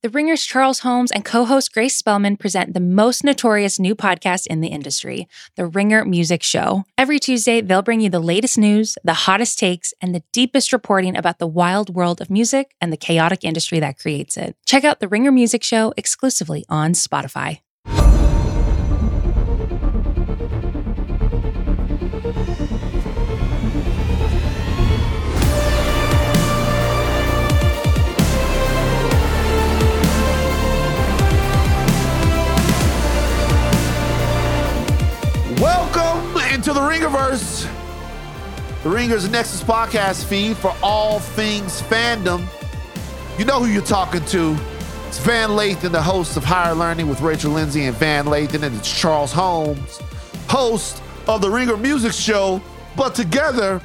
The 0.00 0.10
Ringer's 0.10 0.44
Charles 0.44 0.78
Holmes 0.80 1.10
and 1.10 1.24
co 1.24 1.44
host 1.44 1.72
Grace 1.74 1.96
Spellman 1.96 2.36
present 2.36 2.72
the 2.72 2.78
most 2.78 3.24
notorious 3.24 3.80
new 3.80 3.96
podcast 3.96 4.46
in 4.46 4.60
the 4.60 4.68
industry, 4.68 5.26
The 5.56 5.66
Ringer 5.66 6.04
Music 6.04 6.44
Show. 6.44 6.84
Every 6.96 7.18
Tuesday, 7.18 7.60
they'll 7.60 7.82
bring 7.82 8.00
you 8.00 8.08
the 8.08 8.20
latest 8.20 8.58
news, 8.58 8.96
the 9.02 9.12
hottest 9.12 9.58
takes, 9.58 9.92
and 10.00 10.14
the 10.14 10.22
deepest 10.32 10.72
reporting 10.72 11.16
about 11.16 11.40
the 11.40 11.48
wild 11.48 11.96
world 11.96 12.20
of 12.20 12.30
music 12.30 12.76
and 12.80 12.92
the 12.92 12.96
chaotic 12.96 13.42
industry 13.42 13.80
that 13.80 13.98
creates 13.98 14.36
it. 14.36 14.54
Check 14.66 14.84
out 14.84 15.00
The 15.00 15.08
Ringer 15.08 15.32
Music 15.32 15.64
Show 15.64 15.92
exclusively 15.96 16.64
on 16.68 16.92
Spotify. 16.92 17.58
The 37.28 37.68
the 38.82 38.88
Ringers 38.88 39.28
Nexus 39.28 39.62
podcast 39.62 40.24
feed 40.24 40.56
for 40.56 40.74
all 40.82 41.18
things 41.18 41.82
fandom. 41.82 42.46
You 43.38 43.44
know 43.44 43.60
who 43.60 43.66
you're 43.66 43.82
talking 43.82 44.24
to. 44.26 44.56
It's 45.06 45.18
Van 45.18 45.50
Lathan, 45.50 45.92
the 45.92 46.00
host 46.00 46.38
of 46.38 46.44
Higher 46.44 46.74
Learning 46.74 47.06
with 47.06 47.20
Rachel 47.20 47.52
Lindsay 47.52 47.84
and 47.84 47.94
Van 47.96 48.24
Lathan, 48.24 48.62
and 48.62 48.74
it's 48.76 48.90
Charles 48.90 49.32
Holmes, 49.32 49.98
host 50.48 51.02
of 51.26 51.42
the 51.42 51.50
Ringer 51.50 51.76
Music 51.76 52.12
Show. 52.12 52.62
But 52.96 53.14
together, 53.14 53.82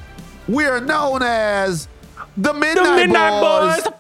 we 0.47 0.63
are 0.65 0.79
known 0.79 1.21
as 1.21 1.89
the 2.37 2.53
Midnight, 2.53 2.95
Midnight 2.95 3.41
Boys. 3.41 3.93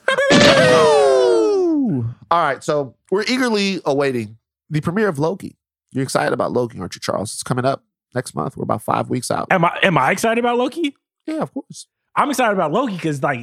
All 2.31 2.41
right, 2.41 2.63
so 2.63 2.95
we're 3.11 3.25
eagerly 3.27 3.81
awaiting 3.83 4.37
the 4.69 4.79
premiere 4.79 5.09
of 5.09 5.19
Loki. 5.19 5.57
You're 5.91 6.03
excited 6.03 6.31
about 6.31 6.53
Loki, 6.53 6.79
aren't 6.79 6.95
you, 6.95 7.01
Charles? 7.01 7.33
It's 7.33 7.43
coming 7.43 7.65
up 7.65 7.83
next 8.13 8.35
month. 8.35 8.57
We're 8.57 8.63
about 8.63 8.81
five 8.81 9.09
weeks 9.09 9.31
out. 9.31 9.47
Am 9.51 9.65
I 9.65 9.79
am 9.83 9.97
I 9.97 10.11
excited 10.11 10.43
about 10.43 10.57
Loki? 10.57 10.95
Yeah, 11.25 11.41
of 11.41 11.53
course. 11.53 11.87
I'm 12.15 12.29
excited 12.29 12.53
about 12.53 12.71
Loki 12.71 12.93
because 12.95 13.21
like 13.23 13.41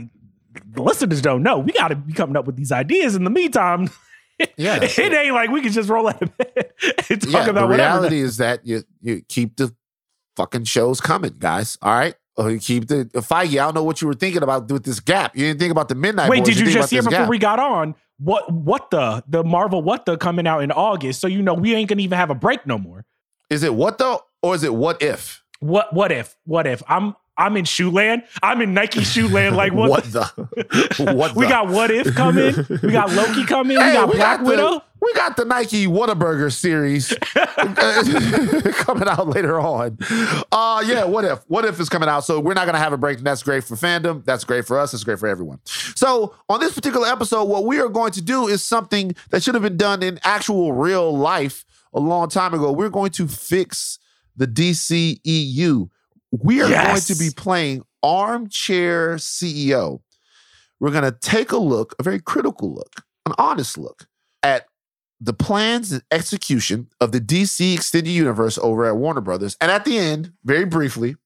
the 0.72 0.82
listeners 0.82 1.20
don't 1.22 1.42
know. 1.42 1.58
We 1.58 1.72
got 1.72 1.88
to 1.88 1.96
be 1.96 2.12
coming 2.12 2.36
up 2.36 2.46
with 2.46 2.56
these 2.56 2.72
ideas. 2.72 3.16
In 3.16 3.24
the 3.24 3.30
meantime, 3.30 3.90
Yeah. 4.56 4.78
it 4.82 4.98
ain't 4.98 5.34
like 5.34 5.50
we 5.50 5.62
can 5.62 5.72
just 5.72 5.88
roll 5.88 6.08
out 6.08 6.22
of 6.22 6.36
bed 6.36 6.72
and 7.10 7.22
talk 7.22 7.32
yeah, 7.32 7.50
about 7.50 7.62
the 7.62 7.66
whatever. 7.66 8.00
reality 8.00 8.20
is 8.20 8.38
that 8.38 8.66
you 8.66 8.82
you 9.00 9.22
keep 9.28 9.56
the 9.56 9.74
fucking 10.36 10.64
shows 10.64 11.00
coming, 11.00 11.34
guys. 11.38 11.78
All 11.82 11.92
right. 11.92 12.14
Or 12.36 12.50
you 12.50 12.58
keep 12.58 12.88
the 12.88 13.04
Feige. 13.16 13.50
I 13.50 13.64
don't 13.64 13.74
know 13.74 13.82
what 13.82 14.00
you 14.00 14.08
were 14.08 14.14
thinking 14.14 14.42
about 14.42 14.70
with 14.70 14.84
this 14.84 15.00
gap. 15.00 15.36
You 15.36 15.46
didn't 15.46 15.60
think 15.60 15.72
about 15.72 15.88
the 15.88 15.94
midnight. 15.94 16.30
Wait, 16.30 16.38
Boys, 16.38 16.48
did 16.48 16.58
you 16.58 16.66
think 16.66 16.78
just 16.78 16.90
hear 16.90 17.02
before 17.02 17.18
gap. 17.18 17.28
we 17.28 17.38
got 17.38 17.58
on 17.58 17.94
what 18.18 18.50
what 18.50 18.90
the 18.90 19.22
the 19.28 19.44
Marvel 19.44 19.82
what 19.82 20.06
the 20.06 20.16
coming 20.16 20.46
out 20.46 20.62
in 20.62 20.70
August? 20.72 21.20
So 21.20 21.26
you 21.26 21.42
know 21.42 21.54
we 21.54 21.74
ain't 21.74 21.88
gonna 21.88 22.02
even 22.02 22.16
have 22.16 22.30
a 22.30 22.34
break 22.34 22.66
no 22.66 22.78
more. 22.78 23.04
Is 23.50 23.62
it 23.62 23.74
what 23.74 23.98
though, 23.98 24.22
or 24.42 24.54
is 24.54 24.62
it 24.62 24.74
what 24.74 25.02
if? 25.02 25.42
What 25.60 25.92
what 25.92 26.10
if 26.12 26.36
what 26.44 26.66
if 26.66 26.82
I'm 26.88 27.14
I'm 27.40 27.56
in 27.56 27.64
shoe 27.64 27.90
land. 27.90 28.24
I'm 28.42 28.60
in 28.60 28.74
Nike 28.74 29.02
shoe 29.02 29.26
land. 29.26 29.56
Like 29.56 29.72
what? 29.72 30.04
the? 30.04 30.24
what 31.14 31.34
we 31.34 31.46
the? 31.46 31.50
got 31.50 31.68
what 31.68 31.90
if 31.90 32.14
coming. 32.14 32.54
We 32.82 32.92
got 32.92 33.10
Loki 33.12 33.44
coming. 33.44 33.78
we 33.78 33.82
Hey, 33.82 33.94
got 33.94 34.12
Black 34.12 34.40
the, 34.40 34.44
Widow. 34.44 34.82
We 35.00 35.14
got 35.14 35.38
the 35.38 35.46
Nike 35.46 35.86
Whataburger 35.86 36.52
series 36.52 37.14
coming 38.84 39.08
out 39.08 39.26
later 39.28 39.58
on. 39.58 39.96
Uh 40.52 40.84
yeah, 40.86 41.04
what 41.04 41.24
if? 41.24 41.42
What 41.48 41.64
if 41.64 41.80
is 41.80 41.88
coming 41.88 42.10
out? 42.10 42.24
So 42.24 42.38
we're 42.40 42.52
not 42.52 42.66
gonna 42.66 42.78
have 42.78 42.92
a 42.92 42.98
break, 42.98 43.18
and 43.18 43.26
that's 43.26 43.42
great 43.42 43.64
for 43.64 43.74
fandom. 43.74 44.22
That's 44.26 44.44
great 44.44 44.66
for 44.66 44.78
us. 44.78 44.92
It's 44.92 45.04
great 45.04 45.18
for 45.18 45.26
everyone. 45.26 45.60
So 45.64 46.34
on 46.50 46.60
this 46.60 46.74
particular 46.74 47.08
episode, 47.08 47.44
what 47.44 47.64
we 47.64 47.80
are 47.80 47.88
going 47.88 48.12
to 48.12 48.22
do 48.22 48.48
is 48.48 48.62
something 48.62 49.14
that 49.30 49.42
should 49.42 49.54
have 49.54 49.62
been 49.62 49.78
done 49.78 50.02
in 50.02 50.20
actual 50.24 50.74
real 50.74 51.16
life 51.16 51.64
a 51.94 52.00
long 52.00 52.28
time 52.28 52.52
ago. 52.52 52.70
We're 52.70 52.90
going 52.90 53.12
to 53.12 53.26
fix 53.26 53.98
the 54.36 54.46
DCEU. 54.46 55.88
We 56.32 56.62
are 56.62 56.68
Yes. 56.70 56.86
going 57.08 57.16
to 57.18 57.24
be 57.24 57.30
playing 57.34 57.82
armchair 58.02 59.16
CEO. 59.16 60.00
We're 60.78 60.90
going 60.92 61.04
to 61.04 61.12
take 61.12 61.52
a 61.52 61.58
look, 61.58 61.94
a 61.98 62.02
very 62.02 62.20
critical 62.20 62.72
look, 62.74 63.02
an 63.26 63.32
honest 63.38 63.76
look 63.76 64.06
at 64.42 64.66
the 65.20 65.34
plans 65.34 65.92
and 65.92 66.02
execution 66.10 66.88
of 67.00 67.12
the 67.12 67.20
DC 67.20 67.74
Extended 67.74 68.10
Universe 68.10 68.56
over 68.62 68.86
at 68.86 68.96
Warner 68.96 69.20
Brothers. 69.20 69.56
And 69.60 69.70
at 69.70 69.84
the 69.84 69.98
end, 69.98 70.32
very 70.44 70.64
briefly, 70.64 71.16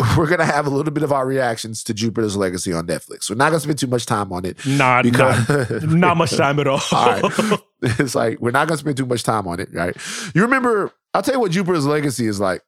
we're 0.16 0.26
going 0.26 0.38
to 0.38 0.46
have 0.46 0.66
a 0.66 0.70
little 0.70 0.92
bit 0.92 1.02
of 1.02 1.12
our 1.12 1.26
reactions 1.26 1.84
to 1.84 1.92
Jupiter's 1.94 2.36
Legacy 2.36 2.72
on 2.72 2.86
Netflix. 2.86 3.28
We're 3.28 3.36
not 3.36 3.50
going 3.50 3.58
to 3.58 3.64
spend 3.64 3.78
too 3.78 3.86
much 3.86 4.06
time 4.06 4.32
on 4.32 4.44
it. 4.46 4.64
Not 4.66 5.04
Because 5.04 5.48
not, 5.82 5.82
not 5.84 6.16
much 6.16 6.30
time 6.34 6.58
at 6.58 6.66
all. 6.66 6.80
all 6.92 7.06
right. 7.20 7.60
It's 7.98 8.14
like 8.14 8.40
we're 8.40 8.50
not 8.50 8.66
gonna 8.68 8.78
spend 8.78 8.96
too 8.96 9.06
much 9.06 9.22
time 9.22 9.46
on 9.46 9.60
it, 9.60 9.68
right? 9.72 9.96
You 10.34 10.42
remember, 10.42 10.92
I'll 11.12 11.22
tell 11.22 11.34
you 11.34 11.40
what 11.40 11.50
Jupiter's 11.52 11.86
legacy 11.86 12.26
is 12.26 12.40
like. 12.40 12.62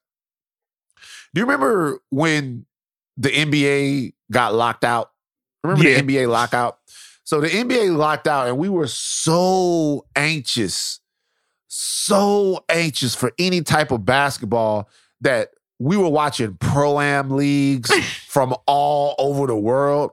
Do 1.34 1.40
you 1.40 1.44
remember 1.46 1.98
when 2.10 2.66
the 3.16 3.30
NBA 3.30 4.12
got 4.30 4.54
locked 4.54 4.84
out? 4.84 5.10
Remember 5.64 5.88
Yeah. 5.88 6.00
the 6.00 6.02
NBA 6.02 6.28
lockout? 6.30 6.78
So 7.24 7.40
the 7.40 7.48
NBA 7.48 7.96
locked 7.96 8.28
out, 8.28 8.46
and 8.48 8.56
we 8.56 8.68
were 8.68 8.86
so 8.86 10.06
anxious, 10.14 11.00
so 11.66 12.64
anxious 12.68 13.14
for 13.14 13.32
any 13.38 13.62
type 13.62 13.90
of 13.90 14.04
basketball 14.04 14.88
that 15.22 15.50
we 15.78 15.96
were 15.96 16.08
watching 16.08 16.56
pro 16.60 17.00
am 17.00 17.30
leagues 17.30 17.90
from 18.28 18.54
all 18.66 19.14
over 19.18 19.46
the 19.46 19.56
world. 19.56 20.12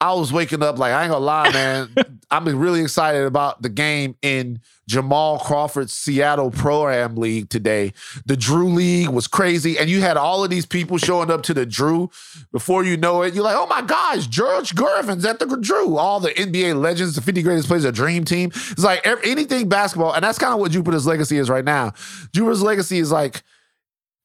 I 0.00 0.12
was 0.12 0.30
waking 0.30 0.62
up 0.62 0.78
like 0.78 0.92
I 0.92 1.04
ain't 1.04 1.12
gonna 1.12 1.24
lie, 1.24 1.50
man. 1.52 1.88
I'm 2.30 2.44
really 2.44 2.82
excited 2.82 3.24
about 3.24 3.62
the 3.62 3.70
game 3.70 4.16
in 4.20 4.60
Jamal 4.86 5.38
Crawford's 5.38 5.92
Seattle 5.92 6.50
Pro 6.50 6.88
Am 6.88 7.16
League 7.16 7.48
today. 7.48 7.94
The 8.26 8.36
Drew 8.36 8.68
League 8.68 9.08
was 9.08 9.26
crazy, 9.26 9.78
and 9.78 9.88
you 9.88 10.00
had 10.00 10.18
all 10.18 10.44
of 10.44 10.50
these 10.50 10.66
people 10.66 10.98
showing 10.98 11.30
up 11.30 11.42
to 11.44 11.54
the 11.54 11.64
Drew. 11.64 12.10
Before 12.52 12.84
you 12.84 12.96
know 12.98 13.22
it, 13.22 13.34
you're 13.34 13.44
like, 13.44 13.56
oh 13.56 13.66
my 13.66 13.80
gosh, 13.80 14.26
George 14.26 14.74
Gervin's 14.76 15.24
at 15.24 15.38
the 15.38 15.46
Drew. 15.56 15.96
All 15.96 16.20
the 16.20 16.30
NBA 16.30 16.78
legends, 16.78 17.14
the 17.14 17.22
50 17.22 17.42
greatest 17.42 17.68
players, 17.68 17.84
a 17.84 17.92
dream 17.92 18.24
team. 18.24 18.50
It's 18.52 18.84
like 18.84 19.06
anything 19.06 19.68
basketball, 19.68 20.12
and 20.12 20.22
that's 20.22 20.38
kind 20.38 20.52
of 20.52 20.60
what 20.60 20.72
Jupiter's 20.72 21.06
legacy 21.06 21.38
is 21.38 21.48
right 21.48 21.64
now. 21.64 21.94
Jupiter's 22.34 22.62
legacy 22.62 22.98
is 22.98 23.10
like 23.10 23.42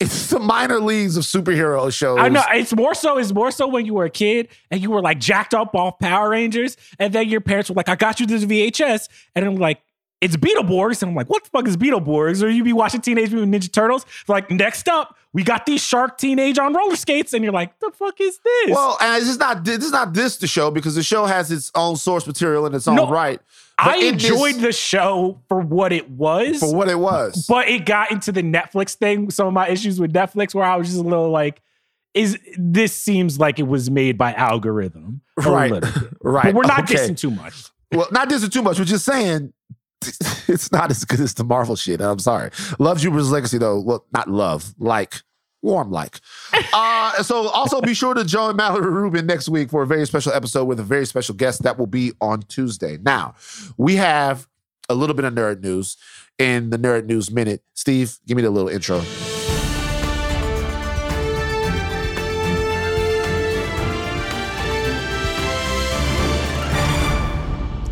it's 0.02 0.28
the 0.32 0.40
minor 0.40 0.80
leagues 0.80 1.16
of 1.16 1.24
superhero 1.24 1.94
shows. 1.94 2.18
I 2.20 2.30
know 2.30 2.44
it's 2.52 2.76
more 2.76 2.96
so. 2.96 3.18
It's 3.18 3.32
more 3.32 3.52
so 3.52 3.68
when 3.68 3.86
you 3.86 3.94
were 3.94 4.06
a 4.06 4.10
kid 4.10 4.48
and 4.72 4.82
you 4.82 4.90
were 4.90 5.02
like 5.02 5.20
jacked 5.20 5.54
up 5.54 5.76
off 5.76 6.00
Power 6.00 6.30
Rangers, 6.30 6.76
and 6.98 7.14
then 7.14 7.30
your 7.30 7.42
parents 7.42 7.70
were 7.70 7.76
like, 7.76 7.90
"I 7.90 7.96
got 7.96 8.20
you 8.20 8.26
this 8.26 8.44
VHS," 8.44 9.08
and 9.36 9.46
I'm 9.46 9.56
like, 9.56 9.82
"It's 10.20 10.36
Beetleborgs," 10.36 11.02
and 11.04 11.12
I'm 11.12 11.16
like, 11.16 11.30
"What 11.30 11.44
the 11.44 11.50
fuck 11.52 11.68
is 11.68 11.78
Beetleborgs?" 11.78 12.44
Or 12.44 12.50
you 12.50 12.64
be 12.64 12.74
watching 12.74 13.02
Teenage 13.02 13.32
Mutant 13.32 13.54
Ninja 13.54 13.72
Turtles. 13.72 14.06
Like 14.28 14.50
next 14.50 14.90
up, 14.90 15.16
we 15.34 15.44
got 15.44 15.66
these 15.66 15.84
Shark 15.84 16.18
Teenage 16.18 16.58
on 16.58 16.74
roller 16.74 16.96
skates, 16.96 17.34
and 17.34 17.44
you're 17.44 17.54
like, 17.54 17.80
"The 17.80 17.92
fuck 17.92 18.20
is 18.20 18.40
this?" 18.40 18.72
Well, 18.72 18.98
and 19.00 19.22
it's 19.22 19.38
not 19.38 19.64
this 19.64 19.86
is 19.86 19.92
not 19.92 20.14
this 20.14 20.38
the 20.38 20.48
show 20.48 20.72
because 20.72 20.96
the 20.96 21.04
show 21.04 21.26
has 21.26 21.52
its 21.52 21.72
own 21.76 21.96
source 21.96 22.26
material 22.26 22.66
in 22.66 22.74
its 22.74 22.88
own 22.88 22.96
No, 22.96 23.10
right. 23.10 23.40
I 23.82 23.98
enjoyed 23.98 24.56
the 24.56 24.72
show 24.72 25.42
for 25.48 25.60
what 25.60 25.92
it 25.92 26.10
was, 26.10 26.60
for 26.60 26.74
what 26.74 26.88
it 26.90 27.00
was. 27.00 27.46
but 27.48 27.68
it 27.68 27.86
got 27.86 28.12
into 28.12 28.32
the 28.32 28.44
Netflix 28.44 28.96
thing. 28.96 29.30
Some 29.30 29.48
of 29.48 29.54
my 29.54 29.68
issues 29.70 30.00
with 30.00 30.14
Netflix, 30.14 30.54
where 30.54 30.66
I 30.66 30.76
was 30.76 30.88
just 30.88 31.00
a 31.00 31.04
little 31.04 31.30
like, 31.30 31.62
"Is 32.14 32.38
this 32.58 32.94
seems 32.94 33.40
like 33.40 33.60
it 33.60 33.68
was 33.68 33.90
made 33.90 34.18
by 34.18 34.34
algorithm?" 34.34 35.22
Right. 35.38 35.72
right. 36.22 36.44
But 36.46 36.54
we're 36.54 36.64
not 36.64 36.84
okay. 36.84 36.96
dissing 36.96 37.18
too 37.18 37.32
much. 37.32 37.66
Well, 37.92 38.08
not 38.12 38.30
dissing 38.30 38.52
too 38.52 38.62
much. 38.62 38.78
We're 38.78 38.86
just 38.86 39.06
saying 39.06 39.54
it's 40.48 40.72
not 40.72 40.92
as 40.92 41.04
good 41.06 41.20
as 41.20 41.34
the 41.34 41.44
Marvel 41.44 41.76
shit. 41.76 42.00
And 42.00 42.10
I'm 42.10 42.20
sorry. 42.20 42.52
Love 42.80 43.00
Jupiter's 43.00 43.32
Legacy 43.32 43.58
though. 43.58 43.80
Well, 43.80 44.06
not 44.14 44.30
love. 44.30 44.74
Like 44.78 45.22
warm 45.62 45.92
like. 45.92 46.20
uh, 46.74 47.24
so 47.24 47.48
also 47.50 47.82
be 47.82 47.94
sure 47.94 48.14
to 48.14 48.24
join 48.24 48.56
Mallory 48.56 48.90
Rubin 48.90 49.26
next 49.26 49.50
week 49.50 49.70
for 49.70 49.84
a 49.84 49.88
very 49.88 50.06
special 50.06 50.34
episode 50.34 50.66
with 50.66 50.80
a 50.80 50.84
very 50.84 51.06
special 51.06 51.36
guest 51.36 51.64
that 51.64 51.78
will 51.78 51.88
be 51.88 52.14
on 52.22 52.42
Tuesday. 52.44 52.98
Now, 53.02 53.36
we 53.78 53.96
have 53.96 54.48
a 54.90 54.96
little 54.96 55.16
bit 55.16 55.26
of 55.26 55.34
nerd 55.34 55.62
news 55.62 55.98
in 56.38 56.70
the 56.70 56.78
nerd 56.78 57.06
news 57.06 57.32
minute. 57.32 57.64
Steve, 57.74 58.18
give 58.28 58.36
me 58.36 58.44
the 58.44 58.50
little 58.50 58.70
intro. 58.70 59.02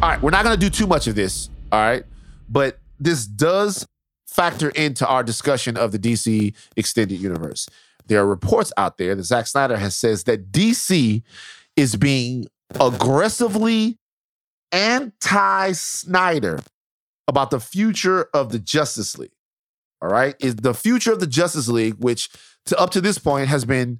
All 0.01 0.07
right, 0.07 0.21
we're 0.21 0.31
not 0.31 0.45
going 0.45 0.57
to 0.57 0.60
do 0.60 0.69
too 0.69 0.88
much 0.88 1.07
of 1.07 1.16
this, 1.16 1.50
all 1.74 1.80
right? 1.80 2.06
But 2.48 2.80
this 3.01 3.25
does 3.25 3.86
factor 4.30 4.70
into 4.70 5.08
our 5.08 5.24
discussion 5.24 5.76
of 5.76 5.92
the 5.92 6.00
DC 6.00 6.56
extended 6.78 7.20
universe. 7.20 7.68
There 8.06 8.22
are 8.22 8.28
reports 8.28 8.72
out 8.78 8.98
there 8.98 9.16
that 9.16 9.24
Zack 9.24 9.48
Snyder 9.48 9.78
has 9.78 9.96
says 9.96 10.24
that 10.24 10.52
DC 10.52 11.22
is 11.76 11.96
being 11.96 12.48
aggressively 12.80 13.98
anti-Snyder 14.72 16.60
about 17.28 17.52
the 17.52 17.60
future 17.60 18.30
of 18.34 18.52
the 18.52 18.60
Justice 18.60 19.18
League. 19.18 19.31
All 20.02 20.10
right, 20.10 20.36
is 20.40 20.56
the 20.56 20.74
future 20.74 21.12
of 21.12 21.20
the 21.20 21.28
Justice 21.28 21.68
League, 21.68 21.96
which 21.96 22.30
to 22.68 22.80
up 22.80 22.90
to 22.92 23.02
this 23.02 23.18
point 23.18 23.50
has 23.50 23.66
been 23.66 24.00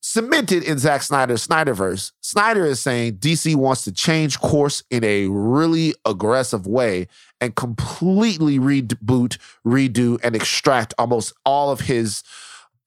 cemented 0.00 0.62
in 0.62 0.78
Zack 0.78 1.02
Snyder's 1.02 1.46
Snyderverse. 1.46 2.12
Snyder 2.20 2.64
is 2.64 2.80
saying 2.80 3.18
DC 3.18 3.54
wants 3.56 3.82
to 3.84 3.92
change 3.92 4.38
course 4.38 4.82
in 4.90 5.04
a 5.04 5.26
really 5.28 5.94
aggressive 6.04 6.66
way 6.66 7.08
and 7.40 7.54
completely 7.54 8.58
reboot, 8.58 9.38
redo, 9.66 10.18
and 10.22 10.34
extract 10.36 10.94
almost 10.98 11.32
all 11.44 11.70
of 11.70 11.80
his 11.80 12.22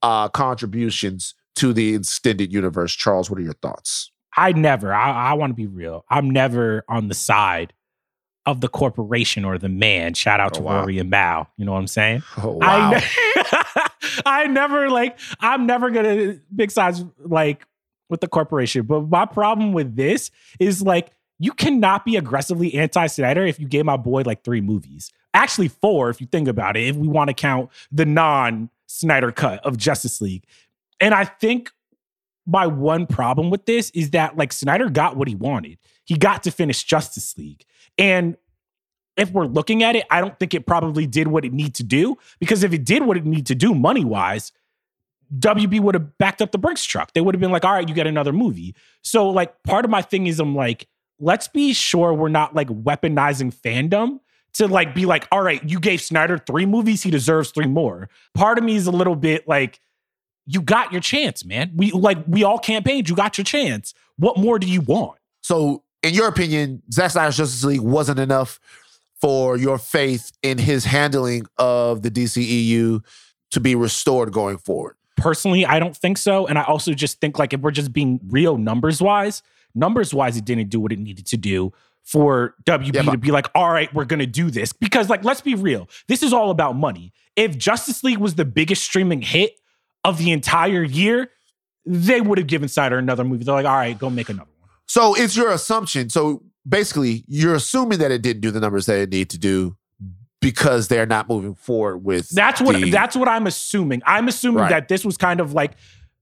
uh, 0.02 0.30
contributions 0.30 1.36
to 1.56 1.74
the 1.74 1.96
extended 1.96 2.52
universe. 2.52 2.94
Charles, 2.94 3.30
what 3.30 3.40
are 3.40 3.44
your 3.44 3.54
thoughts? 3.54 4.12
I 4.36 4.54
never, 4.54 4.94
I, 4.94 5.31
I 5.31 5.34
want 5.34 5.52
to 5.52 5.56
be 5.56 5.68
real. 5.68 6.06
I'm 6.10 6.30
never 6.30 6.86
on 6.88 7.10
the 7.10 7.14
side 7.14 7.74
of 8.46 8.62
the 8.62 8.69
corporation 8.69 9.46
or 9.46 9.57
the 9.57 9.69
man. 9.69 10.14
Shout 10.16 10.40
out 10.40 10.54
Oh, 10.56 10.60
to 10.60 10.64
wow. 10.64 10.80
Rory 10.80 10.98
and 10.98 11.10
Mal. 11.10 11.48
You 11.57 11.66
know 11.66 11.74
what 11.74 11.80
I'm 11.80 11.88
saying? 11.88 12.24
Oh, 12.38 12.57
I, 12.62 12.92
ne- 13.36 13.41
I 14.25 14.47
never 14.47 14.89
like 14.89 15.19
I'm 15.39 15.65
never 15.65 15.89
gonna 15.89 16.38
big 16.56 16.71
size 16.71 17.03
like 17.19 17.65
with 18.09 18.21
the 18.21 18.27
corporation. 18.27 18.83
But 18.83 19.09
my 19.09 19.25
problem 19.25 19.73
with 19.73 19.95
this 19.95 20.31
is 20.59 20.81
like 20.81 21.12
you 21.39 21.51
cannot 21.53 22.06
be 22.06 22.18
aggressively 22.18 22.75
anti-Snyder 22.75 23.45
if 23.45 23.59
you 23.59 23.68
gave 23.68 23.85
my 23.85 23.97
boy 23.97 24.21
like 24.21 24.44
three 24.44 24.62
movies. 24.62 25.12
Actually, 25.33 25.69
four 25.69 26.09
if 26.09 26.21
you 26.21 26.27
think 26.27 26.47
about 26.47 26.77
it, 26.77 26.88
if 26.88 26.95
we 26.95 27.07
want 27.07 27.29
to 27.29 27.33
count 27.33 27.69
the 27.91 28.06
non-Snyder 28.06 29.31
cut 29.31 29.65
of 29.65 29.77
Justice 29.77 30.21
League. 30.21 30.45
And 31.00 31.13
I 31.13 31.25
think 31.25 31.71
my 32.45 32.68
one 32.68 33.07
problem 33.07 33.50
with 33.50 33.65
this 33.65 33.89
is 33.91 34.12
that 34.12 34.38
like 34.38 34.53
Snyder 34.53 34.89
got 34.89 35.15
what 35.15 35.27
he 35.27 35.35
wanted. 35.35 35.77
He 36.06 36.18
got 36.18 36.44
to 36.44 36.51
finish 36.51 36.83
Justice 36.83 37.38
League. 37.38 37.63
And 37.97 38.38
if 39.18 39.31
we're 39.31 39.46
looking 39.46 39.84
at 39.84 39.96
it, 39.96 40.06
I 40.10 40.22
don't 40.22 40.38
think 40.40 40.54
it 40.54 40.66
probably 40.66 41.06
did 41.06 41.28
what 41.28 41.46
it 41.46 41.54
need 41.54 41.75
to 41.75 41.84
do 41.84 42.18
because 42.40 42.63
if 42.63 42.74
it 42.74 42.86
did 42.86 43.04
what 43.04 43.18
it 43.18 43.25
need 43.25 43.46
to 43.48 43.56
do 43.56 43.74
money 43.74 44.06
wise, 44.06 44.52
WB 45.38 45.80
would 45.80 45.96
have 45.96 46.18
backed 46.18 46.42
up 46.42 46.52
the 46.52 46.58
Brinks 46.58 46.84
truck. 46.84 47.13
They 47.13 47.22
would 47.22 47.36
have 47.36 47.40
been 47.40 47.52
like, 47.52 47.63
all 47.63 47.74
right, 47.74 47.88
you 47.88 47.96
get 47.96 48.08
another 48.08 48.34
movie. 48.34 48.75
So, 49.02 49.30
like, 49.30 49.63
part 49.63 49.86
of 49.86 49.92
my 49.92 50.02
thing 50.02 50.28
is 50.28 50.40
I'm 50.40 50.56
like, 50.56 50.88
let's 51.19 51.48
be 51.48 51.74
sure 51.74 52.13
we're 52.13 52.30
not 52.30 52.56
like 52.56 52.68
weaponizing 52.68 53.54
fandom 53.54 54.19
to 54.54 54.68
like 54.68 54.94
be 54.94 55.06
like, 55.06 55.28
all 55.31 55.42
right, 55.42 55.64
you 55.69 55.80
gave 55.80 56.02
Snyder 56.02 56.38
three 56.38 56.66
movies, 56.66 57.04
he 57.04 57.12
deserves 57.12 57.52
three 57.52 57.68
more. 57.68 58.10
Part 58.34 58.57
of 58.57 58.64
me 58.64 58.75
is 58.75 58.88
a 58.88 58.92
little 58.92 59.16
bit 59.16 59.48
like, 59.48 59.80
you 60.46 60.62
got 60.62 60.92
your 60.92 61.02
chance, 61.02 61.46
man. 61.46 61.72
We 61.75 61.92
like 61.92 62.18
we 62.28 62.44
all 62.44 62.60
campaigned, 62.60 63.07
you 63.07 63.16
got 63.16 63.38
your 63.38 63.46
chance. 63.46 63.94
What 64.18 64.38
more 64.38 64.60
do 64.60 64.68
you 64.68 64.81
want? 64.81 65.19
So, 65.42 65.84
in 66.04 66.14
your 66.14 66.28
opinion, 66.28 66.81
Zack 66.92 67.12
Snyder's 67.12 67.38
Justice 67.38 67.64
League 67.64 67.80
wasn't 67.80 68.19
enough 68.19 68.60
for 69.21 69.56
your 69.56 69.77
faith 69.77 70.31
in 70.41 70.57
his 70.57 70.83
handling 70.85 71.45
of 71.57 72.01
the 72.01 72.09
DCEU 72.09 73.03
to 73.51 73.59
be 73.59 73.75
restored 73.75 74.33
going 74.33 74.57
forward. 74.57 74.95
Personally, 75.15 75.65
I 75.65 75.79
don't 75.79 75.95
think 75.95 76.18
so. 76.18 76.47
And 76.47 76.57
I 76.57 76.63
also 76.63 76.94
just 76.94 77.21
think 77.21 77.38
like 77.38 77.53
if 77.53 77.62
we're 77.62 77.71
just 77.71 77.94
being 77.94 78.19
real 78.27 78.57
numbers 78.57 79.01
wise, 79.01 79.44
numbers 79.75 80.13
wise, 80.13 80.35
it 80.38 80.45
didn't 80.45 80.69
do 80.69 80.79
what 80.79 80.91
it 80.91 81.00
needed 81.00 81.27
to 81.27 81.38
do 81.38 81.71
for 82.03 82.56
WB 82.65 82.95
Yeah, 82.95 83.03
to 83.03 83.18
be 83.18 83.31
like, 83.31 83.47
all 83.53 83.71
right, 83.71 83.94
we're 83.94 84.06
gonna 84.06 84.25
do 84.25 84.50
this. 84.50 84.73
Because 84.73 85.09
like, 85.09 85.23
let's 85.23 85.41
be 85.41 85.53
real, 85.53 85.88
this 86.07 86.23
is 86.23 86.33
all 86.33 86.50
about 86.50 86.75
money. 86.75 87.13
If 87.35 87.57
Justice 87.57 88.03
League 88.03 88.18
was 88.18 88.35
the 88.35 88.45
biggest 88.45 88.83
streaming 88.83 89.21
hit 89.21 89.59
of 90.03 90.18
the 90.18 90.31
entire 90.31 90.83
year, 90.83 91.29
they 91.85 92.21
would 92.21 92.38
have 92.38 92.47
given 92.47 92.68
Snyder 92.68 92.97
another 92.97 93.23
movie. 93.23 93.44
They're 93.44 93.53
like, 93.53 93.65
all 93.65 93.75
right, 93.75 93.97
go 93.97 94.09
make 94.09 94.29
another 94.29 94.50
one. 94.59 94.69
So, 94.88 95.15
it's 95.15 95.38
your 95.38 95.51
assumption. 95.51 96.09
So, 96.09 96.44
basically, 96.68 97.24
you're 97.28 97.56
assuming 97.56 98.00
that 98.00 98.12
it 98.12 98.22
didn't 98.22 98.42
do 98.42 98.52
the 98.52 98.60
numbers 98.60 98.86
that 98.88 98.98
it 99.00 99.10
need 99.12 99.30
to 99.31 99.38
do 99.40 99.75
because 100.40 100.88
they're 100.88 101.06
not 101.06 101.30
moving 101.30 101.54
forward 101.54 102.00
with 102.00 102.30
That's 102.30 102.60
what 102.62 102.75
the- 102.81 102.90
that's 102.90 103.16
what 103.16 103.28
I'm 103.28 103.46
assuming. 103.46 104.02
I'm 104.06 104.28
assuming 104.28 104.62
Right. 104.63 104.69
that 104.69 104.88
this 104.88 105.06
was 105.06 105.18
kind 105.18 105.40
of 105.40 105.54
like 105.54 105.74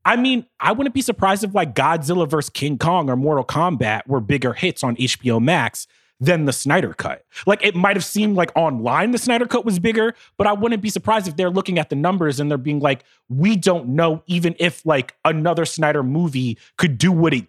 I 0.06 0.16
mean, 0.16 0.46
I 0.62 0.72
wouldn't 0.72 0.96
be 0.96 1.02
surprised 1.02 1.44
if 1.44 1.54
like 1.54 1.76
Godzilla 1.76 2.28
versus 2.28 2.50
King 2.50 2.78
Kong 2.78 3.10
or 3.10 3.18
Mortal 3.18 3.44
Kombat 3.44 4.08
were 4.08 4.22
bigger 4.22 4.54
hits 4.54 4.82
on 4.82 4.96
HBO 4.96 5.42
Max 5.42 5.88
than 6.22 6.46
the 6.46 6.54
Snyder 6.54 6.94
cut. 6.94 7.26
Like 7.46 7.64
it 7.66 7.76
might 7.76 7.98
have 7.98 8.06
seemed 8.06 8.36
like 8.38 8.50
online 8.56 9.12
the 9.12 9.18
Snyder 9.18 9.46
cut 9.46 9.66
was 9.66 9.78
bigger, 9.78 10.16
but 10.38 10.48
I 10.48 10.54
wouldn't 10.54 10.82
be 10.82 10.90
surprised 10.90 11.28
if 11.28 11.36
they're 11.36 11.50
looking 11.52 11.78
at 11.78 11.90
the 11.90 11.96
numbers 11.98 12.40
and 12.40 12.50
they're 12.50 12.58
being 12.58 12.80
like, 12.80 13.04
we 13.28 13.58
don't 13.58 13.90
know 13.90 14.24
even 14.26 14.56
if 14.58 14.86
like 14.86 15.16
another 15.26 15.66
Snyder 15.66 16.02
movie 16.02 16.58
could 16.78 16.98
do 16.98 17.12
what 17.12 17.34
it 17.34 17.46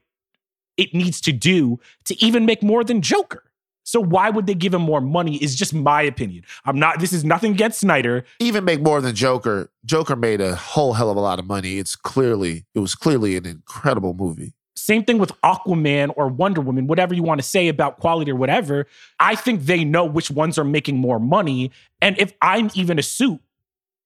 it 0.77 0.95
needs 0.95 1.21
to 1.23 1.33
do 1.33 1.79
to 2.05 2.25
even 2.25 2.47
make 2.47 2.63
more 2.63 2.85
than 2.85 3.03
Joker. 3.03 3.45
So 3.85 4.01
why 4.01 4.31
would 4.31 4.47
they 4.47 4.55
give 4.55 4.73
him 4.73 4.83
more 4.83 5.01
money? 5.01 5.37
Is 5.43 5.57
just 5.57 5.75
my 5.75 6.03
opinion. 6.03 6.45
I'm 6.65 6.79
not. 6.79 7.01
This 7.01 7.13
is 7.13 7.25
nothing 7.25 7.53
against 7.53 7.81
Snyder. 7.81 8.25
even 8.39 8.65
make 8.65 8.81
more 8.81 9.01
than 9.01 9.15
Joker. 9.15 9.71
Joker 9.85 10.15
made 10.15 10.41
a 10.41 10.55
whole 10.55 10.93
hell 10.93 11.11
of 11.11 11.17
a 11.17 11.21
lot 11.21 11.39
of 11.39 11.47
money. 11.47 11.79
It's 11.79 11.97
clearly, 11.97 12.67
it 12.75 12.79
was 12.79 12.95
clearly 12.95 13.37
an 13.37 13.47
incredible 13.47 14.15
movie. 14.15 14.53
Same 14.77 15.05
thing 15.05 15.19
with 15.19 15.33
Aquaman 15.43 16.13
or 16.17 16.29
Wonder 16.29 16.61
Woman, 16.61 16.87
whatever 16.87 17.15
you 17.15 17.23
want 17.23 17.41
to 17.41 17.47
say 17.47 17.69
about 17.69 17.99
quality 17.99 18.31
or 18.31 18.37
whatever. 18.37 18.87
I 19.19 19.35
think 19.35 19.63
they 19.63 19.85
know 19.85 20.05
which 20.05 20.31
ones 20.31 20.59
are 20.59 20.65
making 20.65 20.97
more 20.97 21.19
money. 21.19 21.71
And 22.01 22.19
if 22.19 22.33
I'm 22.41 22.71
even 22.75 22.99
a 22.99 23.03
suit, 23.03 23.41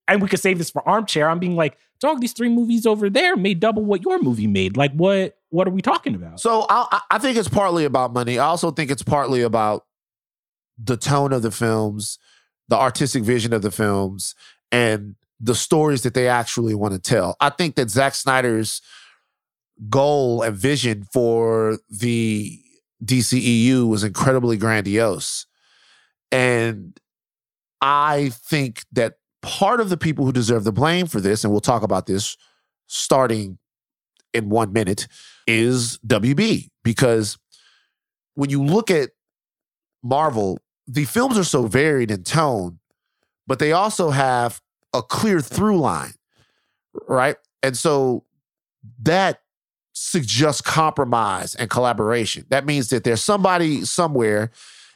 and 0.09 0.21
we 0.21 0.29
could 0.29 0.41
save 0.41 0.59
this 0.59 0.71
for 0.71 0.87
armchair, 0.89 1.29
I'm 1.29 1.39
being 1.39 1.57
like, 1.57 1.79
dog, 2.01 2.21
these 2.21 2.33
three 2.33 2.49
movies 2.49 2.87
over 2.87 3.09
there 3.09 3.37
made 3.37 3.61
double 3.61 3.85
what 3.85 4.03
your 4.03 4.21
movie 4.21 4.47
made. 4.47 4.77
Like, 4.77 4.93
what? 4.93 5.37
What 5.55 5.69
are 5.69 5.71
we 5.71 5.83
talking 5.83 6.17
about? 6.17 6.41
So 6.41 6.67
I, 6.69 7.01
I- 7.13 7.19
think 7.19 7.37
it's 7.37 7.49
partly 7.49 7.85
about 7.85 8.13
money. 8.13 8.41
I 8.41 8.47
also 8.47 8.73
think 8.73 8.91
it's 8.91 9.05
partly 9.05 9.43
about 9.43 9.85
the 10.77 10.97
tone 10.97 11.33
of 11.33 11.43
the 11.43 11.53
films, 11.53 12.19
the 12.67 12.77
artistic 12.77 13.23
vision 13.23 13.53
of 13.53 13.63
the 13.63 13.71
films, 13.71 14.35
and 14.73 15.15
the 15.39 15.55
stories 15.55 16.03
that 16.03 16.13
they 16.15 16.27
actually 16.27 16.75
want 16.75 16.95
to 16.95 16.99
tell. 16.99 17.37
I 17.41 17.51
think 17.51 17.77
that 17.77 17.89
Zack 17.89 18.17
Snyder's 18.17 18.83
goal 19.89 20.43
and 20.43 20.57
vision 20.57 21.07
for 21.13 21.79
the 21.89 22.61
DCEU 23.05 23.87
was 23.87 24.03
incredibly 24.03 24.57
grandiose. 24.57 25.47
And 26.33 26.99
I 27.81 28.31
think 28.31 28.83
that 28.91 29.19
part 29.41 29.81
of 29.81 29.89
the 29.89 29.97
people 29.97 30.25
who 30.25 30.33
deserve 30.33 30.65
the 30.65 30.73
blame 30.73 31.07
for 31.07 31.21
this, 31.21 31.45
and 31.45 31.53
we'll 31.53 31.61
talk 31.61 31.85
about 31.85 32.07
this 32.07 32.37
starting 32.89 33.59
in 34.35 34.51
one 34.51 34.73
minute, 34.73 35.07
is 35.47 35.99
WB. 36.07 36.69
Because 36.83 37.39
when 38.35 38.51
you 38.51 38.63
look 38.63 38.91
at 38.91 39.11
Marvel, 40.03 40.59
the 40.87 41.05
films 41.05 41.39
are 41.39 41.45
so 41.45 41.67
varied 41.67 42.11
in 42.11 42.25
tone, 42.25 42.79
but 43.47 43.59
they 43.59 43.73
also 43.73 44.11
have 44.11 44.61
a 44.93 45.03
clear 45.03 45.41
through 45.41 45.79
line, 45.79 46.13
right? 47.09 47.37
And 47.63 47.77
so 47.77 48.25
that 49.03 49.41
suggests 49.93 50.61
compromise 50.61 51.55
and 51.55 51.71
collaboration. 51.71 52.45
That 52.51 52.67
means 52.67 52.89
that 52.89 53.05
there's 53.05 53.23
somebody 53.23 53.85
somewhere 53.85 54.51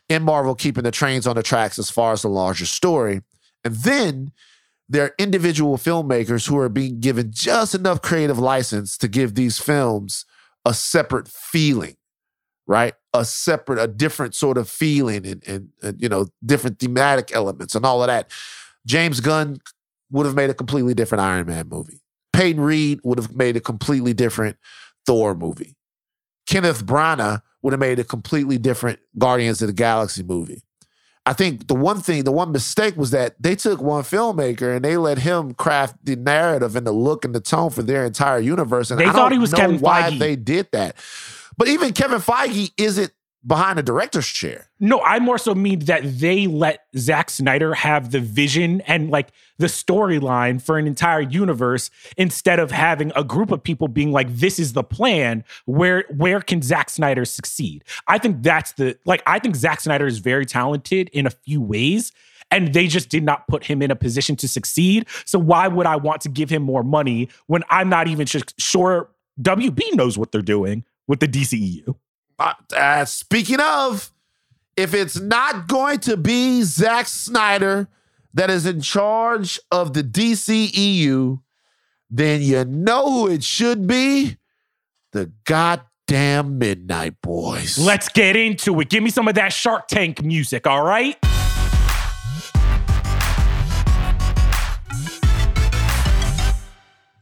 in 0.09 0.23
Marvel 0.23 0.55
keeping 0.55 0.85
the 0.85 0.91
trains 0.91 1.27
on 1.27 1.37
the 1.37 1.43
tracks 1.43 1.79
as 1.79 1.91
far 1.91 2.13
as 2.13 2.23
the 2.23 2.29
larger 2.29 2.67
story. 2.67 3.23
And 3.65 3.75
then 3.77 4.33
there 4.89 5.05
are 5.05 5.15
individual 5.19 5.77
filmmakers 5.77 6.49
who 6.49 6.59
are 6.59 6.69
being 6.69 7.01
given 7.01 7.31
just 7.31 7.75
enough 7.75 8.01
creative 8.01 8.39
license 8.39 8.97
to 8.99 9.09
give 9.09 9.35
these 9.35 9.59
films 9.59 10.25
a 10.65 10.73
separate 10.73 11.29
feeling, 11.29 11.97
right? 12.67 12.95
A 13.13 13.25
separate, 13.25 13.79
a 13.79 13.87
different 13.87 14.35
sort 14.35 14.57
of 14.57 14.69
feeling 14.69 15.27
and, 15.27 15.47
and, 15.47 15.69
and 15.83 16.01
you 16.01 16.09
know, 16.09 16.27
different 16.45 16.79
thematic 16.79 17.35
elements 17.35 17.75
and 17.75 17.85
all 17.85 18.03
of 18.03 18.07
that. 18.07 18.31
James 18.87 19.21
Gunn 19.21 19.59
would 20.11 20.27
have 20.27 20.35
made 20.35 20.51
a 20.51 20.55
completely 20.55 20.95
different 20.95 21.21
Iron 21.21 21.47
Man 21.47 21.69
movie. 21.69 22.01
Peyton 22.33 22.63
Reed 22.63 23.01
would 23.05 23.19
have 23.19 23.35
made 23.35 23.57
a 23.57 23.61
completely 23.61 24.15
different 24.15 24.57
Thor 25.07 25.35
movie. 25.35 25.77
Kenneth 26.47 26.85
Branagh 26.87 27.43
would 27.63 27.73
have 27.73 27.81
made 27.81 27.99
a 27.99 28.05
completely 28.05 28.57
different 28.57 29.01
Guardians 29.19 29.61
of 29.61 29.69
the 29.69 29.75
Galaxy 29.75 30.23
movie. 30.23 30.63
I 31.27 31.35
think 31.35 31.69
the 31.69 31.75
one 31.75 32.01
thing, 32.01 32.25
the 32.25 32.33
one 32.33 32.53
mistake 32.53 32.97
was 32.97 33.11
that 33.11 33.35
they 33.41 33.55
took 33.55 33.81
one 33.83 34.03
filmmaker 34.03 34.75
and 34.77 34.85
they 34.85 34.97
let 34.97 35.19
him 35.19 35.53
craft 35.55 35.97
the 36.05 36.17
narrative 36.17 36.75
and 36.75 36.87
the 36.87 36.93
look 36.93 37.25
and 37.25 37.35
the 37.35 37.41
tone 37.41 37.71
for 37.71 37.83
their 37.83 38.05
entire 38.05 38.39
universe. 38.39 38.91
And 38.91 38.99
They 38.99 39.05
I 39.05 39.13
thought 39.13 39.29
don't 39.29 39.33
he 39.33 39.39
was 39.39 39.53
know 39.53 39.59
Kevin 39.59 39.81
why 39.81 40.11
Feige. 40.11 40.19
they 40.19 40.37
did 40.37 40.69
that. 40.73 40.97
But 41.59 41.69
even 41.69 41.93
Kevin 41.93 42.21
Feige 42.21 42.73
isn't 42.79 43.13
behind 43.47 43.79
the 43.79 43.83
director's 43.83 44.27
chair. 44.27 44.69
No, 44.81 45.01
I 45.01 45.19
more 45.21 45.39
so 45.39 45.55
mean 45.55 45.81
that 45.81 46.03
they 46.05 46.47
let 46.47 46.85
Zack 46.97 47.31
Snyder 47.31 47.75
have 47.75 48.11
the 48.11 48.21
vision 48.21 48.81
and 48.83 49.11
like 49.11 49.31
the 49.59 49.67
storyline 49.67 50.61
for 50.61 50.77
an 50.77 50.87
entire 50.87 51.21
universe 51.21 51.91
instead 52.17 52.59
of 52.59 52.71
having 52.71 53.13
a 53.15 53.23
group 53.23 53.51
of 53.51 53.63
people 53.63 53.89
being 53.89 54.13
like, 54.13 54.29
this 54.35 54.59
is 54.59 54.73
the 54.73 54.83
plan. 54.83 55.45
Where 55.67 56.05
where 56.17 56.41
can 56.41 56.63
Zack 56.63 56.91
Snyder 56.91 57.25
succeed? 57.25 57.85
I 58.07 58.19
think 58.19 58.43
that's 58.43 58.73
the 58.73 58.99
like 59.05 59.23
I 59.27 59.39
think 59.39 59.57
Zack 59.57 59.81
Snyder 59.81 60.07
is 60.07 60.19
very 60.19 60.45
talented 60.45 61.09
in 61.13 61.27
a 61.27 61.31
few 61.31 61.61
ways. 61.61 62.13
And 62.51 62.73
they 62.73 62.87
just 62.87 63.11
did 63.11 63.25
not 63.25 63.47
put 63.47 63.65
him 63.65 63.83
in 63.83 63.91
a 63.91 63.97
position 63.97 64.35
to 64.37 64.49
succeed. 64.49 65.07
So 65.27 65.39
why 65.39 65.69
would 65.69 65.85
I 65.85 65.97
want 65.97 66.23
to 66.23 66.31
give 66.31 66.49
him 66.49 66.63
more 66.63 66.83
money 66.83 67.29
when 67.47 67.63
I'm 67.69 67.91
not 67.91 68.09
even 68.09 68.27
sure 68.27 69.11
WB 69.43 69.95
knows 69.95 70.17
what 70.17 70.33
they're 70.33 70.41
doing 70.41 70.85
with 71.07 71.21
the 71.21 71.29
DCEU? 71.29 71.95
Uh, 72.39 72.55
uh, 72.77 73.05
speaking 73.05 73.61
of, 73.61 74.13
if 74.77 74.95
it's 74.95 75.19
not 75.19 75.67
going 75.67 75.99
to 76.01 76.17
be 76.17 76.63
Zack 76.63 77.09
Snyder 77.09 77.89
that 78.35 78.51
is 78.51 78.65
in 78.65 78.81
charge 78.81 79.59
of 79.73 79.93
the 79.93 80.05
DCEU, 80.05 81.41
then 82.11 82.43
you 82.43 82.65
know 82.65 83.11
who 83.11 83.29
it 83.29 83.43
should 83.43 83.87
be 83.87 84.37
the 85.13 85.33
goddamn 85.45 86.59
Midnight 86.59 87.21
Boys. 87.23 87.79
Let's 87.79 88.09
get 88.09 88.37
into 88.37 88.79
it. 88.81 88.89
Give 88.89 89.03
me 89.03 89.11
some 89.11 89.27
of 89.27 89.35
that 89.35 89.53
Shark 89.53 89.89
Tank 89.89 90.23
music, 90.23 90.67
all 90.67 90.85
right? 90.85 91.17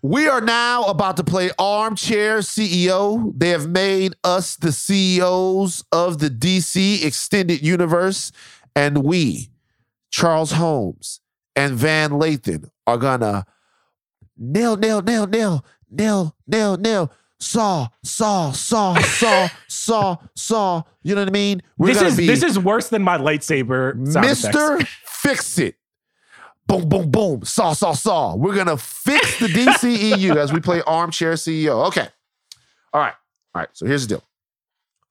We 0.07 0.29
are 0.29 0.41
now 0.41 0.85
about 0.85 1.17
to 1.17 1.25
play 1.25 1.51
Armchair 1.59 2.39
CEO. 2.39 3.33
They 3.37 3.49
have 3.49 3.69
made 3.69 4.15
us 4.23 4.55
the 4.55 4.71
CEOs 4.71 5.83
of 5.91 6.21
the 6.21 6.31
DC 6.31 7.05
Extended 7.05 7.61
Universe, 7.61 8.31
and 8.77 9.03
we, 9.03 9.51
Charles 10.13 10.53
Holmes 10.53 11.21
and 11.57 11.75
Van 11.75 12.11
Lathan, 12.11 12.71
are 12.87 12.99
gonna 12.99 13.47
nail, 14.39 14.77
nail, 14.77 15.03
nail, 15.03 15.27
nail, 15.27 15.65
nail, 15.91 16.37
nail, 16.47 16.77
nail, 16.77 17.13
saw, 17.41 17.89
saw, 18.05 18.53
saw, 18.53 18.95
saw, 19.01 19.49
saw, 19.69 20.17
saw. 20.37 20.83
You 21.03 21.17
know 21.17 21.23
what 21.23 21.31
I 21.31 21.33
mean? 21.33 21.63
We're 21.79 21.89
this 21.89 21.97
gonna 21.97 22.11
is 22.11 22.17
be 22.17 22.27
this 22.29 22.45
is 22.45 22.61
worse 22.61 22.91
than 22.91 23.03
my 23.03 23.19
lightsaber 23.19 23.97
Mr. 23.97 24.87
Fix 25.05 25.59
It. 25.59 25.75
Boom, 26.67 26.89
boom, 26.89 27.11
boom. 27.11 27.45
Saw, 27.45 27.73
saw, 27.73 27.93
saw. 27.93 28.35
We're 28.35 28.55
going 28.55 28.67
to 28.67 28.77
fix 28.77 29.39
the 29.39 29.47
DCEU 29.47 30.37
as 30.37 30.53
we 30.53 30.61
play 30.61 30.83
Armchair 30.83 31.35
CEO. 31.35 31.87
Okay. 31.89 32.09
All 32.93 33.01
right. 33.01 33.15
All 33.55 33.61
right. 33.61 33.69
So 33.73 33.87
here's 33.87 34.07
the 34.07 34.17
deal. 34.17 34.25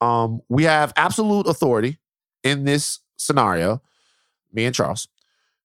Um, 0.01 0.41
we 0.49 0.63
have 0.63 0.91
absolute 0.97 1.47
authority 1.47 1.97
in 2.43 2.65
this 2.65 2.99
scenario, 3.15 3.81
me 4.51 4.65
and 4.65 4.75
Charles, 4.75 5.07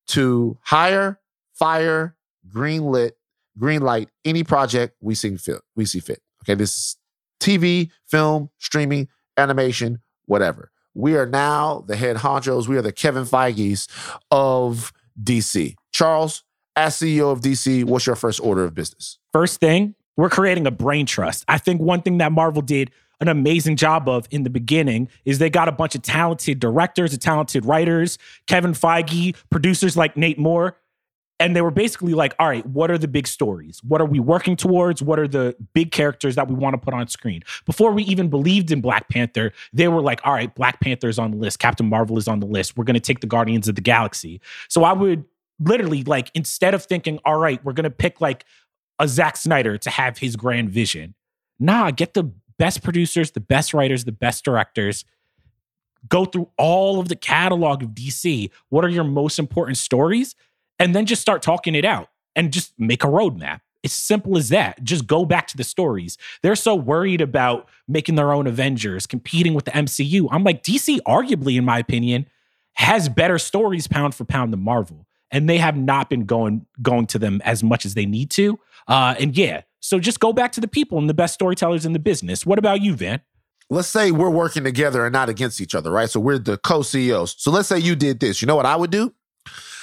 to 0.08 0.56
hire, 0.62 1.18
fire, 1.52 2.14
greenlit, 2.48 3.12
green 3.58 3.82
light 3.82 4.08
any 4.24 4.44
project 4.44 4.96
we 5.00 5.14
see 5.14 5.36
fit. 5.36 5.60
We 5.74 5.84
see 5.84 6.00
fit. 6.00 6.22
Okay. 6.44 6.54
This 6.54 6.76
is 6.76 6.96
TV, 7.40 7.90
film, 8.06 8.50
streaming, 8.58 9.08
animation, 9.36 10.00
whatever. 10.26 10.70
We 10.94 11.16
are 11.16 11.26
now 11.26 11.84
the 11.86 11.96
head 11.96 12.18
honchos. 12.18 12.68
We 12.68 12.76
are 12.76 12.82
the 12.82 12.92
Kevin 12.92 13.24
Feige's 13.24 13.88
of 14.30 14.92
DC. 15.22 15.74
Charles, 15.92 16.42
as 16.76 16.96
CEO 16.96 17.32
of 17.32 17.40
DC, 17.40 17.84
what's 17.84 18.06
your 18.06 18.16
first 18.16 18.40
order 18.40 18.64
of 18.64 18.74
business? 18.74 19.18
First 19.32 19.60
thing, 19.60 19.94
we're 20.16 20.30
creating 20.30 20.66
a 20.66 20.70
brain 20.70 21.06
trust. 21.06 21.44
I 21.48 21.58
think 21.58 21.80
one 21.80 22.02
thing 22.02 22.18
that 22.18 22.32
Marvel 22.32 22.62
did 22.62 22.90
an 23.20 23.28
amazing 23.28 23.76
job 23.76 24.08
of 24.08 24.26
in 24.30 24.44
the 24.44 24.50
beginning 24.50 25.08
is 25.24 25.38
they 25.38 25.50
got 25.50 25.68
a 25.68 25.72
bunch 25.72 25.94
of 25.94 26.02
talented 26.02 26.58
directors 26.58 27.12
and 27.12 27.20
talented 27.20 27.64
writers, 27.64 28.18
Kevin 28.46 28.72
Feige, 28.72 29.36
producers 29.50 29.96
like 29.96 30.16
Nate 30.16 30.38
Moore. 30.38 30.76
And 31.40 31.56
they 31.56 31.62
were 31.62 31.70
basically 31.70 32.12
like, 32.12 32.34
all 32.38 32.46
right, 32.46 32.64
what 32.66 32.90
are 32.90 32.98
the 32.98 33.08
big 33.08 33.26
stories? 33.26 33.82
What 33.82 34.02
are 34.02 34.06
we 34.06 34.20
working 34.20 34.56
towards? 34.56 35.02
What 35.02 35.18
are 35.18 35.26
the 35.26 35.56
big 35.72 35.90
characters 35.90 36.36
that 36.36 36.48
we 36.48 36.54
want 36.54 36.74
to 36.74 36.78
put 36.78 36.92
on 36.92 37.08
screen? 37.08 37.42
Before 37.64 37.92
we 37.92 38.02
even 38.04 38.28
believed 38.28 38.70
in 38.70 38.82
Black 38.82 39.08
Panther, 39.08 39.52
they 39.72 39.88
were 39.88 40.02
like, 40.02 40.20
all 40.24 40.34
right, 40.34 40.54
Black 40.54 40.80
Panther 40.80 41.08
is 41.08 41.18
on 41.18 41.30
the 41.30 41.38
list. 41.38 41.58
Captain 41.58 41.88
Marvel 41.88 42.18
is 42.18 42.28
on 42.28 42.40
the 42.40 42.46
list. 42.46 42.76
We're 42.76 42.84
going 42.84 42.94
to 42.94 43.00
take 43.00 43.20
the 43.20 43.26
Guardians 43.26 43.68
of 43.68 43.74
the 43.74 43.80
Galaxy. 43.80 44.40
So 44.68 44.84
I 44.84 44.92
would 44.92 45.24
literally, 45.58 46.04
like, 46.04 46.30
instead 46.34 46.74
of 46.74 46.84
thinking, 46.84 47.18
all 47.24 47.38
right, 47.38 47.64
we're 47.64 47.72
going 47.72 47.84
to 47.84 47.90
pick 47.90 48.20
like 48.20 48.44
a 48.98 49.08
Zack 49.08 49.38
Snyder 49.38 49.78
to 49.78 49.90
have 49.90 50.18
his 50.18 50.36
grand 50.36 50.70
vision, 50.70 51.14
nah, 51.58 51.90
get 51.90 52.12
the 52.12 52.30
best 52.58 52.82
producers, 52.82 53.30
the 53.30 53.40
best 53.40 53.72
writers, 53.72 54.04
the 54.04 54.12
best 54.12 54.44
directors. 54.44 55.06
Go 56.06 56.26
through 56.26 56.50
all 56.58 57.00
of 57.00 57.08
the 57.08 57.16
catalog 57.16 57.82
of 57.82 57.90
DC. 57.90 58.50
What 58.68 58.84
are 58.84 58.88
your 58.88 59.04
most 59.04 59.38
important 59.38 59.78
stories? 59.78 60.34
And 60.80 60.96
then 60.96 61.06
just 61.06 61.22
start 61.22 61.42
talking 61.42 61.76
it 61.76 61.84
out 61.84 62.08
and 62.34 62.52
just 62.52 62.72
make 62.78 63.04
a 63.04 63.06
roadmap. 63.06 63.60
It's 63.82 63.94
simple 63.94 64.36
as 64.36 64.48
that. 64.48 64.82
Just 64.82 65.06
go 65.06 65.24
back 65.24 65.46
to 65.48 65.56
the 65.56 65.64
stories. 65.64 66.18
They're 66.42 66.56
so 66.56 66.74
worried 66.74 67.20
about 67.20 67.68
making 67.86 68.16
their 68.16 68.32
own 68.32 68.46
Avengers, 68.46 69.06
competing 69.06 69.54
with 69.54 69.66
the 69.66 69.70
MCU. 69.70 70.28
I'm 70.30 70.42
like, 70.42 70.62
DC, 70.62 70.98
arguably, 71.06 71.56
in 71.56 71.64
my 71.64 71.78
opinion, 71.78 72.26
has 72.74 73.08
better 73.08 73.38
stories 73.38 73.86
pound 73.86 74.14
for 74.14 74.24
pound 74.24 74.52
than 74.52 74.60
Marvel. 74.60 75.06
And 75.30 75.48
they 75.48 75.58
have 75.58 75.76
not 75.76 76.10
been 76.10 76.24
going 76.24 76.66
going 76.82 77.06
to 77.08 77.18
them 77.18 77.40
as 77.44 77.62
much 77.62 77.86
as 77.86 77.94
they 77.94 78.04
need 78.04 78.30
to. 78.32 78.58
Uh, 78.88 79.14
and 79.20 79.36
yeah, 79.36 79.62
so 79.78 80.00
just 80.00 80.18
go 80.18 80.32
back 80.32 80.52
to 80.52 80.60
the 80.60 80.68
people 80.68 80.98
and 80.98 81.08
the 81.08 81.14
best 81.14 81.34
storytellers 81.34 81.86
in 81.86 81.92
the 81.92 81.98
business. 81.98 82.44
What 82.44 82.58
about 82.58 82.82
you, 82.82 82.94
Van? 82.94 83.20
Let's 83.70 83.86
say 83.86 84.10
we're 84.10 84.30
working 84.30 84.64
together 84.64 85.06
and 85.06 85.12
not 85.12 85.28
against 85.28 85.60
each 85.60 85.76
other, 85.76 85.90
right? 85.92 86.10
So 86.10 86.18
we're 86.18 86.38
the 86.38 86.58
co-CEOs. 86.58 87.36
So 87.38 87.52
let's 87.52 87.68
say 87.68 87.78
you 87.78 87.94
did 87.94 88.18
this. 88.18 88.42
You 88.42 88.46
know 88.46 88.56
what 88.56 88.66
I 88.66 88.74
would 88.74 88.90
do? 88.90 89.14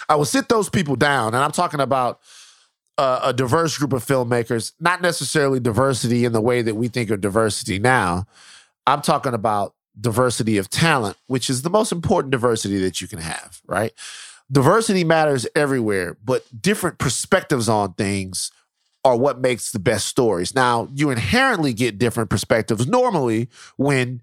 I 0.10 0.16
would 0.16 0.28
sit 0.28 0.50
those 0.50 0.70
people 0.70 0.96
down, 0.96 1.34
and 1.34 1.44
I'm 1.44 1.52
talking 1.52 1.80
about 1.80 2.20
uh, 2.98 3.22
a 3.24 3.34
diverse 3.34 3.78
group 3.78 3.94
of 3.94 4.06
filmmakers, 4.06 4.74
not 4.80 5.02
necessarily 5.02 5.60
diversity 5.60 6.26
in 6.26 6.32
the 6.32 6.42
way 6.42 6.62
that 6.62 6.76
we 6.76 6.88
think 6.88 7.10
of 7.10 7.22
diversity 7.22 7.80
now. 7.80 8.26
I'm 8.86 9.02
talking 9.02 9.34
about 9.34 9.76
diversity 10.00 10.58
of 10.58 10.70
talent, 10.70 11.18
which 11.28 11.50
is 11.50 11.62
the 11.62 11.70
most 11.70 11.92
important 11.92 12.32
diversity 12.32 12.78
that 12.80 13.02
you 13.02 13.08
can 13.08 13.20
have, 13.20 13.62
right? 13.68 13.94
Diversity 14.52 15.04
matters 15.04 15.46
everywhere, 15.56 16.16
but 16.24 16.46
different 16.62 17.00
perspectives 17.00 17.68
on 17.68 17.94
things 17.94 18.52
are 19.04 19.18
what 19.18 19.40
makes 19.40 19.72
the 19.72 19.80
best 19.80 20.08
stories. 20.08 20.56
Now, 20.56 20.88
you 20.94 21.10
inherently 21.10 21.74
get 21.74 21.98
different 21.98 22.30
perspectives 22.30 22.88
normally 22.88 23.50
when 23.76 24.22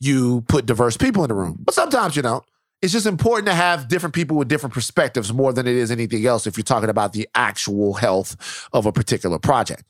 you 0.00 0.42
put 0.42 0.66
diverse 0.66 0.96
people 0.96 1.22
in 1.24 1.28
the 1.28 1.34
room, 1.34 1.58
but 1.64 1.74
sometimes 1.74 2.16
you 2.16 2.22
don't 2.22 2.44
it's 2.82 2.92
just 2.92 3.06
important 3.06 3.46
to 3.46 3.54
have 3.54 3.88
different 3.88 4.14
people 4.14 4.36
with 4.36 4.48
different 4.48 4.72
perspectives 4.72 5.32
more 5.32 5.52
than 5.52 5.66
it 5.66 5.74
is 5.74 5.90
anything 5.90 6.26
else 6.26 6.46
if 6.46 6.56
you're 6.56 6.64
talking 6.64 6.88
about 6.88 7.12
the 7.12 7.28
actual 7.34 7.94
health 7.94 8.68
of 8.72 8.86
a 8.86 8.92
particular 8.92 9.38
project. 9.38 9.84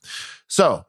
So 0.49 0.85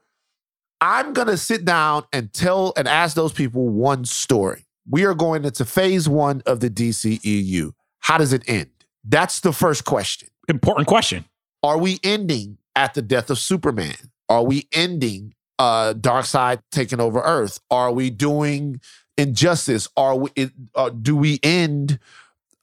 I'm 0.80 1.14
going 1.14 1.28
to 1.28 1.38
sit 1.38 1.64
down 1.64 2.06
and 2.12 2.34
tell 2.34 2.74
and 2.76 2.88
ask 2.88 3.16
those 3.16 3.34
people 3.34 3.70
one 3.70 4.06
story. 4.06 4.66
We 4.90 5.06
are 5.06 5.14
going 5.14 5.46
into 5.46 5.64
phase 5.64 6.10
one 6.10 6.42
of 6.48 6.60
the 6.60 6.70
DCEU. 6.70 7.74
How 8.00 8.18
does 8.18 8.34
it 8.34 8.44
end? 8.48 8.72
That's 9.04 9.42
the 9.42 9.54
first 9.54 9.86
question. 9.86 10.30
Important 10.48 10.88
question. 10.88 11.26
Are 11.62 11.78
we 11.78 12.00
ending 12.04 12.58
at 12.76 12.96
the 12.96 13.04
death 13.04 13.30
of 13.30 13.38
Superman? 13.38 13.96
Are 14.28 14.44
we 14.44 14.68
ending 14.74 15.36
uh 15.60 15.94
Darkseid 15.94 16.64
taking 16.72 17.00
over 17.00 17.22
Earth? 17.22 17.60
Are 17.70 17.92
we 17.92 18.10
doing 18.10 18.82
injustice? 19.18 19.88
Are 19.98 20.16
we? 20.16 20.30
Uh, 20.76 20.90
do 20.90 21.16
we 21.16 21.40
end 21.44 22.00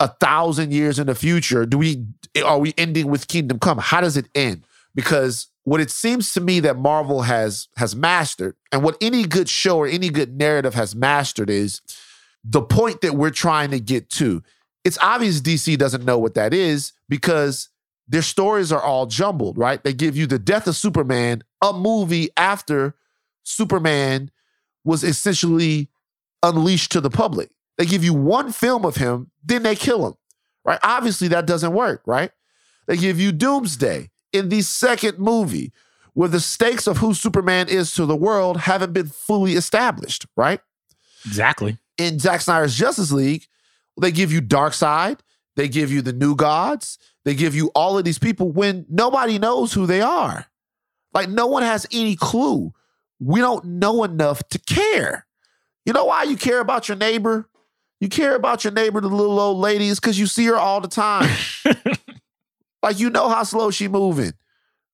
a 0.01 0.09
thousand 0.09 0.73
years 0.73 0.99
in 0.99 1.07
the 1.07 1.15
future? 1.15 1.67
Do 1.67 1.79
we? 1.79 2.07
Are 2.45 2.59
we 2.59 2.75
ending 2.77 3.09
with 3.09 3.29
Kingdom 3.29 3.59
Come? 3.59 3.79
How 3.79 4.01
does 4.01 4.17
it 4.17 4.29
end? 4.35 4.65
Because 4.95 5.49
what 5.65 5.81
it 5.81 5.91
seems 5.91 6.33
to 6.33 6.41
me 6.41 6.61
that 6.61 6.79
Marvel 6.79 7.23
has 7.23 7.69
has 7.77 7.95
mastered, 7.95 8.57
and 8.73 8.83
what 8.83 8.97
any 9.01 9.25
good 9.25 9.49
show 9.49 9.79
or 9.79 9.87
any 9.87 10.09
good 10.09 10.37
narrative 10.37 10.75
has 10.75 10.95
mastered, 10.95 11.51
is 11.51 11.81
the 12.45 12.63
point 12.63 13.01
that 13.03 13.15
we're 13.15 13.31
trying 13.31 13.71
to 13.71 13.81
get 13.81 14.09
to. 14.11 14.43
It's 14.85 14.99
obvious 15.03 15.41
DC 15.41 15.77
doesn't 15.77 16.05
know 16.05 16.19
what 16.19 16.35
that 16.35 16.55
is 16.55 16.93
because 17.09 17.69
their 18.09 18.23
stories 18.23 18.73
are 18.73 18.81
all 18.81 19.07
jumbled, 19.07 19.59
right? 19.59 19.83
They 19.83 19.93
give 19.93 20.17
you 20.17 20.27
the 20.27 20.39
death 20.39 20.67
of 20.67 20.77
Superman, 20.77 21.45
a 21.61 21.73
movie 21.73 22.31
after 22.37 22.95
Superman 23.43 24.31
was 24.85 25.05
essentially 25.05 25.91
unleashed 26.43 26.93
to 26.93 27.01
the 27.01 27.11
public. 27.11 27.51
They 27.77 27.87
give 27.87 28.05
you 28.05 28.15
one 28.15 28.53
film 28.53 28.85
of 28.85 28.97
him, 28.97 29.31
then 29.45 29.63
they 29.63 29.77
kill 29.77 30.07
him, 30.07 30.15
right? 30.65 30.81
Obviously, 30.83 31.29
that 31.29 31.47
doesn't 31.47 31.73
work, 31.73 32.03
right? 32.07 32.31
They 32.87 32.97
give 32.97 33.21
you 33.21 33.33
Doomsday 33.33 34.11
in 34.33 34.49
the 34.49 34.63
second 34.63 35.19
movie, 35.19 35.73
where 36.15 36.29
the 36.29 36.41
stakes 36.41 36.87
of 36.87 36.99
who 36.99 37.15
Superman 37.15 37.69
is 37.69 37.95
to 37.95 38.05
the 38.07 38.17
world 38.17 38.57
haven't 38.59 38.93
been 38.93 39.07
fully 39.09 39.53
established, 39.55 40.27
right? 40.37 40.61
Exactly. 41.25 41.79
In 41.97 42.19
Zack 42.19 42.41
Snyder's 42.41 42.75
Justice 42.75 43.13
League, 43.13 43.47
They 44.01 44.13
give 44.13 44.33
you 44.33 44.41
Darkseid. 44.41 45.21
They 45.57 45.69
give 45.69 45.91
you 45.91 46.03
the 46.03 46.13
New 46.13 46.37
Gods. 46.37 46.99
They 47.25 47.35
give 47.35 47.55
you 47.55 47.71
all 47.75 47.99
of 47.99 48.05
these 48.05 48.19
people 48.19 48.51
when 48.51 48.87
nobody 48.89 49.39
knows 49.39 49.73
who 49.73 49.87
they 49.87 50.01
are. 50.01 50.47
Like 51.13 51.29
no 51.29 51.47
one 51.47 51.63
has 51.63 51.87
any 51.93 52.15
clue. 52.17 52.73
We 53.21 53.41
don't 53.41 53.65
know 53.65 54.05
enough 54.05 54.49
to 54.51 54.59
care. 54.61 55.27
You 55.89 55.95
know 55.95 56.05
why 56.05 56.25
you 56.25 56.37
care 56.37 56.61
about 56.61 56.87
your 56.87 56.99
neighbor? 56.99 57.49
You 57.99 58.11
care 58.11 58.35
about 58.35 58.63
your 58.63 58.75
neighbor, 58.75 59.01
the 59.01 59.09
little 59.09 59.41
old 59.41 59.57
lady, 59.57 59.89
is 59.89 59.99
because 59.99 60.19
you 60.19 60.27
see 60.27 60.45
her 60.45 60.57
all 60.57 60.83
the 60.83 60.89
time. 60.89 61.35
like 62.83 62.99
you 62.99 63.09
know 63.09 63.31
how 63.31 63.43
slow 63.43 63.71
she 63.71 63.89
moving. 63.89 64.35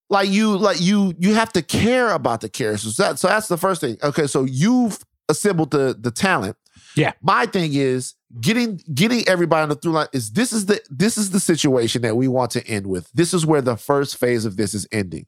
Like 0.09 0.29
you, 0.29 0.57
like 0.57 0.81
you, 0.81 1.13
you 1.19 1.35
have 1.35 1.53
to 1.55 1.63
care 1.63 2.13
about 2.13 2.43
the 2.43 2.49
characters. 2.49 2.97
That, 2.97 3.19
so 3.19 3.27
that's 3.27 3.49
the 3.49 3.57
first 3.57 3.81
thing. 3.81 3.97
Okay, 4.05 4.29
so 4.29 4.45
you've 4.45 5.01
assembled 5.29 5.73
the 5.73 5.97
the 5.99 6.13
talent. 6.13 6.57
Yeah. 6.95 7.15
My 7.21 7.47
thing 7.47 7.75
is 7.75 8.15
getting 8.41 8.81
getting 8.95 9.27
everybody 9.27 9.65
on 9.65 9.71
the 9.71 9.75
through 9.75 9.95
line 9.95 10.07
is 10.13 10.31
this 10.31 10.53
is 10.53 10.67
the 10.67 10.81
this 10.89 11.19
is 11.19 11.33
the 11.33 11.41
situation 11.41 12.03
that 12.03 12.17
we 12.17 12.29
want 12.29 12.53
to 12.53 12.65
end 12.69 12.87
with. 12.87 13.11
This 13.13 13.35
is 13.35 13.45
where 13.45 13.63
the 13.63 13.77
first 13.77 14.17
phase 14.17 14.45
of 14.45 14.57
this 14.57 14.75
is 14.75 14.87
ending. 14.93 15.27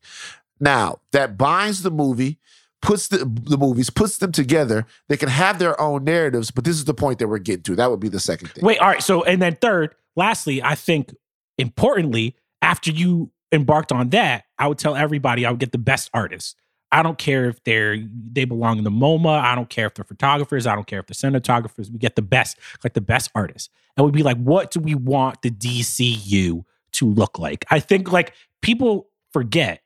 Now, 0.60 1.00
that 1.10 1.36
binds 1.36 1.82
the 1.82 1.90
movie, 1.90 2.38
puts 2.82 3.08
the, 3.08 3.18
the 3.18 3.56
movies, 3.58 3.90
puts 3.90 4.18
them 4.18 4.32
together. 4.32 4.86
They 5.08 5.16
can 5.16 5.28
have 5.28 5.58
their 5.58 5.80
own 5.80 6.04
narratives, 6.04 6.50
but 6.50 6.64
this 6.64 6.76
is 6.76 6.84
the 6.84 6.94
point 6.94 7.18
that 7.18 7.28
we're 7.28 7.38
getting 7.38 7.62
to. 7.64 7.76
That 7.76 7.90
would 7.90 8.00
be 8.00 8.08
the 8.08 8.20
second 8.20 8.50
thing. 8.50 8.64
Wait, 8.64 8.78
all 8.78 8.88
right. 8.88 9.02
So, 9.02 9.24
and 9.24 9.40
then 9.40 9.56
third, 9.56 9.94
lastly, 10.14 10.62
I 10.62 10.74
think 10.74 11.14
importantly, 11.58 12.36
after 12.62 12.90
you 12.90 13.30
embarked 13.52 13.92
on 13.92 14.10
that, 14.10 14.44
I 14.58 14.68
would 14.68 14.78
tell 14.78 14.96
everybody 14.96 15.46
I 15.46 15.50
would 15.50 15.60
get 15.60 15.72
the 15.72 15.78
best 15.78 16.10
artists. 16.12 16.54
I 16.92 17.02
don't 17.02 17.18
care 17.18 17.46
if 17.46 17.62
they're 17.64 17.98
they 18.32 18.44
belong 18.44 18.78
in 18.78 18.84
the 18.84 18.90
MoMA. 18.90 19.40
I 19.40 19.54
don't 19.54 19.68
care 19.68 19.86
if 19.86 19.94
they're 19.94 20.04
photographers. 20.04 20.66
I 20.66 20.74
don't 20.74 20.86
care 20.86 21.00
if 21.00 21.06
they're 21.06 21.30
cinematographers. 21.30 21.90
We 21.90 21.98
get 21.98 22.14
the 22.14 22.22
best, 22.22 22.58
like 22.84 22.94
the 22.94 23.00
best 23.00 23.30
artists, 23.34 23.70
and 23.96 24.06
we'd 24.06 24.14
be 24.14 24.22
like, 24.22 24.38
what 24.38 24.70
do 24.70 24.80
we 24.80 24.94
want 24.94 25.42
the 25.42 25.50
DCU 25.50 26.64
to 26.92 27.06
look 27.06 27.38
like? 27.38 27.64
I 27.70 27.80
think 27.80 28.12
like 28.12 28.34
people 28.62 29.08
forget 29.32 29.82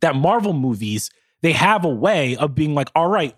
that 0.00 0.16
Marvel 0.16 0.52
movies 0.52 1.10
they 1.42 1.52
have 1.52 1.84
a 1.84 1.88
way 1.88 2.36
of 2.36 2.54
being 2.54 2.74
like, 2.74 2.88
all 2.94 3.08
right, 3.08 3.34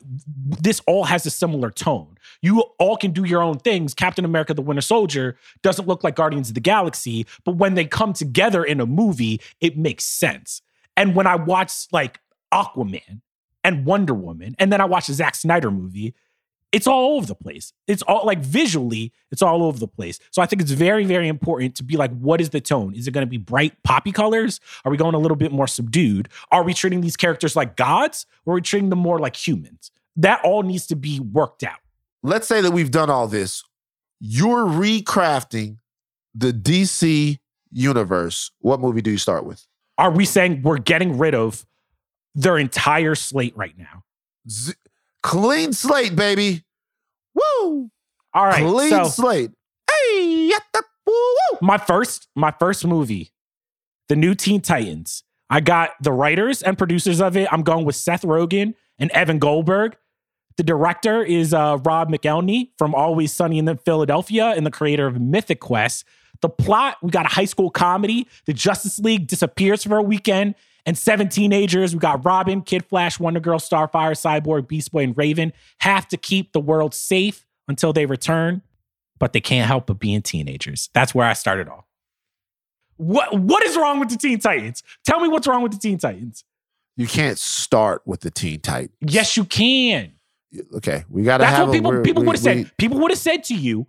this 0.61 0.81
all 0.87 1.05
has 1.05 1.27
a 1.27 1.31
similar 1.31 1.71
tone. 1.71 2.17
You 2.43 2.61
all 2.79 2.97
can 2.97 3.13
do 3.13 3.25
your 3.25 3.43
own 3.43 3.59
things. 3.59 3.95
Captain 3.95 4.25
America, 4.25 4.55
the 4.55 4.63
Winter 4.63 4.83
Soldier, 4.83 5.37
doesn't 5.63 5.89
look 5.89 6.05
like 6.05 6.15
Guardians 6.15 6.49
of 6.51 6.55
the 6.55 6.61
Galaxy, 6.61 7.27
but 7.45 7.57
when 7.57 7.75
they 7.75 7.87
come 7.87 8.13
together 8.13 8.63
in 8.63 8.81
a 8.81 8.87
movie, 8.87 9.41
it 9.61 9.79
makes 9.79 10.05
sense. 10.05 10.61
And 10.97 11.15
when 11.15 11.27
I 11.27 11.37
watch 11.37 11.87
like 11.93 12.21
Aquaman 12.53 13.23
and 13.65 13.87
Wonder 13.87 14.15
Woman, 14.15 14.55
and 14.59 14.71
then 14.71 14.81
I 14.81 14.85
watch 14.85 15.07
the 15.07 15.15
Zack 15.15 15.35
Snyder 15.35 15.71
movie, 15.71 16.15
it's 16.75 16.89
all 16.89 17.17
over 17.17 17.25
the 17.25 17.37
place. 17.37 17.73
It's 17.87 18.03
all 18.03 18.27
like 18.27 18.41
visually, 18.41 19.13
it's 19.31 19.43
all 19.43 19.63
over 19.63 19.79
the 19.79 19.87
place. 19.87 20.19
So 20.33 20.43
I 20.43 20.47
think 20.47 20.61
it's 20.61 20.73
very, 20.73 21.05
very 21.05 21.29
important 21.29 21.77
to 21.77 21.85
be 21.85 21.97
like, 21.97 22.11
what 22.19 22.41
is 22.41 22.51
the 22.51 22.61
tone? 22.61 22.95
Is 22.97 23.07
it 23.07 23.13
going 23.13 23.25
to 23.25 23.31
be 23.31 23.39
bright 23.39 23.81
poppy 23.85 24.11
colors? 24.11 24.59
Are 24.85 24.91
we 24.91 24.97
going 24.97 25.15
a 25.15 25.19
little 25.19 25.37
bit 25.37 25.53
more 25.53 25.69
subdued? 25.69 26.29
Are 26.51 26.65
we 26.65 26.75
treating 26.75 27.01
these 27.01 27.17
characters 27.17 27.55
like 27.55 27.77
gods 27.77 28.27
or 28.45 28.55
are 28.55 28.57
we 28.57 28.61
treating 28.61 28.91
them 28.91 28.99
more 28.99 29.21
like 29.21 29.37
humans? 29.37 29.93
That 30.17 30.41
all 30.43 30.65
needs 30.65 30.89
to 30.89 30.97
be 30.97 31.21
worked 31.21 31.63
out. 31.63 31.79
Let's 32.25 32.49
say 32.49 32.61
that 32.61 32.73
we've 32.73 32.91
done 32.91 33.09
all 33.09 33.29
this. 33.29 33.63
You're 34.19 34.67
recrafting 34.67 35.77
the 36.35 36.53
DC 36.53 37.39
universe. 37.71 38.51
What 38.59 38.81
movie 38.81 39.01
do 39.01 39.13
you 39.13 39.19
start 39.19 39.45
with? 39.45 39.65
Are 39.97 40.11
we 40.11 40.25
saying 40.25 40.63
we're 40.63 40.79
getting 40.79 41.19
rid 41.19 41.37
of 41.37 41.65
their 42.35 42.59
entire 42.59 43.15
slate 43.15 43.57
right 43.57 43.79
now? 43.79 44.03
Z- 44.51 44.75
clean 45.23 45.73
slate, 45.73 46.17
baby. 46.17 46.64
Woo! 47.35 47.91
All 48.33 48.47
right. 48.47 48.65
clean 48.65 48.91
so 48.91 49.05
slate. 49.05 49.51
Hey, 49.91 50.51
yatta, 50.51 50.83
woo, 51.07 51.13
woo. 51.13 51.59
my 51.61 51.79
first, 51.79 52.29
my 52.35 52.53
first 52.59 52.87
movie, 52.87 53.33
the 54.09 54.17
new 54.17 54.35
Teen 54.35 54.61
Titans. 54.61 55.25
I 55.51 55.61
got 55.61 55.91
the 56.01 56.13
writers 56.13 56.63
and 56.63 56.77
producers 56.77 57.21
of 57.21 57.37
it. 57.37 57.49
I'm 57.53 57.63
going 57.63 57.85
with 57.85 57.97
Seth 57.97 58.23
Rogen 58.23 58.75
and 58.99 59.11
Evan 59.13 59.39
Goldberg. 59.39 59.97
The 60.57 60.63
director 60.63 61.23
is 61.23 61.53
uh, 61.53 61.79
Rob 61.85 62.11
McElhenney 62.11 62.71
from 62.79 62.95
Always 62.95 63.33
Sunny 63.33 63.59
in 63.59 63.65
the 63.65 63.77
Philadelphia 63.77 64.47
and 64.57 64.65
the 64.65 64.71
creator 64.71 65.07
of 65.07 65.21
Mythic 65.21 65.61
Quest. 65.61 66.05
The 66.41 66.49
plot, 66.49 66.97
we 67.03 67.11
got 67.11 67.27
a 67.27 67.29
high 67.29 67.45
school 67.45 67.71
comedy. 67.71 68.29
The 68.47 68.53
Justice 68.53 68.99
League 68.99 69.27
disappears 69.27 69.85
for 69.85 69.99
a 69.99 70.03
weekend 70.03 70.55
and 70.87 70.97
seven 70.99 71.29
teenagers. 71.29 71.95
We 71.95 71.99
got 72.01 72.25
Robin, 72.25 72.61
Kid 72.63 72.85
Flash, 72.85 73.19
Wonder 73.19 73.41
Girl, 73.41 73.59
Starfire, 73.59 74.13
Cyborg, 74.13 74.69
Beast 74.69 74.93
Boy, 74.93 75.05
and 75.05 75.17
Raven 75.17 75.53
have 75.81 76.07
to 76.09 76.17
keep 76.17 76.53
the 76.53 76.61
world 76.61 76.95
safe 76.95 77.47
until 77.69 77.93
they 77.93 78.07
return, 78.07 78.63
but 79.19 79.33
they 79.33 79.41
can't 79.41 79.67
help 79.67 79.87
but 79.87 79.99
being 79.99 80.23
teenagers. 80.23 80.91
That's 80.95 81.15
where 81.15 81.27
I 81.27 81.33
started 81.33 81.69
off. 81.69 81.85
What 82.97 83.39
what 83.41 83.65
is 83.65 83.77
wrong 83.77 83.99
with 83.99 84.11
the 84.11 84.17
Teen 84.17 84.39
Titans? 84.39 84.83
Tell 85.05 85.19
me 85.21 85.29
what's 85.29 85.47
wrong 85.47 85.63
with 85.63 85.73
the 85.73 85.79
Teen 85.79 85.99
Titans. 85.99 86.45
You 86.97 87.09
can't 87.09 87.39
start 87.39 88.03
with 88.07 88.21
the 88.21 88.31
Teen 88.31 88.61
Titans. 88.61 88.93
Yes, 89.01 89.37
you 89.37 89.45
can. 89.45 90.13
Okay, 90.77 91.05
we 91.09 91.25
got 91.25 91.39
to 91.39 91.43
That's 91.45 91.59
what 91.67 91.73
people 91.73 91.91
we're- 91.91 92.05
people 92.05 92.23
would 92.23 92.37
have 92.37 92.43
said. 92.43 92.71
People 92.79 93.01
would 93.01 93.11
have 93.11 93.19
said 93.19 93.43
to 93.45 93.55
you 93.55 93.89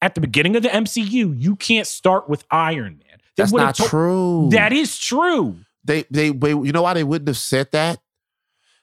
at 0.00 0.14
the 0.14 0.20
beginning 0.20 0.54
of 0.54 0.62
the 0.62 0.68
MCU, 0.68 1.34
you 1.36 1.56
can't 1.56 1.86
start 1.88 2.28
with 2.28 2.44
Iron 2.52 2.98
Man. 3.04 3.18
They 3.36 3.42
That's 3.42 3.52
not 3.52 3.74
to- 3.74 3.82
true. 3.82 4.48
That 4.52 4.72
is 4.72 4.96
true. 4.96 5.56
They, 5.84 6.04
they 6.10 6.30
they 6.30 6.50
you 6.50 6.72
know 6.72 6.82
why 6.82 6.94
they 6.94 7.04
wouldn't 7.04 7.28
have 7.28 7.36
said 7.36 7.70
that? 7.72 8.00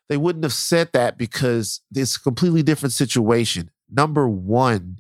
They 0.08 0.18
wouldn't 0.18 0.44
have 0.44 0.54
said 0.54 0.92
that 0.94 1.18
because 1.18 1.82
it's 1.94 2.16
a 2.16 2.22
completely 2.22 2.64
different 2.64 2.94
situation. 2.94 3.72
Number 3.90 4.28
one, 4.28 5.00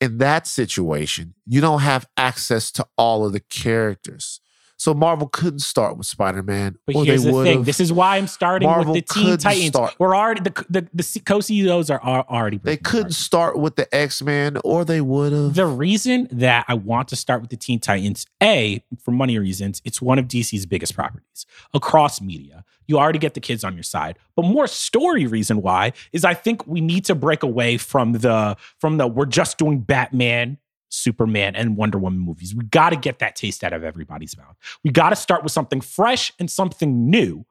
in 0.00 0.18
that 0.18 0.46
situation, 0.46 1.34
you 1.46 1.60
don't 1.60 1.80
have 1.80 2.08
access 2.16 2.70
to 2.72 2.86
all 2.96 3.26
of 3.26 3.32
the 3.32 3.40
characters. 3.40 4.40
So 4.80 4.94
Marvel 4.94 5.26
couldn't 5.28 5.58
start 5.58 5.96
with 5.98 6.06
Spider-Man. 6.06 6.78
But 6.86 6.94
or 6.94 7.04
here's 7.04 7.24
they 7.24 7.30
the 7.30 7.34
would 7.36 7.44
thing: 7.44 7.56
have. 7.58 7.66
this 7.66 7.80
is 7.80 7.92
why 7.92 8.16
I'm 8.16 8.28
starting 8.28 8.68
Marvel 8.68 8.94
with 8.94 9.06
the 9.08 9.12
Teen 9.14 9.36
Titans. 9.36 9.66
start- 9.68 9.94
We're 9.98 10.16
already 10.16 10.40
the 10.40 10.64
the, 10.70 10.88
the 10.94 11.20
co-CEOs 11.26 11.90
are, 11.90 12.00
are 12.00 12.24
already. 12.30 12.58
They 12.58 12.76
couldn't 12.76 13.12
start 13.12 13.58
with 13.58 13.74
the 13.74 13.92
X-Men, 13.94 14.58
or 14.64 14.84
they 14.84 15.00
would 15.00 15.32
have. 15.32 15.54
The 15.54 15.66
reason 15.66 16.28
that 16.30 16.64
I 16.68 16.74
want 16.74 17.08
to 17.08 17.16
start 17.16 17.40
with 17.40 17.50
the 17.50 17.56
Teen 17.56 17.80
Titans, 17.80 18.24
A, 18.42 18.82
for 19.02 19.10
money 19.10 19.36
reasons, 19.38 19.82
it's 19.84 20.00
one 20.00 20.18
of 20.18 20.26
DC's 20.28 20.64
biggest 20.64 20.94
properties 20.94 21.44
across 21.74 22.20
media. 22.20 22.64
You 22.86 22.98
already 22.98 23.18
get 23.18 23.34
the 23.34 23.40
kids 23.40 23.64
on 23.64 23.74
your 23.74 23.82
side. 23.82 24.16
But 24.36 24.42
more 24.46 24.66
story 24.68 25.26
reason 25.26 25.60
why 25.60 25.92
is 26.12 26.24
I 26.24 26.34
think 26.34 26.66
we 26.68 26.80
need 26.80 27.04
to 27.06 27.14
break 27.16 27.42
away 27.42 27.78
from 27.78 28.12
the 28.12 28.56
from 28.78 28.96
the 28.96 29.06
we're 29.08 29.26
just 29.26 29.58
doing 29.58 29.80
Batman, 29.80 30.56
Superman, 30.88 31.54
and 31.54 31.76
Wonder 31.76 31.98
Woman 31.98 32.20
movies. 32.20 32.54
We 32.54 32.64
got 32.64 32.90
to 32.90 32.96
get 32.96 33.18
that 33.18 33.36
taste 33.36 33.62
out 33.64 33.72
of 33.72 33.84
everybody's 33.84 34.36
mouth. 34.36 34.56
We 34.84 34.90
got 34.90 35.10
to 35.10 35.16
start 35.16 35.42
with 35.42 35.52
something 35.52 35.80
fresh 35.80 36.32
and 36.38 36.50
something 36.50 37.10
new. 37.10 37.44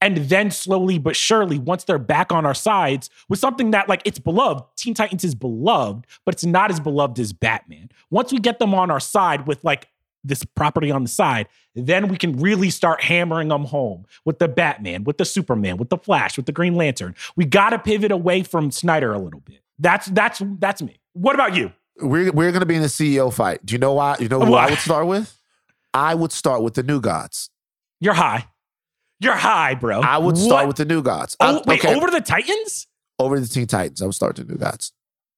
And 0.00 0.18
then 0.18 0.50
slowly 0.50 0.98
but 0.98 1.16
surely, 1.16 1.58
once 1.58 1.84
they're 1.84 1.98
back 1.98 2.30
on 2.30 2.44
our 2.44 2.54
sides 2.54 3.08
with 3.28 3.38
something 3.38 3.70
that, 3.70 3.88
like, 3.88 4.02
it's 4.04 4.18
beloved, 4.18 4.64
Teen 4.76 4.92
Titans 4.92 5.24
is 5.24 5.34
beloved, 5.34 6.06
but 6.26 6.34
it's 6.34 6.44
not 6.44 6.70
as 6.70 6.78
beloved 6.78 7.18
as 7.18 7.32
Batman. 7.32 7.88
Once 8.10 8.30
we 8.30 8.38
get 8.38 8.58
them 8.58 8.74
on 8.74 8.90
our 8.90 9.00
side 9.00 9.46
with, 9.46 9.64
like, 9.64 9.88
this 10.22 10.44
property 10.44 10.90
on 10.90 11.02
the 11.04 11.08
side, 11.08 11.48
then 11.74 12.08
we 12.08 12.16
can 12.16 12.38
really 12.38 12.70
start 12.70 13.02
hammering 13.02 13.48
them 13.48 13.64
home 13.64 14.04
with 14.24 14.38
the 14.38 14.48
Batman, 14.48 15.04
with 15.04 15.18
the 15.18 15.24
Superman, 15.24 15.76
with 15.76 15.90
the 15.90 15.98
Flash, 15.98 16.36
with 16.36 16.46
the 16.46 16.52
Green 16.52 16.74
Lantern. 16.74 17.14
We 17.36 17.44
got 17.44 17.70
to 17.70 17.78
pivot 17.78 18.10
away 18.10 18.42
from 18.42 18.70
Snyder 18.70 19.12
a 19.12 19.18
little 19.18 19.40
bit. 19.40 19.62
That's 19.78 20.06
that's 20.06 20.42
that's 20.58 20.82
me. 20.82 20.98
What 21.12 21.34
about 21.34 21.54
you? 21.54 21.72
We're 22.00 22.32
we're 22.32 22.50
going 22.52 22.60
to 22.60 22.66
be 22.66 22.74
in 22.74 22.82
a 22.82 22.86
CEO 22.86 23.32
fight. 23.32 23.64
Do 23.64 23.72
you 23.72 23.78
know 23.78 23.94
why? 23.94 24.16
You 24.20 24.28
know 24.28 24.40
who? 24.40 24.54
I 24.54 24.70
would 24.70 24.78
start 24.78 25.06
with? 25.06 25.38
I 25.92 26.14
would 26.14 26.32
start 26.32 26.62
with 26.62 26.74
the 26.74 26.82
New 26.82 27.00
Gods. 27.00 27.50
You're 28.00 28.14
high. 28.14 28.46
You're 29.20 29.36
high, 29.36 29.74
bro. 29.74 30.00
I 30.00 30.18
would 30.18 30.34
What? 30.34 30.44
start 30.44 30.66
with 30.66 30.76
the 30.76 30.84
New 30.84 31.02
Gods. 31.02 31.36
Oh, 31.40 31.46
I- 31.46 31.58
Oh, 31.58 31.62
wait, 31.66 31.84
okay. 31.84 31.94
over 31.94 32.10
the 32.10 32.20
Titans? 32.20 32.86
over 33.20 33.38
the 33.38 33.46
Teen 33.46 33.66
Titans. 33.68 34.02
I 34.02 34.06
would 34.06 34.14
start 34.14 34.36
with 34.36 34.48
the 34.48 34.52
New 34.54 34.58
Gods. 34.58 34.92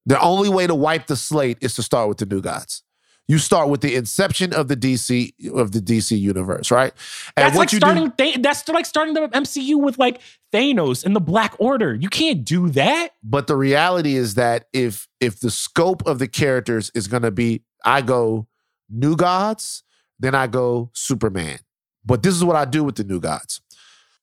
The 0.06 0.18
only 0.20 0.48
way 0.48 0.66
to 0.66 0.74
wipe 0.74 1.08
the 1.08 1.16
slate 1.16 1.58
is 1.60 1.74
to 1.74 1.82
start 1.82 2.08
with 2.08 2.18
the 2.18 2.26
New 2.26 2.40
Gods. 2.40 2.82
You 3.28 3.38
start 3.38 3.68
with 3.68 3.80
the 3.80 3.96
inception 3.96 4.54
of 4.54 4.68
the 4.68 4.76
DC 4.76 5.32
of 5.52 5.72
the 5.72 5.80
DC 5.80 6.18
universe, 6.18 6.70
right? 6.70 6.92
And 7.36 7.44
That's 7.46 7.56
like 7.56 7.70
starting. 7.70 8.12
Th- 8.12 8.36
that's 8.40 8.68
like 8.68 8.86
starting 8.86 9.14
the 9.14 9.22
MCU 9.28 9.80
with 9.82 9.98
like 9.98 10.20
Thanos 10.52 11.04
and 11.04 11.14
the 11.16 11.20
Black 11.20 11.56
Order. 11.58 11.94
You 11.94 12.08
can't 12.08 12.44
do 12.44 12.68
that. 12.70 13.08
But 13.24 13.48
the 13.48 13.56
reality 13.56 14.14
is 14.14 14.34
that 14.34 14.66
if 14.72 15.08
if 15.18 15.40
the 15.40 15.50
scope 15.50 16.06
of 16.06 16.20
the 16.20 16.28
characters 16.28 16.92
is 16.94 17.08
going 17.08 17.24
to 17.24 17.32
be, 17.32 17.62
I 17.84 18.00
go 18.00 18.46
New 18.88 19.16
Gods, 19.16 19.82
then 20.20 20.36
I 20.36 20.46
go 20.46 20.90
Superman. 20.92 21.58
But 22.04 22.22
this 22.22 22.34
is 22.34 22.44
what 22.44 22.54
I 22.54 22.64
do 22.64 22.84
with 22.84 22.94
the 22.94 23.04
New 23.04 23.18
Gods. 23.18 23.60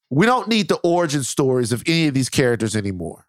We 0.10 0.26
don't 0.26 0.48
need 0.48 0.70
the 0.70 0.78
origin 0.78 1.24
stories 1.24 1.74
of 1.74 1.84
any 1.88 2.08
of 2.08 2.14
these 2.14 2.30
characters 2.30 2.74
anymore. 2.74 3.28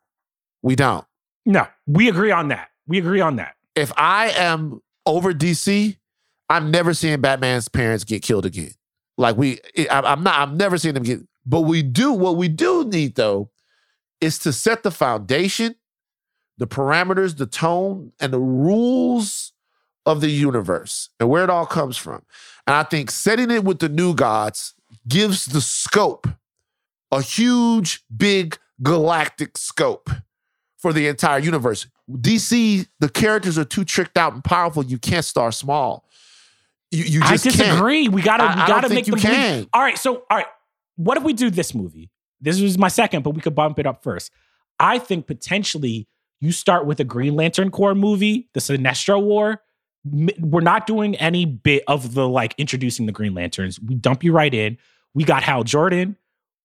We 0.62 0.76
don't. 0.76 1.04
No, 1.44 1.66
we 1.86 2.08
agree 2.08 2.30
on 2.30 2.48
that. 2.48 2.68
We 2.86 2.98
agree 2.98 3.20
on 3.20 3.36
that. 3.36 3.56
if 3.74 3.90
I 3.96 4.28
am 4.36 4.80
over 5.06 5.32
DC, 5.32 5.96
I'm 6.48 6.70
never 6.70 6.94
seeing 6.94 7.20
Batman's 7.20 7.68
parents 7.68 8.04
get 8.04 8.22
killed 8.22 8.46
again. 8.46 8.72
Like 9.16 9.36
we, 9.36 9.58
I, 9.90 10.00
I'm 10.00 10.22
not. 10.22 10.40
I'm 10.40 10.56
never 10.56 10.76
seeing 10.78 10.94
them 10.94 11.04
get. 11.04 11.20
But 11.46 11.62
we 11.62 11.82
do. 11.82 12.12
What 12.12 12.36
we 12.36 12.48
do 12.48 12.84
need 12.84 13.14
though 13.14 13.50
is 14.20 14.38
to 14.40 14.52
set 14.52 14.82
the 14.82 14.90
foundation 14.90 15.76
the 16.58 16.66
parameters, 16.66 17.36
the 17.36 17.46
tone, 17.46 18.12
and 18.20 18.32
the 18.32 18.40
rules 18.40 19.52
of 20.06 20.20
the 20.20 20.30
universe 20.30 21.08
and 21.18 21.28
where 21.28 21.44
it 21.44 21.50
all 21.50 21.66
comes 21.66 21.96
from. 21.96 22.22
And 22.66 22.76
I 22.76 22.82
think 22.82 23.10
setting 23.10 23.50
it 23.50 23.64
with 23.64 23.78
the 23.78 23.88
new 23.88 24.14
gods 24.14 24.74
gives 25.08 25.46
the 25.46 25.60
scope, 25.60 26.28
a 27.10 27.22
huge, 27.22 28.04
big 28.14 28.58
galactic 28.82 29.56
scope 29.58 30.10
for 30.84 30.92
the 30.92 31.08
entire 31.08 31.38
universe. 31.38 31.86
DC, 32.10 32.86
the 33.00 33.08
characters 33.08 33.56
are 33.56 33.64
too 33.64 33.86
tricked 33.86 34.18
out 34.18 34.34
and 34.34 34.44
powerful. 34.44 34.84
You 34.84 34.98
can't 34.98 35.24
start 35.24 35.54
small. 35.54 36.04
You, 36.90 37.04
you 37.04 37.20
I 37.24 37.32
just 37.38 37.44
can't. 37.44 37.56
disagree. 37.56 38.06
We 38.08 38.20
gotta, 38.20 38.44
I- 38.44 38.54
we 38.54 38.60
I 38.60 38.66
don't 38.66 38.76
gotta 38.82 38.88
think 38.90 39.06
make 39.08 39.16
you 39.16 39.20
can. 39.22 39.66
All 39.72 39.80
right, 39.80 39.96
so 39.96 40.24
all 40.30 40.36
right, 40.36 40.46
what 40.96 41.16
if 41.16 41.22
we 41.22 41.32
do 41.32 41.48
this 41.48 41.74
movie? 41.74 42.10
This 42.38 42.60
is 42.60 42.76
my 42.76 42.88
second, 42.88 43.22
but 43.22 43.30
we 43.30 43.40
could 43.40 43.54
bump 43.54 43.78
it 43.78 43.86
up 43.86 44.02
first. 44.02 44.30
I 44.78 44.98
think 44.98 45.26
potentially 45.26 46.06
you 46.42 46.52
start 46.52 46.84
with 46.84 47.00
a 47.00 47.04
Green 47.04 47.34
Lantern 47.34 47.70
Corps 47.70 47.94
movie, 47.94 48.50
the 48.52 48.60
Sinestro 48.60 49.22
War. 49.22 49.62
We're 50.04 50.60
not 50.60 50.86
doing 50.86 51.14
any 51.16 51.46
bit 51.46 51.82
of 51.88 52.12
the 52.12 52.28
like 52.28 52.54
introducing 52.58 53.06
the 53.06 53.12
Green 53.12 53.32
Lanterns. 53.32 53.80
We 53.80 53.94
dump 53.94 54.22
you 54.22 54.32
right 54.32 54.52
in. 54.52 54.76
We 55.14 55.24
got 55.24 55.42
Hal 55.42 55.64
Jordan. 55.64 56.18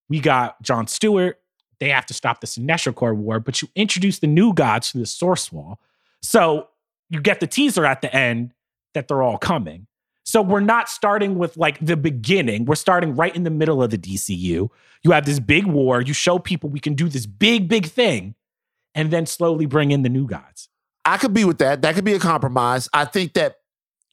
We 0.10 0.20
got 0.20 0.62
John 0.62 0.88
Stewart. 0.88 1.40
They 1.80 1.90
have 1.90 2.06
to 2.08 2.14
stop 2.14 2.42
the 2.42 2.48
Sinestro 2.48 3.16
war, 3.16 3.40
but 3.40 3.62
you 3.62 3.70
introduce 3.76 4.20
the 4.20 4.28
new 4.28 4.54
gods 4.54 4.92
to 4.92 4.98
the 4.98 5.06
Source 5.06 5.52
Wall. 5.52 5.80
So 6.22 6.68
you 7.10 7.22
get 7.22 7.40
the 7.40 7.48
teaser 7.48 7.86
at 7.86 8.02
the 8.02 8.14
end 8.14 8.54
that 8.94 9.08
they're 9.08 9.24
all 9.24 9.38
coming. 9.38 9.88
So 10.26 10.42
we're 10.42 10.60
not 10.60 10.90
starting 10.90 11.38
with 11.38 11.58
like 11.58 11.84
the 11.84 11.98
beginning. 11.98 12.66
We're 12.66 12.76
starting 12.76 13.16
right 13.16 13.36
in 13.36 13.44
the 13.44 13.50
middle 13.50 13.82
of 13.82 13.90
the 13.90 13.98
DCU. 13.98 14.70
You 15.02 15.12
have 15.12 15.26
this 15.26 15.40
big 15.40 15.66
war. 15.66 16.02
You 16.02 16.14
show 16.14 16.38
people 16.38 16.70
we 16.70 16.80
can 16.80 16.94
do 16.94 17.10
this 17.10 17.26
big, 17.26 17.68
big 17.68 17.88
thing, 17.88 18.36
and 18.94 19.10
then 19.10 19.26
slowly 19.26 19.66
bring 19.66 19.92
in 19.92 20.04
the 20.04 20.10
new 20.10 20.28
gods. 20.28 20.70
I 21.06 21.18
could 21.18 21.34
be 21.34 21.46
with 21.46 21.58
that. 21.60 21.82
That 21.82 21.96
could 21.96 22.04
be 22.04 22.14
a 22.14 22.20
compromise. 22.20 22.90
I 22.94 23.06
think 23.06 23.34
that 23.34 23.56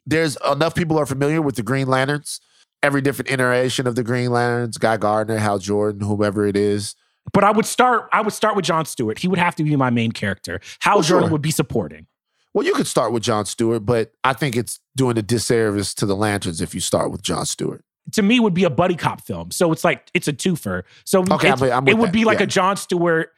there's 0.07 0.38
enough 0.50 0.74
people 0.74 0.98
are 0.98 1.05
familiar 1.05 1.42
with 1.42 1.57
the 1.57 1.62
Green 1.62 1.88
Lanterns, 1.88 2.40
every 2.83 3.02
different 3.02 3.31
iteration 3.31 3.87
of 3.87 3.96
the 3.96 4.05
Green 4.05 4.31
Lanterns, 4.31 4.79
Guy 4.79 4.96
Gardner, 4.96 5.37
Hal 5.38 5.59
Jordan, 5.59 6.00
whoever 6.00 6.46
it 6.46 6.57
is. 6.57 6.94
But 7.32 7.44
I 7.44 7.50
would 7.50 7.66
start. 7.66 8.08
I 8.12 8.20
would 8.20 8.32
start 8.32 8.56
with 8.56 8.64
John 8.64 8.84
Stewart. 8.86 9.18
He 9.18 9.28
would 9.28 9.38
have 9.38 9.54
to 9.56 9.64
be 9.64 9.74
my 9.76 9.90
main 9.90 10.12
character. 10.12 10.60
Hal 10.80 10.96
Well, 10.96 11.02
Jordan 11.02 11.28
sure. 11.28 11.32
would 11.32 11.42
be 11.42 11.50
supporting. 11.50 12.06
Well, 12.54 12.64
you 12.64 12.72
could 12.72 12.86
start 12.86 13.12
with 13.12 13.22
John 13.22 13.44
Stewart, 13.44 13.84
but 13.84 14.12
I 14.24 14.32
think 14.32 14.56
it's 14.56 14.80
doing 14.96 15.18
a 15.18 15.22
disservice 15.22 15.92
to 15.94 16.06
the 16.06 16.16
Lanterns 16.16 16.60
if 16.62 16.74
you 16.74 16.80
start 16.80 17.10
with 17.10 17.20
John 17.22 17.44
Stewart. 17.44 17.84
To 18.12 18.22
me, 18.22 18.38
would 18.40 18.54
be 18.54 18.64
a 18.64 18.70
buddy 18.70 18.94
cop 18.94 19.20
film. 19.20 19.50
So 19.50 19.72
it's 19.72 19.84
like 19.84 20.08
it's 20.14 20.28
a 20.28 20.32
twofer. 20.32 20.84
So 21.04 21.22
Okay, 21.30 21.50
I'm- 21.50 21.62
I'm 21.62 21.88
it 21.88 21.98
would 21.98 22.08
that, 22.08 22.12
be 22.12 22.24
like 22.24 22.38
yeah. 22.38 22.44
a 22.44 22.46
John 22.46 22.76
Stewart 22.76 23.32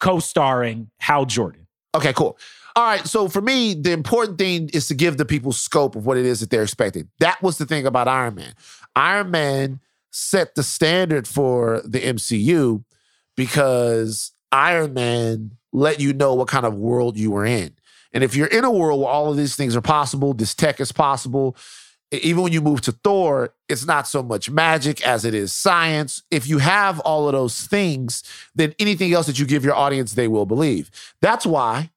co-starring 0.00 0.90
Hal 0.98 1.24
Jordan. 1.26 1.66
Okay, 1.94 2.12
cool. 2.12 2.38
All 2.76 2.84
right. 2.84 3.06
So 3.06 3.28
for 3.28 3.40
me, 3.40 3.74
the 3.74 3.92
important 3.92 4.38
thing 4.38 4.68
is 4.72 4.86
to 4.88 4.94
give 4.94 5.16
the 5.16 5.24
people 5.24 5.52
scope 5.52 5.96
of 5.96 6.06
what 6.06 6.16
it 6.16 6.24
is 6.26 6.40
that 6.40 6.50
they're 6.50 6.62
expecting. 6.62 7.08
That 7.18 7.42
was 7.42 7.58
the 7.58 7.66
thing 7.66 7.86
about 7.86 8.08
Iron 8.08 8.36
Man. 8.36 8.54
Iron 8.94 9.30
Man 9.30 9.80
set 10.12 10.54
the 10.54 10.62
standard 10.62 11.26
for 11.26 11.82
the 11.84 12.00
MCU 12.00 12.84
because 13.40 14.32
Iron 14.52 14.92
Man 14.92 15.52
let 15.72 15.98
you 15.98 16.12
know 16.12 16.34
what 16.34 16.48
kind 16.48 16.66
of 16.66 16.74
world 16.74 17.16
you 17.16 17.30
were 17.30 17.46
in. 17.46 17.74
And 18.12 18.22
if 18.22 18.36
you're 18.36 18.46
in 18.46 18.64
a 18.64 18.70
world 18.70 19.00
where 19.00 19.08
all 19.08 19.30
of 19.30 19.38
these 19.38 19.56
things 19.56 19.74
are 19.74 19.80
possible, 19.80 20.34
this 20.34 20.54
tech 20.54 20.78
is 20.78 20.92
possible, 20.92 21.56
even 22.12 22.42
when 22.42 22.52
you 22.52 22.60
move 22.60 22.82
to 22.82 22.92
Thor, 22.92 23.54
it's 23.66 23.86
not 23.86 24.06
so 24.06 24.22
much 24.22 24.50
magic 24.50 25.00
as 25.06 25.24
it 25.24 25.32
is 25.32 25.54
science. 25.54 26.22
If 26.30 26.48
you 26.48 26.58
have 26.58 27.00
all 27.00 27.28
of 27.28 27.32
those 27.32 27.66
things, 27.66 28.22
then 28.54 28.74
anything 28.78 29.10
else 29.14 29.26
that 29.26 29.38
you 29.38 29.46
give 29.46 29.64
your 29.64 29.74
audience, 29.74 30.12
they 30.12 30.28
will 30.28 30.44
believe. 30.44 30.90
That's 31.22 31.46
why, 31.46 31.92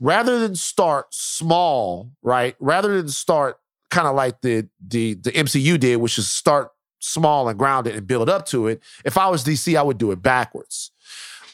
rather 0.00 0.40
than 0.40 0.56
start 0.56 1.14
small, 1.14 2.10
right? 2.20 2.56
Rather 2.58 2.96
than 2.96 3.10
start 3.10 3.60
kind 3.92 4.08
of 4.08 4.16
like 4.16 4.40
the 4.40 4.68
the 4.84 5.14
the 5.14 5.30
MCU 5.30 5.78
did, 5.78 5.98
which 5.98 6.18
is 6.18 6.28
start 6.28 6.72
small 7.00 7.48
and 7.48 7.58
grounded 7.58 7.94
and 7.96 8.06
build 8.06 8.28
up 8.28 8.46
to 8.46 8.68
it. 8.68 8.82
If 9.04 9.18
I 9.18 9.28
was 9.28 9.44
DC, 9.44 9.76
I 9.76 9.82
would 9.82 9.98
do 9.98 10.12
it 10.12 10.22
backwards. 10.22 10.92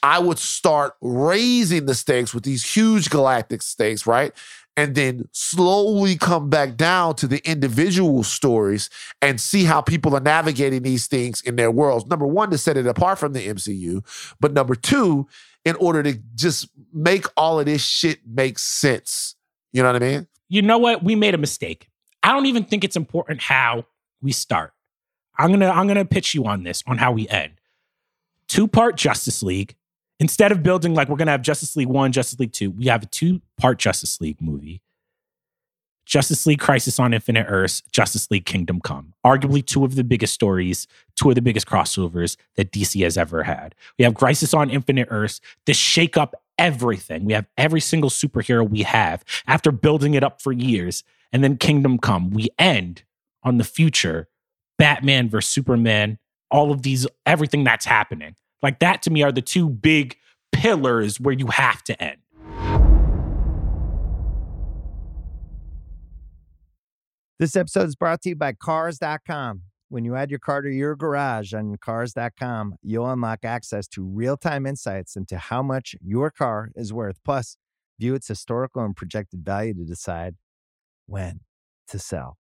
I 0.02 0.18
would 0.18 0.38
start 0.38 0.94
raising 1.00 1.87
the 1.87 1.94
stakes 1.94 2.35
with 2.35 2.44
these 2.44 2.64
huge 2.64 3.11
galactic 3.11 3.62
stakes, 3.62 4.06
right? 4.06 4.32
And 4.76 4.94
then 4.94 5.28
slowly 5.32 6.16
come 6.16 6.50
back 6.50 6.76
down 6.76 7.14
to 7.16 7.26
the 7.26 7.40
individual 7.48 8.22
stories 8.22 8.90
and 9.22 9.40
see 9.40 9.64
how 9.64 9.80
people 9.80 10.14
are 10.14 10.20
navigating 10.20 10.82
these 10.82 11.06
things 11.06 11.40
in 11.40 11.56
their 11.56 11.70
worlds. 11.70 12.06
Number 12.06 12.26
one, 12.26 12.50
to 12.50 12.59
set 12.59 12.76
it 12.76 12.87
apart 12.87 13.18
from 13.18 13.32
the 13.32 13.48
MCU, 13.48 14.04
but 14.38 14.52
number 14.52 14.74
two, 14.74 15.26
in 15.64 15.76
order 15.76 16.02
to 16.02 16.20
just 16.35 16.68
make 16.92 17.24
all 17.37 17.59
of 17.59 17.64
this 17.64 17.82
shit 17.82 18.20
make 18.26 18.59
sense. 18.59 19.35
You 19.72 19.82
know 19.82 19.92
what 19.92 20.02
I 20.02 20.06
mean? 20.06 20.26
you 20.48 20.62
know 20.62 20.78
what? 20.78 21.02
We 21.02 21.14
made 21.14 21.35
a 21.35 21.38
mistake. 21.38 21.88
I 22.22 22.32
don't 22.32 22.46
even 22.46 22.64
think 22.64 22.85
it's 22.85 22.96
important 22.96 23.40
how 23.40 23.87
we 24.20 24.32
start. 24.32 24.72
I'm 25.38 25.51
gonna 25.51 25.70
I'm 25.70 25.87
gonna 25.87 26.05
pitch 26.05 26.35
you 26.35 26.44
on 26.46 26.62
this 26.62 26.83
on 26.87 26.99
how 26.99 27.12
we 27.12 27.29
end. 27.29 27.53
Two 28.49 28.68
part 28.68 28.96
Justice 28.96 29.42
League. 29.42 29.75
Instead 30.18 30.51
of 30.51 30.62
building 30.62 30.94
like 30.94 31.09
we're 31.09 31.16
gonna 31.16 31.31
have 31.31 31.42
Justice 31.42 31.77
League 31.77 31.88
One, 31.88 32.12
Justice 32.12 32.38
League 32.38 32.53
Two, 32.53 32.70
we 32.70 32.87
have 32.87 33.03
a 33.03 33.07
two 33.07 33.40
part 33.59 33.79
Justice 33.79 34.20
League 34.20 34.40
movie. 34.40 34.83
Justice 36.07 36.46
League 36.46 36.61
Crisis 36.61 37.01
on 37.01 37.12
Infinite 37.12 37.46
Earths, 37.49 37.83
Justice 37.90 38.31
League 38.31 38.46
Kingdom 38.46 38.81
Come. 38.81 39.12
Arguably 39.25 39.64
two 39.66 39.85
of 39.85 39.96
the 39.96 40.05
biggest 40.05 40.33
stories, 40.33 40.87
two 41.16 41.29
of 41.29 41.35
the 41.35 41.42
biggest 41.42 41.66
crossovers 41.66 42.37
that 42.55 42.70
DC 42.70 43.03
has 43.03 43.18
ever 43.18 43.42
had. 43.42 43.75
We 43.99 44.05
have 44.05 44.14
Crisis 44.14 44.55
on 44.55 44.70
Infinite 44.70 45.09
Earths 45.11 45.40
to 45.66 45.75
shake 45.75 46.16
up 46.16 46.37
everything. 46.59 47.25
We 47.25 47.33
have 47.33 47.46
every 47.59 47.81
single 47.81 48.09
superhero 48.09 48.68
we 48.68 48.83
have 48.85 49.25
after 49.49 49.72
building 49.72 50.14
it 50.14 50.22
up 50.22 50.40
for 50.40 50.53
years. 50.53 51.03
And 51.33 51.42
then 51.42 51.57
Kingdom 51.57 51.99
Come. 51.99 52.31
We 52.31 52.49
end 52.57 53.03
on 53.42 53.59
the 53.59 53.64
future, 53.64 54.29
Batman 54.78 55.28
versus 55.28 55.50
Superman, 55.50 56.18
all 56.50 56.70
of 56.72 56.82
these, 56.82 57.06
everything 57.24 57.64
that's 57.64 57.84
happening. 57.84 58.34
Like 58.62 58.78
that 58.80 59.02
to 59.02 59.10
me 59.10 59.22
are 59.22 59.32
the 59.32 59.42
two 59.42 59.68
big 59.68 60.16
pillars 60.52 61.20
where 61.20 61.34
you 61.34 61.46
have 61.48 61.82
to 61.84 62.02
end. 62.02 62.18
This 67.38 67.54
episode 67.54 67.88
is 67.88 67.96
brought 67.96 68.22
to 68.22 68.30
you 68.30 68.36
by 68.36 68.54
Cars.com. 68.54 69.62
When 69.88 70.04
you 70.04 70.16
add 70.16 70.30
your 70.30 70.38
car 70.38 70.62
to 70.62 70.70
your 70.70 70.96
garage 70.96 71.52
on 71.52 71.76
Cars.com, 71.76 72.76
you'll 72.82 73.10
unlock 73.10 73.44
access 73.44 73.86
to 73.88 74.02
real 74.02 74.38
time 74.38 74.66
insights 74.66 75.16
into 75.16 75.36
how 75.36 75.62
much 75.62 75.94
your 76.02 76.30
car 76.30 76.70
is 76.74 76.92
worth. 76.92 77.18
Plus, 77.24 77.58
view 78.00 78.14
its 78.14 78.26
historical 78.26 78.84
and 78.84 78.96
projected 78.96 79.44
value 79.44 79.74
to 79.74 79.84
decide 79.84 80.36
when 81.06 81.40
to 81.88 81.98
sell. 81.98 82.38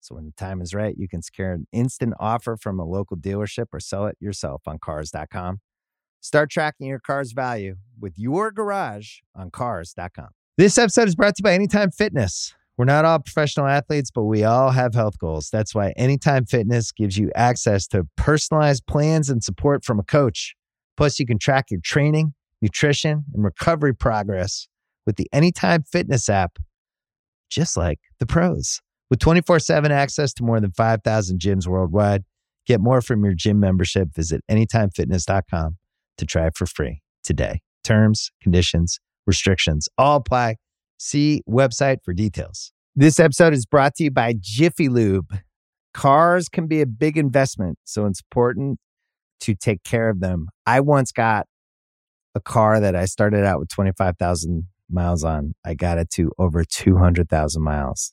So, 0.00 0.14
when 0.14 0.26
the 0.26 0.32
time 0.32 0.60
is 0.60 0.74
right, 0.74 0.94
you 0.96 1.08
can 1.08 1.22
secure 1.22 1.52
an 1.52 1.66
instant 1.72 2.14
offer 2.20 2.56
from 2.56 2.78
a 2.78 2.84
local 2.84 3.16
dealership 3.16 3.66
or 3.72 3.80
sell 3.80 4.06
it 4.06 4.16
yourself 4.20 4.62
on 4.66 4.78
Cars.com. 4.78 5.60
Start 6.20 6.50
tracking 6.50 6.88
your 6.88 6.98
car's 6.98 7.32
value 7.32 7.76
with 8.00 8.14
your 8.16 8.50
garage 8.50 9.18
on 9.34 9.50
Cars.com. 9.50 10.28
This 10.56 10.78
episode 10.78 11.08
is 11.08 11.14
brought 11.14 11.36
to 11.36 11.40
you 11.40 11.44
by 11.44 11.54
Anytime 11.54 11.90
Fitness. 11.90 12.54
We're 12.76 12.84
not 12.84 13.04
all 13.04 13.18
professional 13.18 13.66
athletes, 13.66 14.10
but 14.10 14.22
we 14.22 14.44
all 14.44 14.70
have 14.70 14.94
health 14.94 15.18
goals. 15.18 15.50
That's 15.50 15.74
why 15.74 15.92
Anytime 15.96 16.46
Fitness 16.46 16.92
gives 16.92 17.18
you 17.18 17.30
access 17.34 17.86
to 17.88 18.06
personalized 18.16 18.86
plans 18.86 19.28
and 19.28 19.42
support 19.42 19.84
from 19.84 19.98
a 19.98 20.04
coach. 20.04 20.54
Plus, 20.96 21.18
you 21.18 21.26
can 21.26 21.38
track 21.38 21.70
your 21.70 21.80
training, 21.80 22.34
nutrition, 22.62 23.24
and 23.34 23.44
recovery 23.44 23.94
progress 23.94 24.68
with 25.06 25.16
the 25.16 25.28
Anytime 25.32 25.82
Fitness 25.82 26.28
app, 26.28 26.58
just 27.50 27.76
like 27.76 27.98
the 28.18 28.26
pros. 28.26 28.80
With 29.10 29.20
24 29.20 29.58
7 29.60 29.90
access 29.90 30.32
to 30.34 30.42
more 30.42 30.60
than 30.60 30.72
5,000 30.72 31.40
gyms 31.40 31.66
worldwide, 31.66 32.24
get 32.66 32.80
more 32.80 33.00
from 33.00 33.24
your 33.24 33.34
gym 33.34 33.58
membership. 33.58 34.08
Visit 34.14 34.42
AnytimeFitness.com 34.50 35.76
to 36.18 36.26
try 36.26 36.46
it 36.46 36.56
for 36.56 36.66
free 36.66 37.00
today. 37.24 37.60
Terms, 37.84 38.30
conditions, 38.42 39.00
restrictions 39.26 39.88
all 39.96 40.16
apply. 40.16 40.56
See 40.98 41.42
website 41.48 41.98
for 42.04 42.12
details. 42.12 42.72
This 42.94 43.18
episode 43.20 43.54
is 43.54 43.64
brought 43.64 43.94
to 43.96 44.04
you 44.04 44.10
by 44.10 44.34
Jiffy 44.38 44.88
Lube. 44.88 45.38
Cars 45.94 46.48
can 46.48 46.66
be 46.66 46.80
a 46.80 46.86
big 46.86 47.16
investment, 47.16 47.78
so 47.84 48.06
it's 48.06 48.20
important 48.20 48.78
to 49.40 49.54
take 49.54 49.84
care 49.84 50.10
of 50.10 50.20
them. 50.20 50.48
I 50.66 50.80
once 50.80 51.12
got 51.12 51.46
a 52.34 52.40
car 52.40 52.80
that 52.80 52.94
I 52.94 53.04
started 53.06 53.44
out 53.44 53.60
with 53.60 53.68
25,000 53.68 54.64
miles 54.90 55.24
on. 55.24 55.54
I 55.64 55.74
got 55.74 55.98
it 55.98 56.10
to 56.14 56.32
over 56.38 56.64
200,000 56.64 57.62
miles 57.62 58.12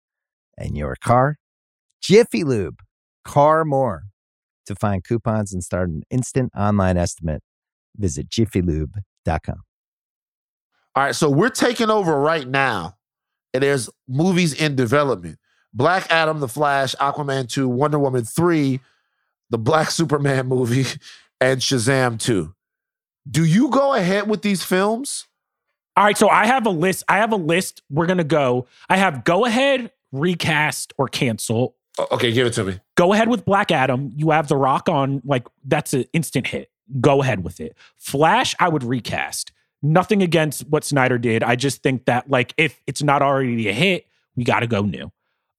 and 0.61 0.77
your 0.77 0.95
car. 0.95 1.37
Jiffy 2.01 2.43
Lube, 2.43 2.79
car 3.25 3.65
more. 3.65 4.03
To 4.67 4.75
find 4.75 5.03
coupons 5.03 5.53
and 5.53 5.63
start 5.63 5.89
an 5.89 6.03
instant 6.11 6.51
online 6.55 6.95
estimate, 6.95 7.41
visit 7.97 8.29
jiffylube.com. 8.29 9.61
All 10.95 11.03
right, 11.03 11.15
so 11.15 11.29
we're 11.29 11.49
taking 11.49 11.89
over 11.89 12.19
right 12.19 12.47
now, 12.47 12.97
and 13.53 13.63
there's 13.63 13.89
movies 14.07 14.53
in 14.53 14.75
development. 14.75 15.39
Black 15.73 16.07
Adam, 16.11 16.39
The 16.41 16.47
Flash, 16.47 16.95
Aquaman 16.95 17.49
2, 17.49 17.67
Wonder 17.67 17.97
Woman 17.97 18.23
3, 18.23 18.79
the 19.49 19.57
Black 19.57 19.89
Superman 19.91 20.47
movie, 20.47 20.85
and 21.39 21.59
Shazam 21.59 22.19
2. 22.19 22.53
Do 23.29 23.45
you 23.45 23.69
go 23.69 23.93
ahead 23.93 24.29
with 24.29 24.41
these 24.41 24.63
films? 24.63 25.27
All 25.95 26.03
right, 26.03 26.17
so 26.17 26.29
I 26.29 26.45
have 26.45 26.65
a 26.65 26.69
list. 26.71 27.03
I 27.07 27.17
have 27.17 27.33
a 27.33 27.37
list. 27.37 27.81
We're 27.89 28.05
gonna 28.05 28.23
go. 28.23 28.67
I 28.89 28.97
have 28.97 29.23
go 29.23 29.45
ahead, 29.45 29.91
recast, 30.11 30.93
or 30.97 31.07
cancel. 31.07 31.75
Okay, 32.11 32.31
give 32.31 32.47
it 32.47 32.53
to 32.53 32.63
me. 32.63 32.79
Go 32.95 33.13
ahead 33.13 33.27
with 33.27 33.45
Black 33.45 33.71
Adam. 33.71 34.11
You 34.15 34.31
have 34.31 34.47
The 34.47 34.55
Rock 34.55 34.89
on, 34.89 35.21
like 35.25 35.47
that's 35.65 35.93
an 35.93 36.05
instant 36.13 36.47
hit. 36.47 36.71
Go 36.99 37.21
ahead 37.21 37.43
with 37.43 37.59
it. 37.59 37.75
Flash, 37.97 38.55
I 38.59 38.69
would 38.69 38.83
recast. 38.83 39.51
Nothing 39.81 40.21
against 40.21 40.67
what 40.67 40.83
Snyder 40.83 41.17
did. 41.17 41.43
I 41.43 41.55
just 41.55 41.81
think 41.83 42.05
that 42.05 42.29
like 42.29 42.53
if 42.57 42.81
it's 42.87 43.01
not 43.01 43.21
already 43.21 43.67
a 43.67 43.73
hit, 43.73 44.05
we 44.35 44.43
got 44.43 44.59
to 44.61 44.67
go 44.67 44.81
new. 44.81 45.11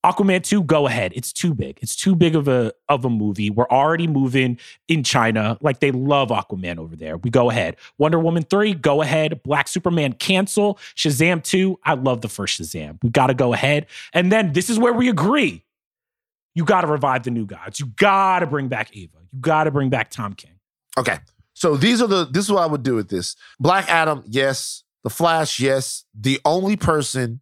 Aquaman 0.03 0.43
2, 0.43 0.63
go 0.63 0.87
ahead. 0.87 1.13
It's 1.15 1.31
too 1.31 1.53
big. 1.53 1.79
It's 1.81 1.95
too 1.95 2.15
big 2.15 2.35
of 2.35 2.47
a 2.47 2.73
of 2.89 3.05
a 3.05 3.09
movie. 3.09 3.49
We're 3.49 3.69
already 3.69 4.05
moving 4.05 4.59
in 4.89 5.03
China. 5.03 5.57
Like 5.61 5.79
they 5.79 5.91
love 5.91 6.29
Aquaman 6.29 6.77
over 6.77 6.95
there. 6.95 7.17
We 7.17 7.29
go 7.29 7.49
ahead. 7.49 7.77
Wonder 7.97 8.19
Woman 8.19 8.43
3, 8.43 8.73
go 8.73 9.01
ahead. 9.01 9.41
Black 9.43 9.67
Superman, 9.67 10.13
cancel. 10.13 10.77
Shazam 10.95 11.41
2, 11.41 11.79
I 11.85 11.93
love 11.93 12.21
the 12.21 12.27
first 12.27 12.59
Shazam. 12.59 12.99
We 13.01 13.09
got 13.09 13.27
to 13.27 13.33
go 13.33 13.53
ahead. 13.53 13.85
And 14.11 14.31
then 14.31 14.51
this 14.51 14.69
is 14.69 14.77
where 14.77 14.93
we 14.93 15.09
agree. 15.09 15.63
You 16.53 16.65
got 16.65 16.81
to 16.81 16.87
revive 16.87 17.23
the 17.23 17.31
new 17.31 17.45
gods. 17.45 17.79
You 17.79 17.87
got 17.95 18.39
to 18.39 18.47
bring 18.47 18.67
back 18.67 18.95
Ava. 18.95 19.17
You 19.31 19.39
got 19.39 19.63
to 19.63 19.71
bring 19.71 19.89
back 19.89 20.11
Tom 20.11 20.33
King. 20.33 20.59
Okay. 20.97 21.17
So 21.53 21.77
these 21.77 22.01
are 22.01 22.07
the 22.07 22.25
this 22.25 22.45
is 22.45 22.51
what 22.51 22.63
I 22.63 22.65
would 22.65 22.83
do 22.83 22.95
with 22.95 23.09
this. 23.09 23.35
Black 23.59 23.89
Adam, 23.89 24.23
yes. 24.27 24.83
The 25.03 25.09
Flash, 25.09 25.59
yes. 25.59 26.05
The 26.13 26.39
only 26.45 26.75
person 26.75 27.41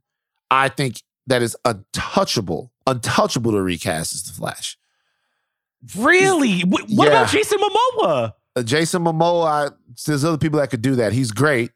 I 0.50 0.69
think 0.69 1.02
that 1.32 1.41
is 1.41 1.56
untouchable, 1.65 2.72
untouchable 2.86 3.52
to 3.54 3.62
recast 3.62 4.13
is 4.13 4.24
the 4.24 4.34
Flash. 4.34 4.78
Really? 5.98 6.62
What, 6.62 6.84
what 6.89 7.08
Yeah. 7.08 7.22
about 7.22 7.30
Jason 7.30 7.58
Momoa? 7.60 8.34
Uh, 8.56 8.63
Jason 8.63 9.04
Momoa, 9.04 9.46
I, 9.46 9.70
there's 10.06 10.24
other 10.24 10.38
people 10.38 10.60
that 10.60 10.70
could 10.70 10.82
do 10.82 10.96
that. 10.96 11.13
He's 11.13 11.32
great. 11.32 11.72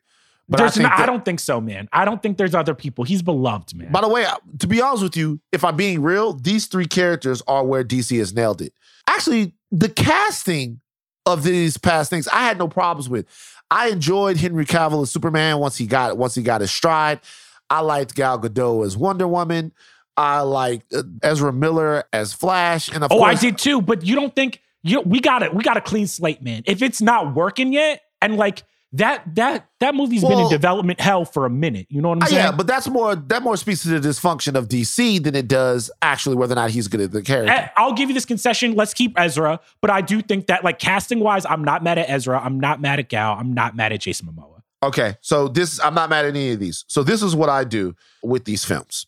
But 0.47 0.61
I, 0.61 0.69
think 0.69 0.83
no- 0.83 0.95
I 0.95 1.05
don't 1.07 1.25
think 1.25 1.39
so, 1.39 1.59
man. 1.59 1.89
I 1.91 2.05
don't 2.05 2.21
think 2.21 2.37
there's 2.37 2.53
other 2.53 2.75
people. 2.75 3.03
He's 3.03 3.23
beloved, 3.23 3.75
man. 3.75 3.91
By 3.91 4.01
the 4.01 4.07
way, 4.09 4.27
to 4.59 4.67
be 4.67 4.79
honest 4.79 5.01
with 5.01 5.17
you, 5.17 5.39
if 5.51 5.63
I'm 5.63 5.75
being 5.75 6.03
real, 6.03 6.33
these 6.33 6.67
three 6.67 6.85
characters 6.85 7.41
are 7.47 7.65
where 7.65 7.83
DC 7.83 8.15
has 8.19 8.31
nailed 8.33 8.61
it. 8.61 8.73
Actually, 9.07 9.53
the 9.71 9.89
casting 9.89 10.81
of 11.25 11.41
these 11.43 11.77
past 11.77 12.11
things, 12.11 12.27
I 12.27 12.43
had 12.43 12.59
no 12.59 12.67
problems 12.67 13.09
with. 13.09 13.25
I 13.71 13.87
enjoyed 13.87 14.37
Henry 14.37 14.65
Cavill 14.65 15.01
as 15.01 15.09
Superman 15.09 15.57
once 15.57 15.77
he 15.77 15.87
got 15.87 16.15
once 16.17 16.35
he 16.35 16.43
got 16.43 16.61
his 16.61 16.69
stride. 16.69 17.21
I 17.69 17.81
liked 17.81 18.15
Gal 18.15 18.39
Gadot 18.39 18.85
as 18.85 18.95
Wonder 18.97 19.27
Woman. 19.27 19.71
I 20.17 20.41
liked 20.41 20.93
uh, 20.93 21.03
Ezra 21.21 21.51
Miller 21.51 22.05
as 22.13 22.33
Flash, 22.33 22.87
and 22.89 23.03
of 23.03 23.11
oh, 23.11 23.17
course, 23.17 23.37
I 23.37 23.41
did 23.41 23.57
too. 23.57 23.81
But 23.81 24.05
you 24.05 24.15
don't 24.15 24.33
think 24.33 24.61
you? 24.83 25.01
We 25.01 25.19
got 25.19 25.43
it. 25.43 25.53
We 25.53 25.63
got 25.63 25.77
a 25.77 25.81
clean 25.81 26.07
slate, 26.07 26.41
man. 26.41 26.63
If 26.65 26.81
it's 26.81 27.01
not 27.01 27.35
working 27.35 27.73
yet, 27.73 28.01
and 28.21 28.37
like 28.37 28.63
that, 28.93 29.23
that 29.35 29.67
that 29.81 29.93
movie's 29.93 30.21
been 30.23 30.39
in 30.39 30.47
development 30.49 31.01
hell 31.01 31.25
for 31.25 31.45
a 31.45 31.49
minute. 31.49 31.87
You 31.89 32.01
know 32.01 32.09
what 32.09 32.19
I'm 32.19 32.23
Uh, 32.23 32.27
saying? 32.27 32.43
yeah, 32.45 32.51
but 32.53 32.65
that's 32.65 32.87
more 32.87 33.13
that 33.13 33.43
more 33.43 33.57
speaks 33.57 33.81
to 33.83 33.89
the 33.89 34.07
dysfunction 34.07 34.55
of 34.55 34.69
DC 34.69 35.21
than 35.21 35.35
it 35.35 35.49
does 35.49 35.91
actually 36.01 36.37
whether 36.37 36.53
or 36.53 36.55
not 36.55 36.69
he's 36.69 36.87
good 36.87 37.01
at 37.01 37.11
the 37.11 37.21
character. 37.21 37.51
Eh, 37.51 37.67
I'll 37.75 37.91
give 37.93 38.07
you 38.09 38.13
this 38.13 38.25
concession. 38.25 38.73
Let's 38.73 38.93
keep 38.93 39.19
Ezra, 39.19 39.59
but 39.81 39.89
I 39.89 39.99
do 39.99 40.21
think 40.21 40.47
that 40.47 40.63
like 40.63 40.79
casting 40.79 41.19
wise, 41.19 41.45
I'm 41.45 41.63
not 41.65 41.83
mad 41.83 41.97
at 41.97 42.09
Ezra. 42.09 42.39
I'm 42.39 42.57
not 42.57 42.79
mad 42.79 42.99
at 42.99 43.09
Gal. 43.09 43.33
I'm 43.37 43.53
not 43.53 43.75
mad 43.75 43.91
at 43.91 43.99
Jason 43.99 44.27
Momoa. 44.27 44.54
Okay, 44.85 45.17
so 45.21 45.47
this 45.47 45.79
I'm 45.79 45.95
not 45.95 46.11
mad 46.11 46.25
at 46.25 46.29
any 46.29 46.51
of 46.51 46.59
these. 46.59 46.85
So 46.87 47.01
this 47.01 47.23
is 47.23 47.35
what 47.35 47.49
I 47.49 47.63
do 47.63 47.95
with 48.21 48.45
these 48.45 48.63
films. 48.63 49.07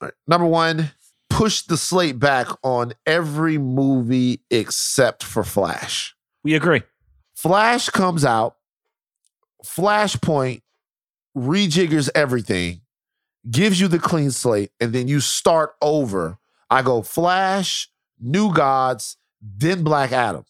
Right. 0.00 0.12
Number 0.26 0.46
one, 0.46 0.90
push 1.30 1.62
the 1.62 1.76
slate 1.76 2.18
back 2.18 2.48
on 2.64 2.92
every 3.06 3.56
movie 3.56 4.40
except 4.50 5.22
for 5.22 5.44
Flash. 5.44 6.16
We 6.42 6.54
agree. 6.54 6.82
Flash 7.36 7.88
comes 7.88 8.24
out, 8.24 8.56
Flashpoint 9.64 10.62
rejiggers 11.36 12.10
everything, 12.16 12.80
gives 13.48 13.80
you 13.80 13.86
the 13.86 14.00
clean 14.00 14.32
slate, 14.32 14.72
and 14.80 14.92
then 14.92 15.06
you 15.06 15.20
start 15.20 15.74
over. 15.80 16.38
I 16.68 16.82
go 16.82 17.00
Flash, 17.02 17.88
New 18.18 18.52
Gods, 18.52 19.18
then 19.40 19.84
Black 19.84 20.10
Adam. 20.10 20.44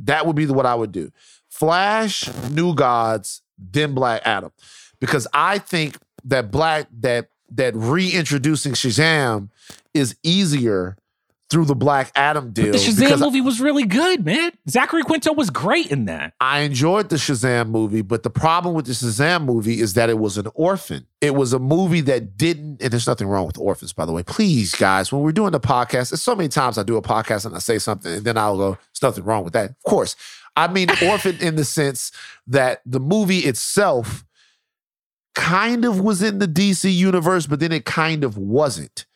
That 0.00 0.26
would 0.26 0.36
be 0.36 0.46
what 0.46 0.66
I 0.66 0.74
would 0.74 0.92
do. 0.92 1.10
Flash, 1.48 2.28
New 2.50 2.74
Gods, 2.74 3.40
then 3.58 3.94
Black 3.94 4.22
Adam. 4.24 4.52
Because 5.00 5.26
I 5.32 5.58
think 5.58 5.96
that 6.24 6.50
Black 6.50 6.88
that 7.00 7.30
that 7.50 7.74
reintroducing 7.74 8.72
Shazam 8.72 9.48
is 9.94 10.16
easier 10.22 10.96
through 11.50 11.64
the 11.64 11.74
Black 11.74 12.12
Adam 12.14 12.52
deal. 12.52 12.72
But 12.72 12.72
the 12.72 12.78
Shazam 12.78 13.20
movie 13.20 13.40
was 13.40 13.60
really 13.60 13.86
good, 13.86 14.24
man. 14.24 14.52
Zachary 14.68 15.02
Quinto 15.02 15.32
was 15.32 15.48
great 15.48 15.90
in 15.90 16.04
that. 16.04 16.34
I 16.40 16.60
enjoyed 16.60 17.08
the 17.08 17.16
Shazam 17.16 17.70
movie, 17.70 18.02
but 18.02 18.22
the 18.22 18.30
problem 18.30 18.74
with 18.74 18.84
the 18.84 18.92
Shazam 18.92 19.44
movie 19.44 19.80
is 19.80 19.94
that 19.94 20.10
it 20.10 20.18
was 20.18 20.36
an 20.36 20.48
orphan. 20.54 21.06
It 21.22 21.34
was 21.34 21.54
a 21.54 21.58
movie 21.58 22.02
that 22.02 22.36
didn't, 22.36 22.82
and 22.82 22.92
there's 22.92 23.06
nothing 23.06 23.28
wrong 23.28 23.46
with 23.46 23.56
orphans, 23.56 23.94
by 23.94 24.04
the 24.04 24.12
way. 24.12 24.22
Please, 24.22 24.74
guys, 24.74 25.10
when 25.10 25.22
we're 25.22 25.32
doing 25.32 25.52
the 25.52 25.60
podcast, 25.60 26.10
there's 26.10 26.22
so 26.22 26.36
many 26.36 26.50
times 26.50 26.76
I 26.76 26.82
do 26.82 26.96
a 26.96 27.02
podcast 27.02 27.46
and 27.46 27.54
I 27.54 27.60
say 27.60 27.78
something, 27.78 28.12
and 28.12 28.24
then 28.24 28.36
I'll 28.36 28.58
go, 28.58 28.70
there's 28.72 29.02
nothing 29.02 29.24
wrong 29.24 29.42
with 29.42 29.54
that. 29.54 29.70
Of 29.70 29.82
course. 29.84 30.16
I 30.58 30.68
mean 30.72 30.88
orphan 31.02 31.36
in 31.40 31.56
the 31.56 31.64
sense 31.64 32.10
that 32.48 32.80
the 32.84 33.00
movie 33.00 33.38
itself 33.40 34.24
kind 35.34 35.84
of 35.84 36.00
was 36.00 36.22
in 36.22 36.38
the 36.38 36.48
DC 36.48 36.92
universe, 36.92 37.46
but 37.46 37.60
then 37.60 37.72
it 37.72 37.84
kind 37.84 38.24
of 38.24 38.36
wasn't. 38.36 39.06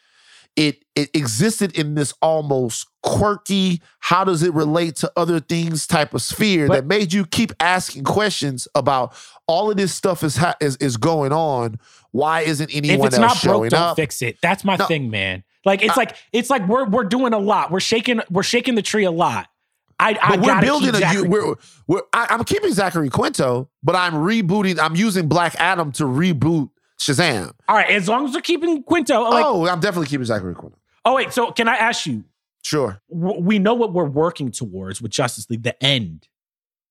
It 0.54 0.84
it 0.94 1.08
existed 1.14 1.76
in 1.78 1.94
this 1.94 2.12
almost 2.20 2.86
quirky, 3.02 3.80
how 4.00 4.22
does 4.22 4.42
it 4.42 4.52
relate 4.52 4.96
to 4.96 5.10
other 5.16 5.40
things 5.40 5.86
type 5.86 6.12
of 6.12 6.20
sphere 6.20 6.68
But- 6.68 6.74
that 6.74 6.86
made 6.86 7.12
you 7.14 7.24
keep 7.24 7.52
asking 7.58 8.04
questions 8.04 8.68
about 8.74 9.14
all 9.46 9.70
of 9.70 9.78
this 9.78 9.94
stuff 9.94 10.22
is 10.22 10.36
ha- 10.36 10.54
is, 10.60 10.76
is 10.76 10.98
going 10.98 11.32
on. 11.32 11.78
Why 12.10 12.42
isn't 12.42 12.68
If 12.70 12.76
anyone 12.76 13.06
it's 13.06 13.16
else 13.16 13.20
not 13.20 13.36
showing 13.38 13.60
broke, 13.60 13.70
don't 13.70 13.80
up? 13.90 13.96
fix 13.96 14.20
it. 14.20 14.36
That's 14.42 14.62
my 14.62 14.76
No. 14.76 14.84
thing, 14.84 15.10
man. 15.10 15.42
Like 15.64 15.82
it's 15.82 15.96
like 15.96 16.16
it's 16.32 16.50
like 16.50 16.68
we're 16.68 16.84
we're 16.86 17.04
doing 17.04 17.32
a 17.32 17.38
lot. 17.38 17.70
We're 17.70 17.80
shaking 17.80 18.20
we're 18.30 18.42
shaking 18.42 18.74
the 18.74 18.82
tree 18.82 19.04
a 19.04 19.10
lot. 19.10 19.48
I, 20.02 20.18
I 20.22 20.36
we're 20.36 20.60
building 20.60 20.94
a. 20.94 21.12
U- 21.14 21.24
We're, 21.28 21.54
we're, 21.86 22.02
I, 22.12 22.26
I'm 22.30 22.44
keeping 22.44 22.72
Zachary 22.72 23.08
Quinto, 23.08 23.68
but 23.82 23.94
I'm 23.94 24.14
rebooting. 24.14 24.78
I'm 24.80 24.96
using 24.96 25.28
Black 25.28 25.54
Adam 25.58 25.92
to 25.92 26.04
reboot 26.04 26.70
Shazam. 27.00 27.52
all 27.68 27.76
right. 27.76 27.90
As 27.90 28.08
long 28.08 28.26
as 28.28 28.34
we're 28.34 28.40
keeping 28.40 28.82
Quinto, 28.82 29.14
oh, 29.14 29.30
like, 29.30 29.44
oh. 29.44 29.66
oh, 29.66 29.68
I'm 29.68 29.80
definitely 29.80 30.08
keeping 30.08 30.24
Zachary 30.26 30.54
Quinto. 30.54 30.76
Oh 31.04 31.14
wait. 31.14 31.32
So 31.32 31.50
can 31.52 31.68
I 31.68 31.76
ask 31.76 32.06
you? 32.06 32.24
Sure. 32.62 33.00
w- 33.12 33.40
We 33.40 33.58
know 33.58 33.74
what 33.74 33.92
we're 33.92 34.04
working 34.04 34.50
towards 34.52 35.00
with 35.02 35.10
Justice 35.10 35.48
League, 35.50 35.62
the 35.64 35.80
end. 35.82 36.28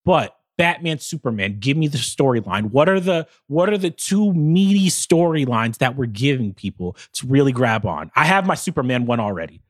But 0.04 0.36
Batman, 0.58 1.00
Superman, 1.00 1.58
give 1.60 1.78
me 1.78 1.88
the 1.88 1.98
storyline. 1.98 2.72
What 2.72 2.90
are 2.90 3.00
the 3.00 3.26
what 3.48 3.70
are 3.70 3.78
the 3.78 3.90
two 3.90 4.34
meaty 4.34 4.90
storylines 4.90 5.78
that 5.78 5.96
we're 5.96 6.08
giving 6.08 6.54
people 6.54 6.96
to 7.14 7.28
really 7.28 7.52
grab 7.52 7.86
on? 7.86 8.12
I 8.16 8.26
have 8.26 8.46
my 8.46 8.56
Superman 8.56 9.06
one 9.06 9.20
already. 9.20 9.62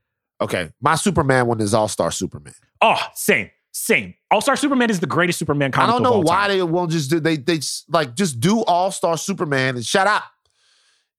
Okay. 0.42 0.72
My 0.82 0.96
Superman 0.96 1.48
one 1.48 1.62
is 1.62 1.74
All 1.74 1.88
Star 1.88 2.12
Superman. 2.12 2.54
Oh, 2.82 2.98
same, 3.14 3.50
same. 3.72 4.16
All 4.32 4.42
Star 4.42 4.56
Superman 4.56 4.90
is 4.90 5.00
the 5.00 5.06
greatest 5.08 5.40
Superman 5.40 5.72
comic. 5.72 5.90
I 5.90 5.92
don't 5.94 6.04
know 6.04 6.20
why 6.20 6.48
time. 6.48 6.58
they 6.58 6.64
won't 6.64 6.92
just 6.92 7.10
do 7.10 7.20
they 7.20 7.38
they 7.38 7.58
just, 7.58 7.92
like 7.94 8.16
just 8.16 8.40
do 8.40 8.64
All 8.64 8.92
Star 8.92 9.18
Superman 9.18 9.76
and 9.76 9.86
shut 9.86 10.08
up. 10.08 10.24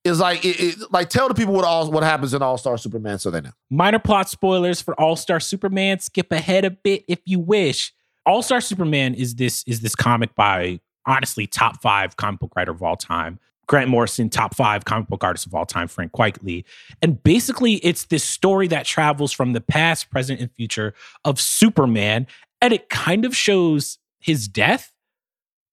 It's 0.04 0.18
like 0.18 0.44
it, 0.44 0.58
it- 0.60 0.92
like 0.92 1.08
tell 1.10 1.28
the 1.28 1.34
people 1.34 1.54
what 1.54 1.64
all 1.64 1.88
what 1.90 2.02
happens 2.02 2.34
in 2.34 2.42
All 2.42 2.58
Star 2.58 2.76
Superman 2.76 3.18
so 3.20 3.30
they 3.30 3.40
know. 3.40 3.52
Minor 3.70 4.00
plot 4.00 4.28
spoilers 4.28 4.82
for 4.82 5.00
All 5.00 5.14
Star 5.14 5.38
Superman. 5.38 6.00
Skip 6.00 6.32
ahead 6.32 6.64
a 6.64 6.70
bit 6.70 7.04
if 7.06 7.20
you 7.24 7.38
wish. 7.38 7.92
All 8.26 8.42
Star 8.42 8.60
Superman 8.60 9.14
is 9.14 9.36
this 9.36 9.62
is 9.68 9.80
this 9.80 9.94
comic 9.94 10.34
by 10.34 10.80
honestly 11.06 11.46
top 11.46 11.80
five 11.80 12.16
comic 12.16 12.40
book 12.40 12.52
writer 12.56 12.72
of 12.72 12.82
all 12.82 12.96
time. 12.96 13.38
Grant 13.72 13.88
Morrison, 13.88 14.28
top 14.28 14.54
five 14.54 14.84
comic 14.84 15.08
book 15.08 15.24
artist 15.24 15.46
of 15.46 15.54
all 15.54 15.64
time, 15.64 15.88
Frank 15.88 16.12
Quitely. 16.12 16.64
And 17.00 17.22
basically, 17.22 17.76
it's 17.76 18.04
this 18.04 18.22
story 18.22 18.68
that 18.68 18.84
travels 18.84 19.32
from 19.32 19.54
the 19.54 19.62
past, 19.62 20.10
present, 20.10 20.40
and 20.40 20.52
future 20.52 20.92
of 21.24 21.40
Superman. 21.40 22.26
And 22.60 22.74
it 22.74 22.90
kind 22.90 23.24
of 23.24 23.34
shows 23.34 23.96
his 24.20 24.46
death, 24.46 24.92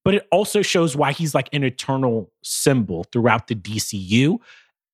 but 0.06 0.14
it 0.14 0.26
also 0.32 0.62
shows 0.62 0.96
why 0.96 1.12
he's 1.12 1.36
like 1.36 1.50
an 1.52 1.66
eternal 1.66 2.32
symbol 2.42 3.04
throughout 3.12 3.48
the 3.48 3.56
DCU. 3.56 4.38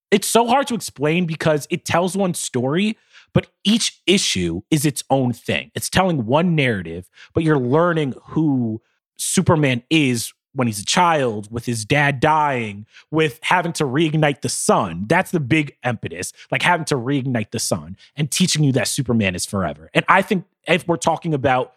It's 0.10 0.28
so 0.28 0.48
hard 0.48 0.66
to 0.66 0.74
explain 0.74 1.28
because 1.28 1.68
it 1.70 1.86
tells 1.86 2.18
one 2.18 2.34
story, 2.34 2.98
but 3.36 3.52
each 3.64 4.02
issue 4.08 4.62
is 4.72 4.84
its 4.84 5.04
own 5.12 5.32
thing. 5.32 5.70
It's 5.76 5.92
telling 5.92 6.26
one 6.26 6.56
narrative, 6.56 7.08
but 7.36 7.44
you're 7.44 7.60
learning 7.60 8.16
who 8.30 8.82
Superman 9.16 9.84
is 9.92 10.34
when 10.56 10.68
he's 10.68 10.80
a 10.80 10.86
child, 10.86 11.52
with 11.52 11.66
his 11.66 11.86
dad 11.86 12.20
dying, 12.20 12.86
with 13.12 13.40
having 13.44 13.74
to 13.74 13.84
reignite 13.84 14.42
the 14.42 14.50
sun. 14.50 15.06
That's 15.08 15.32
the 15.32 15.40
big 15.40 15.76
impetus, 15.86 16.34
like 16.52 16.62
having 16.62 16.86
to 16.86 16.96
reignite 16.96 17.52
the 17.52 17.60
sun 17.60 17.98
and 18.16 18.32
teaching 18.32 18.64
you 18.64 18.72
that 18.74 18.88
Superman 18.88 19.36
is 19.36 19.46
forever. 19.46 19.90
And 19.94 20.06
I 20.08 20.22
think 20.22 20.46
if 20.68 20.88
we're 20.88 20.98
talking 20.98 21.34
about 21.34 21.74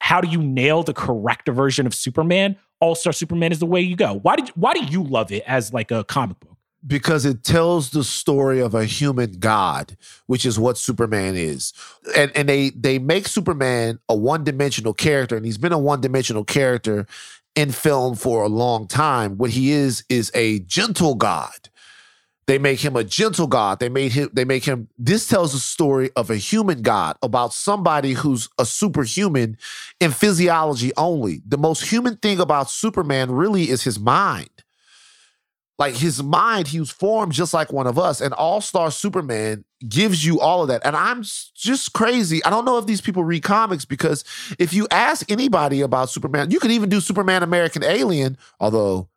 how 0.00 0.20
do 0.20 0.28
you 0.28 0.42
nail 0.42 0.82
the 0.82 0.94
correct 0.94 1.48
version 1.48 1.86
of 1.86 1.94
Superman, 1.94 2.56
All 2.80 2.94
Star 2.94 3.12
Superman 3.12 3.52
is 3.52 3.58
the 3.58 3.66
way 3.66 3.80
you 3.80 3.96
go. 3.96 4.18
Why 4.20 4.36
did 4.36 4.48
why 4.50 4.74
do 4.74 4.84
you 4.84 5.02
love 5.02 5.32
it 5.32 5.42
as 5.46 5.72
like 5.72 5.90
a 5.90 6.04
comic 6.04 6.38
book? 6.40 6.58
because 6.86 7.24
it 7.24 7.42
tells 7.42 7.90
the 7.90 8.04
story 8.04 8.60
of 8.60 8.74
a 8.74 8.84
human 8.84 9.32
god, 9.32 9.96
which 10.26 10.46
is 10.46 10.58
what 10.58 10.78
Superman 10.78 11.34
is. 11.34 11.72
And 12.16 12.30
and 12.34 12.48
they 12.48 12.70
they 12.70 12.98
make 12.98 13.26
Superman 13.26 13.98
a 14.08 14.16
one-dimensional 14.16 14.94
character 14.94 15.36
and 15.36 15.44
he's 15.44 15.58
been 15.58 15.72
a 15.72 15.78
one-dimensional 15.78 16.44
character 16.44 17.06
in 17.58 17.72
film 17.72 18.14
for 18.14 18.44
a 18.44 18.48
long 18.48 18.86
time. 18.86 19.36
What 19.36 19.50
he 19.50 19.72
is 19.72 20.04
is 20.08 20.30
a 20.32 20.60
gentle 20.60 21.16
god. 21.16 21.68
They 22.46 22.56
make 22.56 22.78
him 22.78 22.94
a 22.94 23.02
gentle 23.02 23.48
god. 23.48 23.80
They 23.80 23.88
made 23.88 24.12
him 24.12 24.30
they 24.32 24.44
make 24.44 24.64
him 24.64 24.88
this 24.96 25.26
tells 25.26 25.54
the 25.54 25.58
story 25.58 26.10
of 26.14 26.30
a 26.30 26.36
human 26.36 26.82
god 26.82 27.16
about 27.20 27.52
somebody 27.52 28.12
who's 28.12 28.48
a 28.60 28.64
superhuman 28.64 29.58
in 29.98 30.12
physiology 30.12 30.92
only. 30.96 31.42
The 31.44 31.58
most 31.58 31.90
human 31.90 32.16
thing 32.18 32.38
about 32.38 32.70
Superman 32.70 33.32
really 33.32 33.70
is 33.70 33.82
his 33.82 33.98
mind 33.98 34.50
like 35.78 35.94
his 35.94 36.22
mind, 36.22 36.68
he 36.68 36.80
was 36.80 36.90
formed 36.90 37.32
just 37.32 37.54
like 37.54 37.72
one 37.72 37.86
of 37.86 37.98
us. 37.98 38.20
And 38.20 38.34
All 38.34 38.60
Star 38.60 38.90
Superman 38.90 39.64
gives 39.86 40.24
you 40.24 40.40
all 40.40 40.62
of 40.62 40.68
that. 40.68 40.84
And 40.84 40.96
I'm 40.96 41.22
just 41.54 41.92
crazy. 41.92 42.42
I 42.44 42.50
don't 42.50 42.64
know 42.64 42.78
if 42.78 42.86
these 42.86 43.00
people 43.00 43.22
read 43.24 43.42
comics 43.42 43.84
because 43.84 44.24
if 44.58 44.72
you 44.72 44.88
ask 44.90 45.30
anybody 45.30 45.80
about 45.80 46.10
Superman, 46.10 46.50
you 46.50 46.58
could 46.58 46.70
even 46.70 46.88
do 46.88 47.00
Superman 47.00 47.42
American 47.42 47.84
Alien, 47.84 48.38
although 48.58 49.08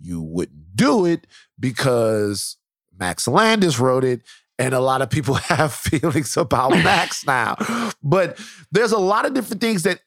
you 0.00 0.20
wouldn't 0.20 0.76
do 0.76 1.06
it 1.06 1.26
because 1.58 2.56
Max 2.98 3.26
Landis 3.26 3.78
wrote 3.78 4.04
it. 4.04 4.22
And 4.58 4.74
a 4.74 4.80
lot 4.80 5.02
of 5.02 5.10
people 5.10 5.34
have 5.34 5.72
feelings 5.72 6.36
about 6.36 6.70
Max 6.84 7.26
now. 7.26 7.56
But 8.02 8.38
there's 8.72 8.92
a 8.92 8.98
lot 8.98 9.26
of 9.26 9.34
different 9.34 9.60
things 9.60 9.82
that 9.84 10.00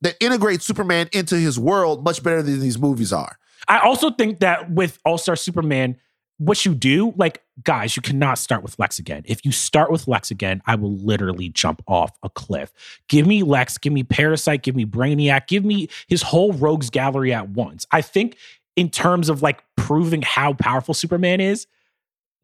that 0.00 0.14
integrate 0.20 0.62
Superman 0.62 1.08
into 1.12 1.36
his 1.36 1.58
world 1.58 2.04
much 2.04 2.22
better 2.22 2.40
than 2.40 2.60
these 2.60 2.78
movies 2.78 3.12
are. 3.12 3.36
I 3.66 3.80
also 3.80 4.10
think 4.10 4.38
that 4.40 4.70
with 4.70 4.98
All 5.04 5.18
Star 5.18 5.34
Superman, 5.34 5.96
what 6.38 6.64
you 6.64 6.74
do, 6.74 7.12
like, 7.16 7.42
guys, 7.64 7.96
you 7.96 8.02
cannot 8.02 8.38
start 8.38 8.62
with 8.62 8.78
Lex 8.78 8.98
again. 8.98 9.22
If 9.26 9.44
you 9.44 9.50
start 9.50 9.90
with 9.90 10.06
Lex 10.06 10.30
again, 10.30 10.62
I 10.66 10.76
will 10.76 10.96
literally 10.96 11.48
jump 11.48 11.82
off 11.86 12.16
a 12.22 12.30
cliff. 12.30 12.72
Give 13.08 13.26
me 13.26 13.42
Lex, 13.42 13.76
give 13.76 13.92
me 13.92 14.04
Parasite, 14.04 14.62
give 14.62 14.76
me 14.76 14.86
Brainiac, 14.86 15.48
give 15.48 15.64
me 15.64 15.88
his 16.06 16.22
whole 16.22 16.52
rogues 16.52 16.90
gallery 16.90 17.32
at 17.32 17.50
once. 17.50 17.86
I 17.90 18.02
think, 18.02 18.36
in 18.76 18.88
terms 18.88 19.28
of 19.28 19.42
like 19.42 19.64
proving 19.76 20.22
how 20.22 20.52
powerful 20.52 20.94
Superman 20.94 21.40
is, 21.40 21.66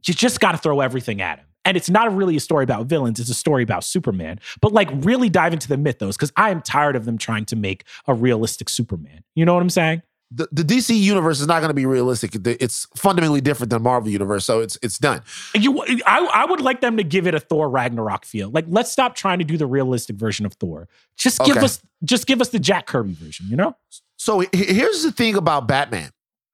you 0.04 0.12
just 0.12 0.40
got 0.40 0.52
to 0.52 0.58
throw 0.58 0.80
everything 0.80 1.22
at 1.22 1.38
him. 1.38 1.46
And 1.64 1.76
it's 1.76 1.88
not 1.88 2.14
really 2.14 2.36
a 2.36 2.40
story 2.40 2.64
about 2.64 2.86
villains, 2.86 3.20
it's 3.20 3.30
a 3.30 3.34
story 3.34 3.62
about 3.62 3.84
Superman. 3.84 4.40
But 4.60 4.72
like, 4.72 4.90
really 5.04 5.30
dive 5.30 5.52
into 5.52 5.68
the 5.68 5.76
mythos 5.76 6.16
because 6.16 6.32
I 6.36 6.50
am 6.50 6.60
tired 6.60 6.96
of 6.96 7.04
them 7.04 7.16
trying 7.16 7.44
to 7.46 7.56
make 7.56 7.84
a 8.08 8.12
realistic 8.12 8.68
Superman. 8.68 9.22
You 9.36 9.44
know 9.44 9.54
what 9.54 9.62
I'm 9.62 9.70
saying? 9.70 10.02
The, 10.34 10.48
the 10.50 10.62
DC 10.62 10.98
universe 10.98 11.40
is 11.40 11.46
not 11.46 11.60
going 11.60 11.70
to 11.70 11.74
be 11.74 11.86
realistic. 11.86 12.34
It's 12.46 12.86
fundamentally 12.96 13.40
different 13.40 13.70
than 13.70 13.82
Marvel 13.82 14.10
universe, 14.10 14.44
so 14.44 14.60
it's 14.60 14.76
it's 14.82 14.98
done. 14.98 15.22
You, 15.54 15.80
I, 16.06 16.28
I 16.34 16.44
would 16.44 16.60
like 16.60 16.80
them 16.80 16.96
to 16.96 17.04
give 17.04 17.26
it 17.26 17.34
a 17.34 17.40
Thor 17.40 17.70
Ragnarok 17.70 18.24
feel. 18.24 18.50
Like, 18.50 18.64
let's 18.68 18.90
stop 18.90 19.14
trying 19.14 19.38
to 19.38 19.44
do 19.44 19.56
the 19.56 19.66
realistic 19.66 20.16
version 20.16 20.44
of 20.44 20.54
Thor. 20.54 20.88
Just 21.16 21.38
give 21.44 21.56
okay. 21.56 21.64
us 21.64 21.80
just 22.02 22.26
give 22.26 22.40
us 22.40 22.48
the 22.48 22.58
Jack 22.58 22.86
Kirby 22.86 23.14
version. 23.14 23.46
You 23.48 23.56
know. 23.56 23.76
So 24.16 24.44
here's 24.52 25.02
the 25.02 25.12
thing 25.12 25.36
about 25.36 25.68
Batman. 25.68 26.10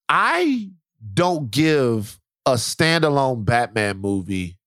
I 0.08 0.70
don't 1.14 1.50
give 1.50 2.20
a 2.44 2.54
standalone 2.54 3.44
Batman 3.44 3.98
movie 3.98 4.58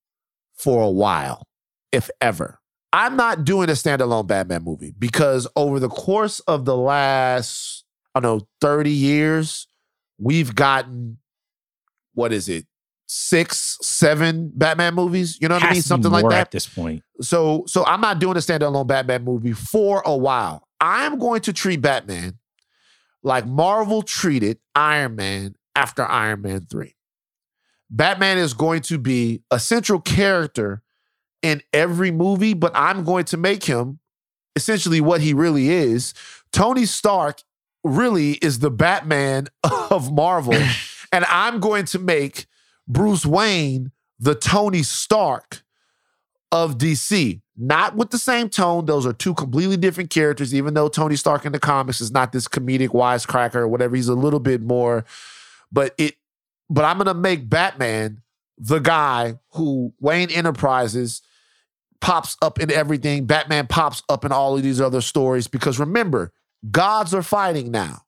for 0.54 0.82
a 0.82 0.90
while, 0.90 1.46
if 1.92 2.10
ever. 2.20 2.58
I'm 2.92 3.16
not 3.16 3.44
doing 3.44 3.68
a 3.68 3.72
standalone 3.72 4.26
Batman 4.26 4.62
movie 4.62 4.94
because 4.96 5.46
over 5.56 5.80
the 5.80 5.88
course 5.88 6.40
of 6.40 6.64
the 6.64 6.76
last 6.76 7.83
I 8.14 8.20
don't 8.20 8.38
know, 8.40 8.46
30 8.60 8.90
years, 8.90 9.66
we've 10.18 10.54
gotten, 10.54 11.18
what 12.14 12.32
is 12.32 12.48
it, 12.48 12.66
six, 13.06 13.78
seven 13.82 14.52
Batman 14.54 14.94
movies? 14.94 15.38
You 15.40 15.48
know 15.48 15.56
what 15.56 15.64
I 15.64 15.72
mean? 15.72 15.82
Something 15.82 16.12
like 16.12 16.28
that. 16.30 16.40
At 16.40 16.50
this 16.50 16.66
point. 16.66 17.02
So, 17.20 17.64
so 17.66 17.84
I'm 17.84 18.00
not 18.00 18.18
doing 18.18 18.36
a 18.36 18.40
standalone 18.40 18.86
Batman 18.86 19.24
movie 19.24 19.52
for 19.52 20.02
a 20.06 20.16
while. 20.16 20.68
I'm 20.80 21.18
going 21.18 21.40
to 21.42 21.52
treat 21.52 21.80
Batman 21.80 22.38
like 23.22 23.46
Marvel 23.46 24.02
treated 24.02 24.58
Iron 24.74 25.16
Man 25.16 25.54
after 25.74 26.04
Iron 26.04 26.42
Man 26.42 26.66
3. 26.70 26.94
Batman 27.90 28.38
is 28.38 28.54
going 28.54 28.82
to 28.82 28.98
be 28.98 29.42
a 29.50 29.58
central 29.58 30.00
character 30.00 30.82
in 31.42 31.62
every 31.72 32.10
movie, 32.10 32.54
but 32.54 32.72
I'm 32.74 33.04
going 33.04 33.24
to 33.26 33.36
make 33.36 33.64
him 33.64 33.98
essentially 34.56 35.00
what 35.00 35.20
he 35.20 35.34
really 35.34 35.68
is. 35.68 36.14
Tony 36.52 36.86
Stark 36.86 37.42
really 37.84 38.32
is 38.32 38.58
the 38.58 38.70
Batman 38.70 39.48
of 39.90 40.12
Marvel. 40.12 40.54
and 41.12 41.24
I'm 41.26 41.60
going 41.60 41.84
to 41.86 41.98
make 41.98 42.46
Bruce 42.88 43.24
Wayne 43.24 43.92
the 44.18 44.34
Tony 44.34 44.82
Stark 44.82 45.62
of 46.50 46.78
DC. 46.78 47.40
Not 47.56 47.94
with 47.94 48.10
the 48.10 48.18
same 48.18 48.48
tone. 48.48 48.86
Those 48.86 49.06
are 49.06 49.12
two 49.12 49.34
completely 49.34 49.76
different 49.76 50.10
characters, 50.10 50.54
even 50.54 50.74
though 50.74 50.88
Tony 50.88 51.14
Stark 51.14 51.44
in 51.44 51.52
the 51.52 51.60
comics 51.60 52.00
is 52.00 52.10
not 52.10 52.32
this 52.32 52.48
comedic 52.48 52.88
wisecracker 52.88 53.56
or 53.56 53.68
whatever. 53.68 53.94
He's 53.94 54.08
a 54.08 54.14
little 54.14 54.40
bit 54.40 54.60
more, 54.60 55.04
but 55.70 55.94
it 55.98 56.16
but 56.68 56.84
I'm 56.84 56.98
gonna 56.98 57.14
make 57.14 57.48
Batman 57.48 58.22
the 58.58 58.80
guy 58.80 59.38
who 59.50 59.92
Wayne 60.00 60.30
Enterprises 60.30 61.22
pops 62.00 62.36
up 62.42 62.58
in 62.58 62.72
everything. 62.72 63.26
Batman 63.26 63.68
pops 63.68 64.02
up 64.08 64.24
in 64.24 64.32
all 64.32 64.56
of 64.56 64.62
these 64.62 64.80
other 64.80 65.00
stories 65.00 65.46
because 65.46 65.78
remember, 65.78 66.32
Gods 66.70 67.14
are 67.14 67.22
fighting 67.22 67.70
now. 67.70 68.02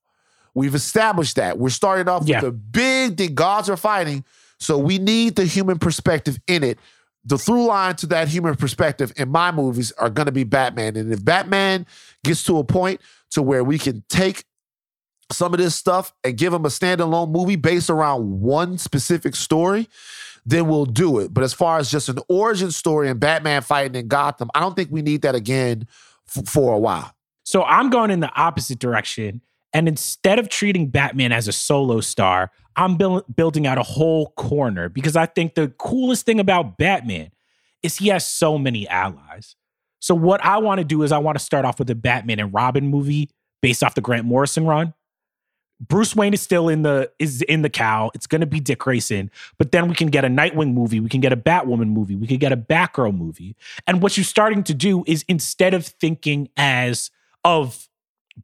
We've 0.54 0.74
established 0.74 1.36
that. 1.36 1.58
We're 1.58 1.68
starting 1.68 2.08
off 2.08 2.26
yeah. 2.26 2.40
with 2.40 2.48
a 2.48 2.52
big 2.52 3.18
thing. 3.18 3.34
Gods 3.34 3.68
are 3.68 3.76
fighting. 3.76 4.24
So 4.58 4.78
we 4.78 4.98
need 4.98 5.36
the 5.36 5.44
human 5.44 5.78
perspective 5.78 6.38
in 6.46 6.64
it. 6.64 6.78
The 7.24 7.36
through 7.36 7.66
line 7.66 7.96
to 7.96 8.06
that 8.06 8.28
human 8.28 8.54
perspective 8.54 9.12
in 9.16 9.28
my 9.28 9.50
movies 9.50 9.92
are 9.92 10.08
going 10.08 10.26
to 10.26 10.32
be 10.32 10.44
Batman. 10.44 10.96
And 10.96 11.12
if 11.12 11.24
Batman 11.24 11.86
gets 12.24 12.44
to 12.44 12.58
a 12.58 12.64
point 12.64 13.00
to 13.32 13.42
where 13.42 13.64
we 13.64 13.78
can 13.78 14.04
take 14.08 14.44
some 15.32 15.52
of 15.52 15.58
this 15.58 15.74
stuff 15.74 16.14
and 16.22 16.36
give 16.36 16.52
him 16.52 16.64
a 16.64 16.68
standalone 16.68 17.30
movie 17.30 17.56
based 17.56 17.90
around 17.90 18.40
one 18.40 18.78
specific 18.78 19.34
story, 19.34 19.88
then 20.46 20.68
we'll 20.68 20.86
do 20.86 21.18
it. 21.18 21.34
But 21.34 21.42
as 21.42 21.52
far 21.52 21.78
as 21.78 21.90
just 21.90 22.08
an 22.08 22.20
origin 22.28 22.70
story 22.70 23.10
and 23.10 23.18
Batman 23.18 23.62
fighting 23.62 23.96
in 23.96 24.08
Gotham, 24.08 24.48
I 24.54 24.60
don't 24.60 24.76
think 24.76 24.90
we 24.92 25.02
need 25.02 25.22
that 25.22 25.34
again 25.34 25.88
f- 26.28 26.48
for 26.48 26.72
a 26.72 26.78
while. 26.78 27.15
So 27.46 27.62
I'm 27.62 27.90
going 27.90 28.10
in 28.10 28.18
the 28.18 28.30
opposite 28.34 28.80
direction. 28.80 29.40
And 29.72 29.86
instead 29.86 30.40
of 30.40 30.48
treating 30.48 30.88
Batman 30.88 31.30
as 31.30 31.46
a 31.46 31.52
solo 31.52 32.00
star, 32.00 32.50
I'm 32.74 32.98
building 33.36 33.66
out 33.66 33.78
a 33.78 33.84
whole 33.84 34.30
corner 34.36 34.88
because 34.88 35.16
I 35.16 35.26
think 35.26 35.54
the 35.54 35.68
coolest 35.78 36.26
thing 36.26 36.40
about 36.40 36.76
Batman 36.76 37.30
is 37.82 37.96
he 37.96 38.08
has 38.08 38.26
so 38.26 38.58
many 38.58 38.88
allies. 38.88 39.54
So 40.00 40.14
what 40.14 40.44
I 40.44 40.58
want 40.58 40.80
to 40.80 40.84
do 40.84 41.02
is 41.02 41.12
I 41.12 41.18
want 41.18 41.38
to 41.38 41.44
start 41.44 41.64
off 41.64 41.78
with 41.78 41.88
a 41.88 41.94
Batman 41.94 42.40
and 42.40 42.52
Robin 42.52 42.88
movie 42.88 43.30
based 43.62 43.84
off 43.84 43.94
the 43.94 44.00
Grant 44.00 44.24
Morrison 44.24 44.66
run. 44.66 44.92
Bruce 45.78 46.16
Wayne 46.16 46.34
is 46.34 46.40
still 46.40 46.68
in 46.68 46.82
the 46.82 47.12
is 47.18 47.42
in 47.42 47.62
the 47.62 47.70
cow. 47.70 48.10
It's 48.14 48.26
going 48.26 48.40
to 48.40 48.46
be 48.46 48.60
Dick 48.60 48.80
Grayson, 48.80 49.30
but 49.58 49.72
then 49.72 49.88
we 49.88 49.94
can 49.94 50.08
get 50.08 50.24
a 50.24 50.28
Nightwing 50.28 50.72
movie, 50.72 51.00
we 51.00 51.10
can 51.10 51.20
get 51.20 51.32
a 51.32 51.36
Batwoman 51.36 51.88
movie, 51.88 52.16
we 52.16 52.26
could 52.26 52.40
get 52.40 52.50
a 52.50 52.56
Batgirl 52.56 53.16
movie. 53.16 53.54
And 53.86 54.00
what 54.02 54.16
you're 54.16 54.24
starting 54.24 54.64
to 54.64 54.74
do 54.74 55.04
is 55.06 55.24
instead 55.28 55.74
of 55.74 55.86
thinking 55.86 56.48
as 56.56 57.10
of 57.46 57.88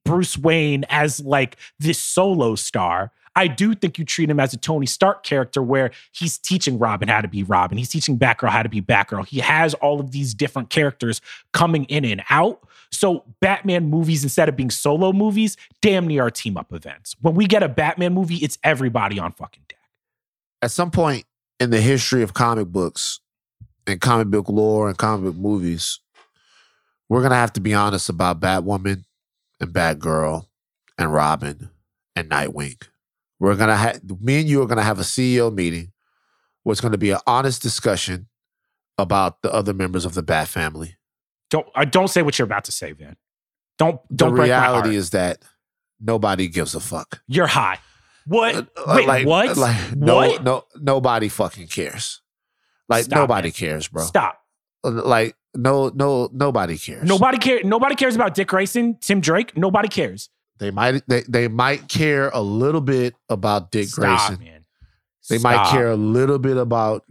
Bruce 0.05 0.39
Wayne 0.39 0.85
as 0.89 1.21
like 1.21 1.57
this 1.81 1.99
solo 1.99 2.55
star. 2.55 3.11
I 3.35 3.49
do 3.49 3.75
think 3.75 3.99
you 3.99 4.05
treat 4.05 4.31
him 4.31 4.39
as 4.39 4.55
a 4.55 4.57
Tony 4.57 4.87
Stark 4.87 5.25
character 5.25 5.61
where 5.63 5.91
he's 6.13 6.39
teaching 6.39 6.79
Robin 6.79 7.09
how 7.09 7.21
to 7.21 7.29
be 7.29 7.43
Robin. 7.43 7.79
He's 7.79 7.89
teaching 7.89 8.17
Batgirl 8.17 8.51
how 8.51 8.63
to 8.63 8.69
be 8.69 8.81
Batgirl. 8.81 9.27
He 9.27 9.41
has 9.41 9.75
all 9.75 9.99
of 10.01 10.13
these 10.13 10.35
different 10.35 10.71
characters 10.71 11.21
coming 11.53 11.85
in 11.87 12.05
and 12.05 12.23
out. 12.31 12.63
So 12.93 13.25
Batman 13.41 13.87
movies, 13.87 14.23
instead 14.23 14.49
of 14.49 14.57
being 14.57 14.71
solo 14.71 15.13
movies, 15.13 15.57
damn 15.81 16.07
near 16.07 16.27
are 16.27 16.31
team 16.31 16.57
up 16.57 16.73
events. 16.73 17.17
When 17.21 17.35
we 17.35 17.47
get 17.47 17.63
a 17.63 17.69
Batman 17.69 18.15
movie, 18.15 18.37
it's 18.37 18.59
everybody 18.63 19.19
on 19.19 19.33
fucking 19.33 19.65
deck. 19.69 19.79
At 20.61 20.71
some 20.71 20.93
point 20.93 21.25
in 21.59 21.71
the 21.71 21.81
history 21.81 22.23
of 22.23 22.35
comic 22.35 22.69
books 22.69 23.19
and 23.87 24.01
comic 24.01 24.29
book 24.29 24.49
lore 24.49 24.89
and 24.89 24.97
comic 24.97 25.25
book 25.25 25.37
movies, 25.37 25.99
we're 27.13 27.21
gonna 27.21 27.35
have 27.35 27.53
to 27.53 27.61
be 27.61 27.75
honest 27.75 28.09
about 28.09 28.41
Batwoman 28.41 29.05
and 29.61 29.71
Batgirl 29.71 30.47
and 30.97 31.13
Robin 31.13 31.69
and 32.17 32.31
Nightwing. 32.31 32.83
We're 33.39 33.55
gonna 33.55 33.77
have 33.77 34.01
me 34.19 34.41
and 34.41 34.49
you 34.49 34.63
are 34.63 34.67
gonna 34.67 34.83
have 34.83 34.99
a 34.99 35.03
CEO 35.03 35.55
meeting 35.55 35.93
where 36.63 36.73
it's 36.73 36.81
gonna 36.81 36.97
be 36.97 37.11
an 37.11 37.19
honest 37.27 37.61
discussion 37.61 38.29
about 38.97 39.43
the 39.43 39.53
other 39.53 39.75
members 39.75 40.07
of 40.07 40.15
the 40.15 40.23
Bat 40.23 40.49
family. 40.49 40.97
Don't 41.51 41.67
I 41.75 41.85
don't 41.85 42.09
say 42.09 42.23
what 42.23 42.39
you're 42.39 42.47
about 42.47 42.65
to 42.65 42.73
say, 42.73 42.93
Van. 42.93 43.19
Don't 43.77 44.01
don't. 44.17 44.35
The 44.35 44.41
reality 44.45 44.97
is 44.97 45.11
that 45.11 45.45
nobody 46.01 46.49
gives 46.49 46.75
a 46.75 46.81
fuck. 46.81 47.21
You're 47.29 47.47
high. 47.47 47.79
What? 48.25 48.55
Uh, 48.55 48.65
uh, 48.87 48.95
Wait, 48.97 49.07
like, 49.07 49.27
what? 49.27 49.59
Like 49.59 49.95
no, 49.95 50.17
what? 50.17 50.43
no, 50.43 50.65
nobody 50.81 51.29
fucking 51.29 51.67
cares. 51.67 52.23
Like 52.89 53.05
Stop 53.05 53.19
nobody 53.19 53.51
it. 53.51 53.55
cares, 53.55 53.87
bro. 53.87 54.03
Stop. 54.03 54.41
Uh, 54.83 54.93
like 54.93 55.37
no, 55.55 55.91
no, 55.95 56.29
nobody 56.33 56.79
cares. 56.79 57.07
Nobody 57.07 57.39
care. 57.39 57.63
Nobody 57.63 57.95
cares 57.95 58.15
about 58.15 58.35
Dick 58.35 58.49
Grayson, 58.49 58.97
Tim 59.01 59.21
Drake. 59.21 59.57
Nobody 59.57 59.89
cares. 59.89 60.31
They 60.59 60.71
might, 60.71 61.03
they, 61.09 61.23
they 61.29 61.49
might 61.49 61.89
care 61.89 62.31
a 62.33 62.41
little 62.41 62.81
bit 62.81 63.15
about 63.29 63.71
Dick 63.71 63.89
Stop, 63.89 64.29
Grayson. 64.29 64.45
man. 64.45 64.65
They 65.29 65.39
might 65.39 65.71
care 65.71 65.89
a 65.89 65.97
little 65.97 66.39
bit 66.39 66.57
about 66.57 67.05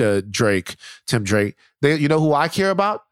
uh, 0.00 0.20
Drake, 0.30 0.76
Tim 1.06 1.24
Drake. 1.24 1.56
They, 1.80 1.96
you 1.96 2.08
know 2.08 2.20
who 2.20 2.34
I 2.34 2.48
care 2.48 2.70
about? 2.70 3.04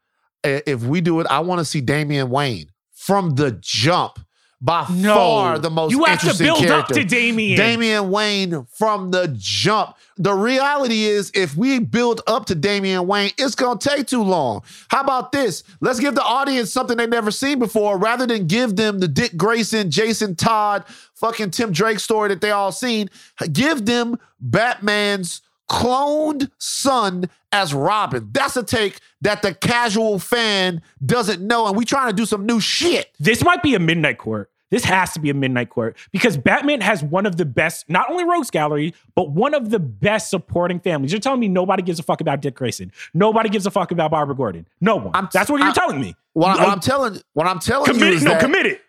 If 0.43 0.83
we 0.83 1.01
do 1.01 1.19
it, 1.19 1.27
I 1.27 1.39
want 1.39 1.59
to 1.59 1.65
see 1.65 1.81
Damian 1.81 2.29
Wayne 2.29 2.69
from 2.93 3.31
the 3.31 3.51
jump. 3.59 4.19
By 4.61 4.85
No, 4.93 5.15
far 5.15 5.57
the 5.57 5.69
most 5.69 5.91
You 5.91 6.03
have 6.03 6.19
to 6.21 6.37
build 6.37 6.59
character. 6.59 6.73
up 6.75 6.87
to 6.89 7.05
Damien. 7.05 7.57
Damian 7.57 8.11
Wayne 8.11 8.65
from 8.73 9.11
the 9.11 9.33
jump. 9.37 9.95
The 10.17 10.33
reality 10.33 11.05
is, 11.05 11.31
if 11.33 11.55
we 11.55 11.79
build 11.79 12.19
up 12.27 12.45
to 12.47 12.55
Damian 12.55 13.07
Wayne, 13.07 13.31
it's 13.37 13.55
gonna 13.55 13.79
take 13.79 14.07
too 14.07 14.21
long. 14.21 14.61
How 14.89 14.99
about 14.99 15.31
this? 15.31 15.63
Let's 15.79 16.01
give 16.01 16.13
the 16.13 16.23
audience 16.23 16.73
something 16.73 16.97
they've 16.97 17.07
never 17.07 17.31
seen 17.31 17.57
before, 17.57 17.97
rather 17.97 18.27
than 18.27 18.47
give 18.47 18.75
them 18.75 18.99
the 18.99 19.07
Dick 19.07 19.37
Grayson, 19.37 19.91
Jason 19.91 20.35
Todd, 20.35 20.83
fucking 21.15 21.51
Tim 21.51 21.71
Drake 21.71 22.01
story 22.01 22.27
that 22.27 22.41
they 22.41 22.51
all 22.51 22.73
seen. 22.73 23.09
Give 23.53 23.85
them 23.85 24.17
Batman's 24.41 25.41
cloned 25.69 26.49
son 26.57 27.29
as 27.51 27.73
Robin. 27.73 28.29
That's 28.31 28.57
a 28.57 28.63
take 28.63 28.99
that 29.21 29.41
the 29.41 29.53
casual 29.53 30.19
fan 30.19 30.81
doesn't 31.05 31.41
know, 31.41 31.67
and 31.67 31.77
we 31.77 31.85
trying 31.85 32.07
to 32.09 32.13
do 32.15 32.25
some 32.25 32.45
new 32.45 32.59
shit. 32.59 33.11
This 33.19 33.43
might 33.43 33.63
be 33.63 33.75
a 33.75 33.79
midnight 33.79 34.17
court. 34.17 34.49
This 34.71 34.83
has 34.83 35.13
to 35.13 35.19
be 35.19 35.31
a 35.31 35.33
midnight 35.33 35.71
court 35.71 35.97
because 36.11 36.37
Batman 36.37 36.81
has 36.81 37.01
one 37.01 37.25
of 37.25 37.37
the 37.37 37.45
best, 37.45 37.89
not 37.89 38.07
only 38.11 38.23
rogues 38.23 38.51
gallery, 38.51 38.93
but 39.15 39.31
one 39.31 39.55
of 39.55 39.71
the 39.71 39.79
best 39.79 40.29
supporting 40.29 40.79
families. 40.79 41.11
You're 41.11 41.19
telling 41.19 41.39
me 41.39 41.47
nobody 41.47 41.81
gives 41.81 41.97
a 41.99 42.03
fuck 42.03 42.21
about 42.21 42.41
Dick 42.41 42.53
Grayson. 42.53 42.91
Nobody 43.15 43.49
gives 43.49 43.65
a 43.65 43.71
fuck 43.71 43.89
about 43.91 44.11
Barbara 44.11 44.35
Gordon. 44.35 44.67
No 44.79 44.95
one. 44.97 45.15
I'm- 45.15 45.27
That's 45.33 45.49
what 45.49 45.59
you're 45.59 45.73
telling 45.73 45.99
me. 45.99 46.15
What, 46.33 46.59
what 46.59 46.69
I'm 46.69 46.79
telling, 46.81 47.19
what 47.33 47.47
I'm 47.47 47.57
telling 47.59 47.95
you 47.99 48.05
is. 48.05 48.21
No, 48.21 48.31
that 48.33 48.41
commit 48.41 48.67
it. 48.67 48.81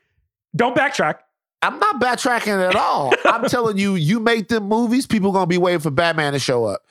Don't 0.54 0.76
backtrack. 0.76 1.20
I'm 1.62 1.78
not 1.78 2.00
backtracking 2.00 2.66
at 2.68 2.74
all. 2.76 3.12
I'm 3.24 3.44
telling 3.48 3.76
you, 3.76 3.94
you 3.94 4.18
make 4.20 4.48
them 4.48 4.64
movies, 4.64 5.06
people 5.06 5.32
gonna 5.32 5.46
be 5.46 5.58
waiting 5.58 5.80
for 5.80 5.90
Batman 5.90 6.32
to 6.32 6.38
show 6.38 6.64
up. 6.64 6.82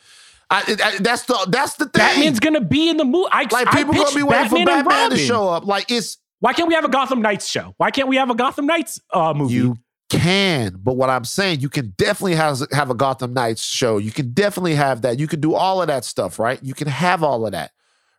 I, 0.50 0.64
I- 0.84 0.98
that's 1.00 1.24
the 1.24 1.48
that's 1.50 1.76
the 1.76 1.86
thing. 1.86 2.00
Batman's 2.02 2.40
gonna 2.40 2.62
be 2.62 2.90
in 2.90 2.98
the 2.98 3.06
movie. 3.06 3.30
I, 3.32 3.48
like 3.52 3.72
people 3.72 3.94
gonna 3.94 4.16
be 4.16 4.24
waiting 4.24 4.50
Batman 4.66 4.84
for 4.84 4.90
Batman 4.90 5.10
to 5.12 5.18
show 5.18 5.50
up. 5.50 5.66
Like 5.66 5.90
it's 5.92 6.18
Why 6.40 6.54
can't 6.54 6.68
we 6.68 6.74
have 6.76 6.86
a 6.86 6.90
Gotham 6.90 7.22
Knights 7.22 7.48
show? 7.48 7.74
Why 7.78 7.92
can't 7.92 8.08
we 8.08 8.16
have 8.18 8.30
a 8.30 8.36
Gotham 8.36 8.66
Knights 8.66 9.00
uh, 9.14 9.34
movie? 9.36 9.54
you 9.54 9.78
can, 10.10 10.80
but 10.84 10.96
what 10.98 11.10
I'm 11.12 11.24
saying, 11.24 11.60
you 11.60 11.70
can 11.70 11.94
definitely 11.98 12.34
have 12.36 12.60
have 12.72 12.90
a 12.90 12.96
Gotham 12.96 13.34
Knights 13.34 13.64
show. 13.64 13.98
You 14.00 14.12
can 14.12 14.32
definitely 14.34 14.74
have 14.76 15.04
that. 15.04 15.20
You 15.20 15.28
can 15.28 15.40
do 15.40 15.54
all 15.54 15.82
of 15.82 15.88
that 15.88 16.04
stuff, 16.04 16.40
right? 16.40 16.62
You 16.64 16.74
can 16.74 16.88
have 16.88 17.24
all 17.24 17.46
of 17.46 17.52
that, 17.52 17.72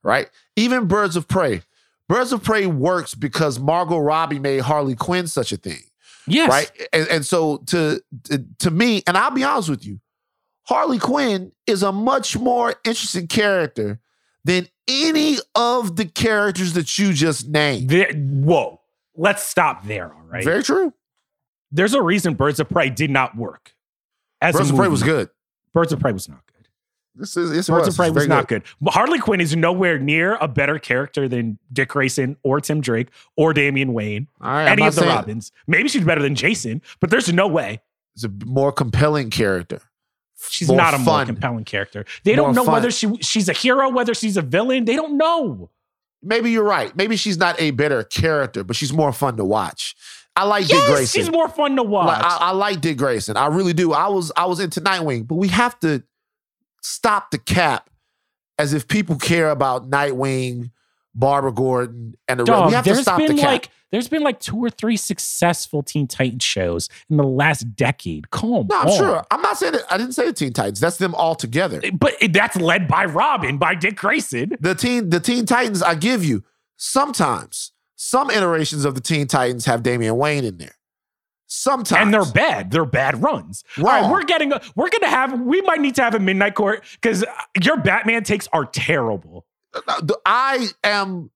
right? 0.05 0.29
Even 0.57 0.87
Birds 0.87 1.17
of 1.17 1.27
Prey. 1.27 1.63
Birds 2.09 2.33
of 2.33 2.43
Prey 2.43 2.67
works 2.67 3.15
because 3.15 3.59
Margot 3.59 3.99
Robbie 3.99 4.39
made 4.41 4.61
Harley 4.61 4.95
Quinn 4.97 5.27
such 5.27 5.53
a 5.53 5.57
thing. 5.57 5.83
Yes. 6.31 6.49
right? 6.49 6.89
And, 6.93 7.09
and 7.09 7.27
so 7.27 7.59
to, 7.69 8.03
to 8.25 8.45
to 8.61 8.71
me, 8.71 9.03
and 9.07 9.17
I'll 9.17 9.31
be 9.31 9.45
honest 9.45 9.69
with 9.69 9.85
you, 9.85 10.01
Harley 10.65 10.99
Quinn 10.99 11.53
is 11.67 11.83
a 11.83 11.93
much 11.93 12.39
more 12.39 12.75
interesting 12.85 13.27
character 13.27 14.01
than 14.45 14.69
any 14.89 15.39
of 15.55 15.97
the 15.97 16.05
characters 16.05 16.73
that 16.75 16.99
you 16.99 17.13
just 17.13 17.49
named. 17.49 17.93
Whoa. 18.45 18.81
Let's 19.17 19.43
stop 19.43 19.85
there. 19.85 20.13
All 20.13 20.23
right. 20.29 20.45
Very 20.45 20.63
true. 20.63 20.95
There's 21.71 21.95
a 21.95 22.03
reason 22.03 22.35
Birds 22.35 22.59
of 22.59 22.69
Prey 22.69 22.91
did 22.91 23.11
not 23.11 23.37
work. 23.37 23.75
As 24.41 24.57
Birds 24.57 24.71
of 24.71 24.77
Prey 24.77 24.89
was 24.89 25.03
good. 25.03 25.29
Birds 25.73 25.93
of 25.93 26.01
Prey 26.01 26.13
was 26.13 26.29
not 26.29 26.41
good. 26.47 26.50
This 27.21 27.37
is 27.37 27.51
this 27.51 27.69
Birds 27.69 27.87
was, 27.87 27.89
of 27.89 27.97
Prey 27.97 28.07
It's 28.09 28.15
was 28.15 28.29
not 28.29 28.49
good. 28.49 28.63
But 28.81 28.95
Harley 28.95 29.19
Quinn 29.19 29.41
is 29.41 29.55
nowhere 29.55 29.99
near 29.99 30.37
a 30.37 30.49
better 30.49 30.79
character 30.79 31.29
than 31.29 31.59
Dick 31.73 31.91
Grayson 31.91 32.37
or 32.43 32.61
Tim 32.61 32.81
Drake 32.81 33.09
or 33.37 33.53
Damian 33.53 33.93
Wayne, 33.93 34.27
All 34.41 34.51
right, 34.51 34.69
any 34.69 34.87
of 34.87 34.95
the 34.95 35.03
saying 35.03 35.15
Robins. 35.15 35.53
Maybe 35.67 35.89
she's 35.91 36.05
better 36.05 36.23
than 36.23 36.35
Jason, 36.35 36.81
but 36.99 37.11
there's 37.11 37.33
no 37.33 37.47
way. 37.47 37.83
It's 38.15 38.25
a 38.25 38.33
more 38.47 38.73
compelling 38.73 39.31
character. 39.31 39.83
She's 40.49 40.69
More 40.69 40.79
not 40.79 40.95
a 40.95 40.99
more 40.99 41.25
compelling 41.27 41.65
character. 41.65 42.07
They 42.25 42.35
More 42.35 42.47
don't 42.47 42.55
know 42.55 42.65
fun. 42.65 42.73
whether 42.75 42.91
she 42.91 43.15
she's 43.19 43.49
a 43.51 43.53
hero, 43.53 43.91
whether 43.91 44.15
she's 44.15 44.39
a 44.39 44.43
villain. 44.43 44.87
They 44.87 44.97
don't 44.97 45.19
know. 45.19 45.71
Maybe 46.23 46.51
you're 46.51 46.65
right. 46.65 46.95
Maybe 46.97 47.17
she's 47.17 47.37
not 47.37 47.61
a 47.61 47.71
better 47.73 48.03
character, 48.03 48.65
but 48.65 48.77
she's 48.77 48.93
more 48.93 49.13
fun 49.13 49.37
to 49.37 49.45
watch. 49.45 49.95
I 50.37 50.45
like 50.45 50.67
Dick 50.67 50.83
Grayson. 50.87 51.21
she's 51.21 51.31
more 51.31 51.49
fun 51.49 51.77
to 51.77 51.83
watch. 51.83 52.23
Like, 52.23 52.25
I, 52.25 52.37
I 52.41 52.51
like 52.53 52.81
Dick 52.81 52.97
Grayson. 52.97 53.37
I 53.37 53.49
really 53.49 53.75
do. 53.75 53.93
I 53.93 54.09
was 54.09 54.33
I 54.37 54.47
was 54.47 54.61
into 54.61 54.81
Nightwing, 54.81 55.27
but 55.27 55.35
we 55.35 55.49
have 55.49 55.79
to 55.81 56.03
stop 56.81 57.31
the 57.31 57.39
cap 57.39 57.91
as 58.59 58.73
if 58.75 58.89
people 58.89 59.17
care 59.17 59.51
about 59.51 59.91
Nightwing, 59.91 60.71
Barbara 61.15 61.53
Gordon, 61.53 62.15
and 62.29 62.41
the 62.41 62.45
rest. 62.45 62.53
Dog, 62.59 62.69
We 62.69 62.75
have 62.75 62.85
to 62.85 62.95
stop 62.97 63.19
the 63.21 63.29
been 63.29 63.37
cap. 63.39 63.47
like 63.47 63.69
there's 63.91 64.07
been 64.09 64.23
like 64.23 64.39
two 64.39 64.57
or 64.59 64.71
three 64.71 64.97
successful 64.97 65.83
Teen 65.83 66.07
Titans 66.07 66.45
shows 66.45 66.89
in 67.09 67.17
the 67.17 67.25
last 67.25 67.75
decade. 67.75 68.31
Come 68.31 68.67
no, 68.71 68.79
I'm 68.81 68.87
on. 68.89 68.97
sure. 68.97 69.25
I'm 69.33 69.43
not 69.43 69.57
saying 69.59 69.73
that. 69.73 69.83
I 69.91 69.99
didn't 69.99 70.13
say 70.13 70.27
the 70.27 70.33
Teen 70.33 70.53
Titans. 70.53 70.79
That's 70.79 70.99
them 70.99 71.15
all 71.17 71.35
together. 71.35 71.81
Eh, 71.83 71.91
but 71.93 72.15
that's 72.31 72.55
led 72.57 72.87
by 72.87 73.07
Robin, 73.07 73.59
by 73.59 73.75
Dick 73.75 73.97
Grayson. 73.97 74.53
The 74.61 74.75
teen, 74.77 75.11
the 75.11 75.19
Teen 75.21 75.45
Titans. 75.47 75.83
I 75.83 75.97
give 75.97 76.25
you 76.25 76.45
sometimes 76.77 77.73
some 77.97 78.31
iterations 78.31 78.85
of 78.85 78.95
the 78.95 79.01
Teen 79.01 79.27
Titans 79.27 79.65
have 79.67 79.83
Damian 79.83 80.17
Wayne 80.17 80.45
in 80.45 80.59
there. 80.59 80.75
Sometimes, 81.53 82.01
And 82.01 82.15
they're 82.15 82.33
bad. 82.33 82.71
They're 82.71 82.85
bad 82.85 83.21
runs. 83.21 83.65
All 83.77 83.85
right, 83.85 84.03
Wrong. 84.03 84.11
we're 84.13 84.23
getting. 84.23 84.53
A, 84.53 84.61
we're 84.77 84.89
gonna 84.89 85.09
have. 85.11 85.41
We 85.41 85.61
might 85.63 85.81
need 85.81 85.97
to 85.97 86.03
have 86.03 86.15
a 86.15 86.21
midnight 86.21 86.55
court 86.55 86.85
because 86.93 87.25
uh, 87.25 87.27
your 87.61 87.77
Batman 87.77 88.23
takes 88.23 88.47
are 88.53 88.65
terrible. 88.67 89.47
Uh, 89.75 90.01
I 90.25 90.69
am 90.85 91.31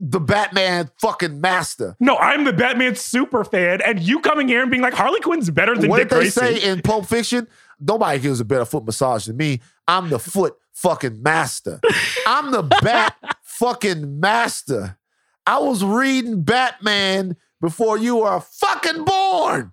the 0.00 0.20
Batman 0.20 0.90
fucking 1.00 1.40
master. 1.40 1.96
No, 1.98 2.16
I'm 2.18 2.44
the 2.44 2.52
Batman 2.52 2.94
super 2.94 3.42
fan, 3.42 3.80
and 3.80 4.00
you 4.00 4.20
coming 4.20 4.48
here 4.48 4.60
and 4.60 4.70
being 4.70 4.82
like 4.82 4.92
Harley 4.92 5.20
Quinn's 5.20 5.48
better 5.48 5.74
than 5.74 5.88
what 5.88 5.96
Dick 5.96 6.08
did 6.10 6.16
they 6.16 6.20
Grayson. 6.30 6.42
say 6.60 6.62
in 6.70 6.82
Pulp 6.82 7.06
Fiction? 7.06 7.48
Nobody 7.80 8.18
gives 8.18 8.40
a 8.40 8.44
better 8.44 8.66
foot 8.66 8.84
massage 8.84 9.24
than 9.24 9.38
me. 9.38 9.60
I'm 9.88 10.10
the 10.10 10.18
foot 10.18 10.56
fucking 10.74 11.22
master. 11.22 11.80
I'm 12.26 12.50
the 12.50 12.62
bat 12.62 13.16
fucking 13.42 14.20
master. 14.20 14.98
I 15.46 15.58
was 15.58 15.82
reading 15.82 16.42
Batman 16.42 17.36
before 17.64 17.96
you 17.96 18.16
were 18.16 18.40
fucking 18.40 19.04
born. 19.04 19.72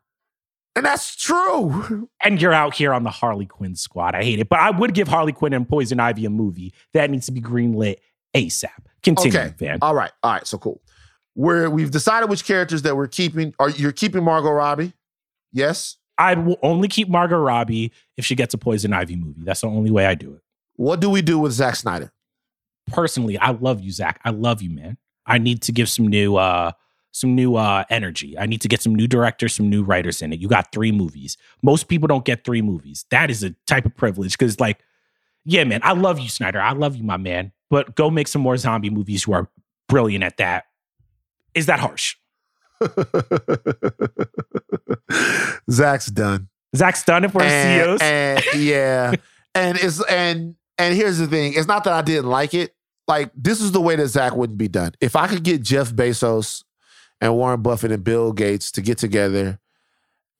And 0.77 0.85
that's 0.85 1.13
true. 1.17 2.07
and 2.23 2.41
you're 2.41 2.53
out 2.53 2.73
here 2.73 2.93
on 2.93 3.03
the 3.03 3.09
Harley 3.09 3.45
Quinn 3.45 3.75
squad. 3.75 4.15
I 4.15 4.23
hate 4.23 4.39
it, 4.39 4.47
but 4.47 4.59
I 4.59 4.71
would 4.71 4.93
give 4.93 5.09
Harley 5.09 5.33
Quinn 5.33 5.51
and 5.51 5.67
Poison 5.67 5.99
Ivy 5.99 6.23
a 6.25 6.29
movie 6.29 6.73
that 6.93 7.09
needs 7.11 7.25
to 7.25 7.33
be 7.33 7.41
greenlit 7.41 7.97
ASAP. 8.33 8.69
Continue, 9.03 9.37
Okay. 9.37 9.53
Van. 9.57 9.79
All 9.81 9.93
right. 9.93 10.11
All 10.23 10.31
right. 10.31 10.47
So 10.47 10.57
cool. 10.57 10.81
We're 11.35 11.69
we've 11.69 11.91
decided 11.91 12.29
which 12.29 12.45
characters 12.45 12.83
that 12.83 12.95
we're 12.95 13.07
keeping. 13.07 13.53
Are 13.59 13.69
you're 13.69 13.91
keeping 13.91 14.23
Margot 14.23 14.51
Robbie? 14.51 14.93
Yes. 15.51 15.97
I 16.17 16.35
will 16.35 16.59
only 16.63 16.87
keep 16.87 17.09
Margot 17.09 17.39
Robbie 17.39 17.91
if 18.15 18.23
she 18.25 18.35
gets 18.35 18.53
a 18.53 18.57
Poison 18.57 18.93
Ivy 18.93 19.17
movie. 19.17 19.41
That's 19.43 19.61
the 19.61 19.67
only 19.67 19.91
way 19.91 20.05
I 20.05 20.15
do 20.15 20.33
it. 20.33 20.41
What 20.77 21.01
do 21.01 21.09
we 21.09 21.21
do 21.21 21.39
with 21.39 21.51
Zack 21.51 21.75
Snyder? 21.75 22.13
Personally, 22.87 23.37
I 23.37 23.51
love 23.51 23.81
you, 23.81 23.91
Zack. 23.91 24.21
I 24.23 24.29
love 24.29 24.61
you, 24.61 24.69
man. 24.69 24.97
I 25.25 25.37
need 25.39 25.61
to 25.63 25.73
give 25.73 25.89
some 25.89 26.07
new 26.07 26.37
uh 26.37 26.71
some 27.11 27.35
new 27.35 27.55
uh 27.55 27.83
energy. 27.89 28.37
I 28.37 28.45
need 28.45 28.61
to 28.61 28.67
get 28.67 28.81
some 28.81 28.95
new 28.95 29.07
directors, 29.07 29.53
some 29.53 29.69
new 29.69 29.83
writers 29.83 30.21
in 30.21 30.33
it. 30.33 30.39
You 30.39 30.47
got 30.47 30.71
three 30.71 30.91
movies. 30.91 31.37
Most 31.61 31.87
people 31.87 32.07
don't 32.07 32.25
get 32.25 32.43
three 32.43 32.61
movies. 32.61 33.05
That 33.11 33.29
is 33.29 33.43
a 33.43 33.51
type 33.67 33.85
of 33.85 33.95
privilege 33.95 34.37
because 34.37 34.59
like, 34.59 34.79
yeah, 35.45 35.63
man, 35.63 35.81
I 35.83 35.93
love 35.93 36.19
you, 36.19 36.29
Snyder. 36.29 36.61
I 36.61 36.71
love 36.71 36.95
you, 36.95 37.03
my 37.03 37.17
man. 37.17 37.51
But 37.69 37.95
go 37.95 38.09
make 38.09 38.27
some 38.27 38.41
more 38.41 38.57
zombie 38.57 38.89
movies. 38.89 39.27
You 39.27 39.33
are 39.33 39.49
brilliant 39.87 40.23
at 40.23 40.37
that. 40.37 40.65
Is 41.53 41.65
that 41.65 41.79
harsh? 41.79 42.15
Zack's 45.69 46.07
done. 46.07 46.47
Zack's 46.75 47.03
done 47.03 47.27
for 47.29 47.43
his 47.43 47.51
and, 47.51 47.81
CEOs. 47.81 48.01
and 48.01 48.43
yeah, 48.55 49.13
and 49.55 49.77
it's 49.77 50.03
and 50.05 50.55
and 50.77 50.95
here's 50.95 51.17
the 51.17 51.27
thing: 51.27 51.53
it's 51.53 51.67
not 51.67 51.83
that 51.83 51.93
I 51.93 52.01
didn't 52.01 52.29
like 52.29 52.53
it. 52.53 52.73
Like 53.07 53.31
this 53.35 53.61
is 53.61 53.73
the 53.73 53.81
way 53.81 53.97
that 53.97 54.07
Zack 54.07 54.35
wouldn't 54.35 54.57
be 54.57 54.69
done. 54.69 54.93
If 55.01 55.15
I 55.15 55.27
could 55.27 55.43
get 55.43 55.61
Jeff 55.61 55.91
Bezos 55.91 56.63
and 57.21 57.35
Warren 57.35 57.61
Buffett 57.61 57.91
and 57.91 58.03
Bill 58.03 58.33
Gates 58.33 58.71
to 58.73 58.81
get 58.81 58.97
together 58.97 59.59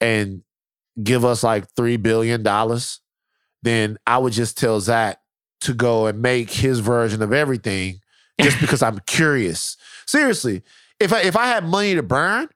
and 0.02 0.42
give 1.02 1.24
us 1.24 1.44
like 1.44 1.72
three 1.76 1.96
billion 1.96 2.44
dollars, 2.44 3.00
then 3.62 3.98
I 4.08 4.18
would 4.18 4.34
just 4.34 4.58
tell 4.58 4.80
Zack 4.82 5.20
to 5.62 5.74
go 5.74 6.08
and 6.08 6.22
make 6.22 6.50
his 6.50 6.80
version 6.80 7.22
of 7.22 7.32
everything, 7.32 8.02
just 8.42 8.60
because 8.62 8.82
I'm 8.82 9.00
curious. 9.06 9.78
Seriously, 10.08 10.64
if 11.00 11.14
I 11.14 11.22
if 11.22 11.38
I 11.38 11.46
had 11.46 11.64
money 11.64 11.94
to 11.96 12.04
burn, 12.04 12.50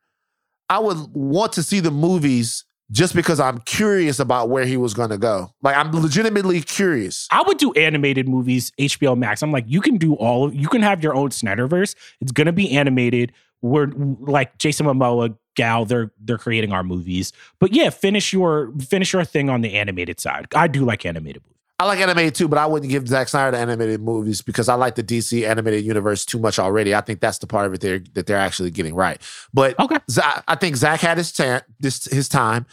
I 0.69 0.79
would 0.79 0.97
want 1.13 1.53
to 1.53 1.63
see 1.63 1.79
the 1.79 1.91
movies 1.91 2.65
just 2.91 3.15
because 3.15 3.39
I'm 3.39 3.59
curious 3.59 4.19
about 4.19 4.49
where 4.49 4.65
he 4.65 4.77
was 4.77 4.93
going 4.93 5.09
to 5.09 5.17
go. 5.17 5.51
Like 5.61 5.75
I'm 5.75 5.91
legitimately 5.91 6.61
curious. 6.61 7.27
I 7.31 7.41
would 7.41 7.57
do 7.57 7.73
animated 7.73 8.27
movies, 8.27 8.71
HBO 8.79 9.17
Max. 9.17 9.41
I'm 9.41 9.51
like, 9.51 9.65
you 9.67 9.81
can 9.81 9.97
do 9.97 10.13
all 10.15 10.45
of 10.45 10.55
you 10.55 10.67
can 10.67 10.81
have 10.81 11.03
your 11.03 11.15
own 11.15 11.29
Snyderverse. 11.29 11.95
It's 12.21 12.31
gonna 12.31 12.53
be 12.53 12.71
animated 12.71 13.31
we're 13.65 13.87
like 14.19 14.57
Jason 14.59 14.85
Momoa, 14.85 15.35
Gal, 15.55 15.85
they're 15.85 16.11
they're 16.19 16.37
creating 16.37 16.71
our 16.71 16.83
movies. 16.83 17.33
But 17.59 17.73
yeah, 17.73 17.89
finish 17.89 18.31
your 18.31 18.71
finish 18.79 19.13
your 19.13 19.23
thing 19.23 19.49
on 19.49 19.61
the 19.61 19.73
animated 19.73 20.19
side. 20.19 20.47
I 20.53 20.67
do 20.67 20.85
like 20.85 21.05
animated 21.05 21.41
movies. 21.43 21.54
I 21.77 21.85
like 21.85 21.99
animated 21.99 22.35
too, 22.35 22.47
but 22.47 22.57
I 22.57 22.65
wouldn't 22.65 22.89
give 22.89 23.05
Zack 23.07 23.27
Snyder 23.27 23.51
the 23.51 23.57
animated 23.61 24.01
movies 24.01 24.41
because 24.41 24.69
I 24.69 24.75
like 24.75 24.95
the 24.95 25.03
DC 25.03 25.45
animated 25.47 25.83
universe 25.83 26.23
too 26.23 26.39
much 26.39 26.57
already. 26.57 26.95
I 26.95 27.01
think 27.01 27.19
that's 27.19 27.39
the 27.39 27.47
part 27.47 27.65
of 27.65 27.73
it 27.73 27.81
they're, 27.81 27.99
that 28.13 28.27
they're 28.27 28.37
actually 28.37 28.71
getting 28.71 28.95
right. 28.95 29.21
But 29.53 29.77
Okay. 29.79 29.97
Za- 30.09 30.43
I 30.47 30.55
think 30.55 30.77
Zack 30.77 31.01
had 31.01 31.17
his, 31.17 31.33
ta- 31.33 31.63
this, 31.79 32.05
his 32.05 32.29
time. 32.29 32.65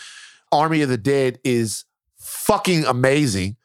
Army 0.53 0.83
of 0.83 0.89
the 0.89 0.99
Dead 0.99 1.41
is 1.43 1.85
fucking 2.19 2.85
amazing. 2.85 3.57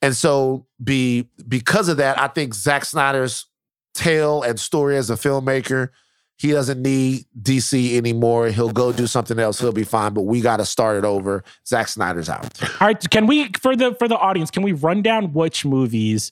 And 0.00 0.16
so 0.16 0.66
be 0.82 1.28
because 1.46 1.88
of 1.88 1.98
that, 1.98 2.18
I 2.18 2.28
think 2.28 2.54
Zack 2.54 2.84
Snyder's 2.84 3.46
tale 3.94 4.42
and 4.42 4.58
story 4.58 4.96
as 4.96 5.10
a 5.10 5.14
filmmaker, 5.14 5.90
he 6.38 6.52
doesn't 6.52 6.80
need 6.80 7.26
DC 7.40 7.96
anymore. 7.96 8.48
He'll 8.48 8.70
go 8.70 8.92
do 8.92 9.08
something 9.08 9.38
else. 9.38 9.58
He'll 9.58 9.72
be 9.72 9.84
fine. 9.84 10.14
But 10.14 10.22
we 10.22 10.40
got 10.40 10.58
to 10.58 10.64
start 10.64 10.96
it 10.96 11.04
over. 11.04 11.42
Zack 11.66 11.88
Snyder's 11.88 12.28
out. 12.28 12.62
All 12.80 12.86
right, 12.86 13.10
can 13.10 13.26
we 13.26 13.50
for 13.60 13.74
the 13.74 13.94
for 13.94 14.06
the 14.06 14.16
audience, 14.16 14.50
can 14.50 14.62
we 14.62 14.72
run 14.72 15.02
down 15.02 15.32
which 15.32 15.64
movies 15.64 16.30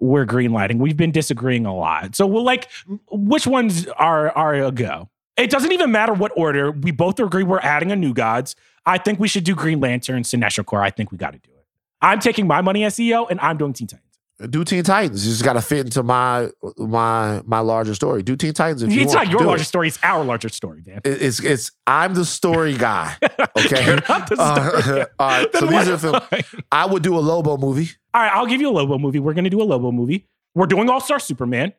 we're 0.00 0.24
greenlighting? 0.24 0.78
We've 0.78 0.96
been 0.96 1.12
disagreeing 1.12 1.66
a 1.66 1.74
lot. 1.74 2.16
So 2.16 2.26
we'll 2.26 2.44
like 2.44 2.68
which 3.10 3.46
ones 3.46 3.86
are 3.88 4.30
are 4.30 4.54
a 4.54 4.72
go? 4.72 5.10
It 5.36 5.50
doesn't 5.50 5.72
even 5.72 5.92
matter 5.92 6.14
what 6.14 6.32
order. 6.34 6.70
We 6.72 6.90
both 6.90 7.20
agree 7.20 7.42
we're 7.42 7.60
adding 7.60 7.92
a 7.92 7.96
new 7.96 8.14
gods. 8.14 8.56
I 8.86 8.98
think 8.98 9.20
we 9.20 9.28
should 9.28 9.44
do 9.44 9.54
Green 9.54 9.80
Lantern, 9.80 10.22
Sinestro 10.22 10.64
Corps. 10.64 10.82
I 10.82 10.90
think 10.90 11.12
we 11.12 11.18
got 11.18 11.32
to 11.32 11.38
do 11.38 11.50
it. 11.50 11.66
I'm 12.00 12.20
taking 12.20 12.46
my 12.46 12.62
money 12.62 12.84
as 12.84 12.96
CEO 12.96 13.30
and 13.30 13.38
I'm 13.40 13.56
doing 13.56 13.72
Teen 13.72 13.86
Titans. 13.86 14.11
Do 14.50 14.64
Teen 14.64 14.82
Titans. 14.84 15.24
You 15.26 15.32
just 15.32 15.44
got 15.44 15.52
to 15.54 15.60
fit 15.62 15.86
into 15.86 16.02
my 16.02 16.50
my 16.78 17.42
my 17.44 17.60
larger 17.60 17.94
story. 17.94 18.22
Do 18.22 18.36
Teen 18.36 18.52
Titans 18.52 18.82
if 18.82 18.92
you 18.92 19.02
it's 19.02 19.14
want. 19.14 19.28
not 19.28 19.32
your 19.32 19.46
larger 19.46 19.62
it. 19.62 19.66
story, 19.66 19.88
it's 19.88 19.98
our 20.02 20.24
larger 20.24 20.48
story, 20.48 20.82
man. 20.86 21.00
It- 21.04 21.22
It's 21.22 21.40
it's 21.42 21.70
I'm 21.86 22.14
the 22.14 22.24
story 22.24 22.76
guy. 22.76 23.14
Okay. 23.58 23.84
You're 23.86 24.00
not 24.08 24.28
the 24.28 24.36
story 24.36 25.02
Uh, 25.02 25.06
all 25.18 25.28
right. 25.28 25.54
So 25.56 25.66
these 25.66 25.88
are 25.88 25.96
the 25.96 26.20
films. 26.28 26.64
I? 26.70 26.86
Would 26.86 27.02
do 27.02 27.16
a 27.16 27.20
Lobo 27.20 27.56
movie. 27.56 27.90
All 28.14 28.22
right, 28.22 28.32
I'll 28.32 28.46
give 28.46 28.60
you 28.60 28.68
a 28.70 28.72
Lobo 28.74 28.98
movie. 28.98 29.18
We're 29.20 29.34
going 29.34 29.44
to 29.44 29.50
do 29.50 29.62
a 29.62 29.64
Lobo 29.64 29.90
movie. 29.92 30.28
We're 30.54 30.66
doing 30.66 30.90
All 30.90 31.00
Star 31.00 31.18
Superman. 31.18 31.72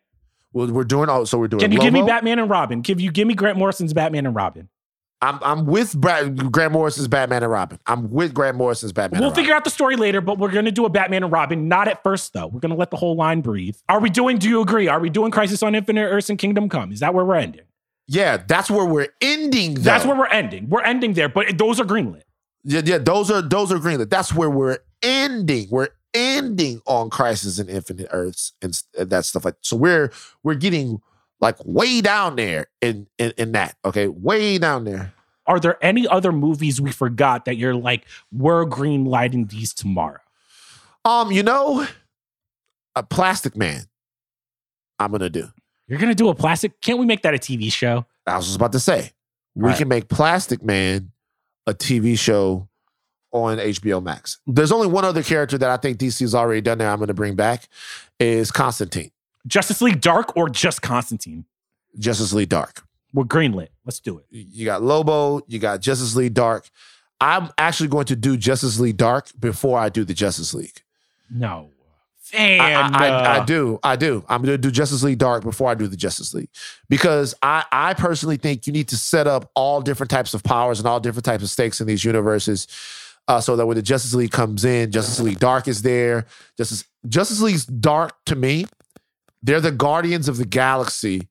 We're, 0.54 0.72
we're 0.72 0.84
doing 0.84 1.10
all. 1.10 1.26
so 1.26 1.38
we're 1.40 1.48
doing. 1.48 1.62
Can 1.62 1.72
you 1.72 1.80
give 1.80 1.94
me 1.94 2.02
Batman 2.04 2.40
and 2.40 2.50
Robin? 2.50 2.82
Give 2.82 3.00
you 3.02 3.12
give 3.12 3.28
me 3.28 3.34
Grant 3.34 3.58
Morrison's 3.58 3.94
Batman 3.94 4.26
and 4.26 4.36
Robin. 4.36 4.70
I'm 5.24 5.40
I'm 5.42 5.66
with 5.66 5.96
Brad, 5.96 6.52
Grant 6.52 6.74
Morrison's 6.74 7.08
Batman 7.08 7.44
and 7.44 7.52
Robin. 7.52 7.80
I'm 7.88 8.12
with 8.12 8.34
Grant 8.34 8.58
Morrison's 8.58 8.92
Batman. 8.92 9.22
we'll 9.22 9.34
figure 9.34 9.54
out 9.54 9.64
the 9.64 9.70
story 9.70 9.96
later, 9.96 10.20
but 10.20 10.38
we're 10.38 10.52
going 10.52 10.66
to 10.66 10.72
do 10.72 10.84
a 10.84 10.90
Batman 10.90 11.24
and 11.24 11.32
Robin. 11.32 11.70
Not 11.70 11.88
at 11.88 12.04
first, 12.04 12.34
though. 12.34 12.48
We're 12.48 12.60
going 12.60 12.72
to 12.72 12.76
let 12.76 12.92
the 12.92 12.98
whole 12.98 13.16
line 13.16 13.40
breathe. 13.40 13.78
Are 13.88 14.02
we 14.02 14.10
doing? 14.10 14.38
Do 14.38 14.50
you 14.50 14.60
agree? 14.60 14.90
Are 14.90 15.00
we 15.00 15.10
doing 15.10 15.32
Crisis 15.32 15.64
on 15.64 15.76
Infinite 15.76 16.08
Earths 16.08 16.30
and 16.30 16.38
Kingdom 16.38 16.68
Come? 16.68 16.92
Is 16.92 17.00
that 17.00 17.14
where 17.14 17.24
we're 17.24 17.36
ending? 17.36 17.62
Yeah, 18.06 18.36
that's 18.36 18.70
where 18.70 18.86
we're 18.86 19.08
ending. 19.22 19.76
Though. 19.76 19.82
That's 19.82 20.06
where 20.06 20.16
we're 20.16 20.28
ending. 20.28 20.68
We're 20.68 20.84
ending 20.84 21.14
there, 21.14 21.30
but 21.30 21.58
those 21.58 21.80
are 21.80 21.86
greenlit. 21.86 22.24
Yeah, 22.66 22.82
yeah. 22.84 22.98
Those 22.98 23.32
are 23.32 23.42
those 23.42 23.72
are 23.72 23.78
greenlit. 23.78 24.10
That's 24.10 24.34
where 24.34 24.50
we're 24.50 24.80
ending. 25.02 25.68
We're 25.72 25.90
ending 26.14 26.82
on 26.86 27.10
Crisis 27.10 27.60
and 27.60 27.70
Infinite 27.70 28.10
Earths 28.12 28.52
and 28.62 28.78
and 29.00 29.10
that 29.10 29.24
stuff 29.24 29.46
like. 29.46 29.56
So 29.62 29.78
we're 29.78 30.12
we're 30.44 30.56
getting 30.56 31.02
like 31.44 31.58
way 31.66 32.02
down 32.02 32.36
there 32.36 32.68
in 32.82 33.08
in, 33.20 33.34
in 33.38 33.52
that. 33.52 33.76
Okay, 33.86 34.08
way 34.08 34.58
down 34.58 34.86
there. 34.86 35.14
Are 35.46 35.60
there 35.60 35.78
any 35.84 36.08
other 36.08 36.32
movies 36.32 36.80
we 36.80 36.92
forgot 36.92 37.46
that 37.46 37.58
you're 37.58 37.76
like, 37.76 38.06
we're 38.32 38.64
green 38.66 39.04
lighting 39.06 39.48
these 39.48 39.74
tomorrow? 39.74 40.22
Um, 41.04 41.32
you 41.32 41.44
know, 41.44 41.86
a 42.96 43.04
Plastic 43.04 43.56
Man. 43.58 43.84
I'm 45.00 45.12
gonna 45.12 45.30
do. 45.30 45.50
You're 45.88 46.00
to 46.00 46.16
do 46.16 46.30
a 46.30 46.36
plastic. 46.36 46.80
Can't 46.80 46.98
we 46.98 47.06
make 47.06 47.24
that 47.24 47.34
a 47.34 47.38
TV 47.38 47.72
show? 47.72 48.06
I 48.26 48.38
was 48.38 48.46
just 48.46 48.56
about 48.56 48.72
to 48.72 48.80
say, 48.80 49.12
we 49.54 49.66
Right. 49.68 49.78
can 49.78 49.88
make 49.90 50.08
Plastic 50.08 50.64
Man 50.64 51.12
a 51.68 51.74
TV 51.74 52.18
show 52.18 52.70
on 53.34 53.58
HBO 53.58 54.02
Max. 54.02 54.40
There's 54.48 54.72
only 54.72 54.88
one 54.88 55.04
other 55.04 55.24
character 55.24 55.58
that 55.58 55.70
I 55.70 55.78
think 55.78 55.98
DC's 55.98 56.34
already 56.34 56.62
done 56.62 56.78
there. 56.78 56.90
I'm 56.90 57.00
to 57.08 57.14
bring 57.14 57.36
back 57.36 57.68
is 58.20 58.50
Constantine, 58.52 59.12
Justice 59.48 59.82
League 59.82 60.02
Dark 60.02 60.36
or 60.36 60.50
just 60.50 60.82
Constantine? 60.82 61.46
Justice 61.98 62.34
League 62.34 62.50
Dark. 62.50 62.84
We're 63.14 63.26
greenlit. 63.26 63.70
Let's 63.86 64.00
do 64.00 64.18
it. 64.18 64.26
You 64.30 64.66
got 64.66 64.82
Lobo, 64.82 65.42
you 65.48 65.60
got 65.60 65.82
Justice 65.82 66.16
League 66.16 66.34
Dark. 66.34 66.70
I'm 67.22 67.52
actually 67.58 67.90
going 67.90 68.06
to 68.06 68.16
do 68.16 68.36
Justice 68.36 68.80
League 68.80 68.98
Dark 68.98 69.30
before 69.40 69.80
I 69.80 69.90
do 69.90 70.04
the 70.04 70.14
Justice 70.14 70.54
League. 70.54 70.82
No. 71.30 71.70
And 72.34 72.62
I, 72.96 73.08
I, 73.08 73.10
uh, 73.10 73.42
I 73.42 73.46
do. 73.46 73.80
I 73.84 73.96
do. 73.96 74.26
I'm 74.28 74.42
going 74.42 74.54
to 74.54 74.58
do 74.58 74.72
Justice 74.72 75.04
League 75.04 75.20
Dark 75.20 75.44
before 75.44 75.70
I 75.70 75.76
do 75.76 75.88
the 75.88 75.98
Justice 75.98 76.34
League 76.34 76.50
because 76.90 77.36
I, 77.44 77.64
I 77.72 77.94
personally 77.94 78.38
think 78.38 78.66
you 78.66 78.74
need 78.74 78.88
to 78.88 78.98
set 78.98 79.28
up 79.28 79.52
all 79.56 79.82
different 79.82 80.10
types 80.10 80.34
of 80.34 80.44
powers 80.44 80.80
and 80.80 80.88
all 80.88 81.00
different 81.00 81.26
types 81.26 81.44
of 81.44 81.50
stakes 81.50 81.80
in 81.80 81.86
these 81.86 82.04
universes. 82.04 82.68
Uh, 83.28 83.40
so 83.40 83.56
that 83.56 83.66
when 83.66 83.76
the 83.76 83.82
Justice 83.82 84.14
League 84.14 84.32
comes 84.32 84.66
in, 84.66 84.92
Justice 84.92 85.20
League 85.20 85.40
Dark 85.40 85.68
is 85.68 85.82
there. 85.82 86.26
Justice 86.58 86.84
Justice 87.08 87.40
League's 87.40 87.66
Dark 87.66 88.14
to 88.26 88.36
me, 88.36 88.66
they're 89.44 89.62
the 89.62 89.72
guardians 89.72 90.28
of 90.28 90.38
the 90.38 90.46
galaxy 90.46 91.28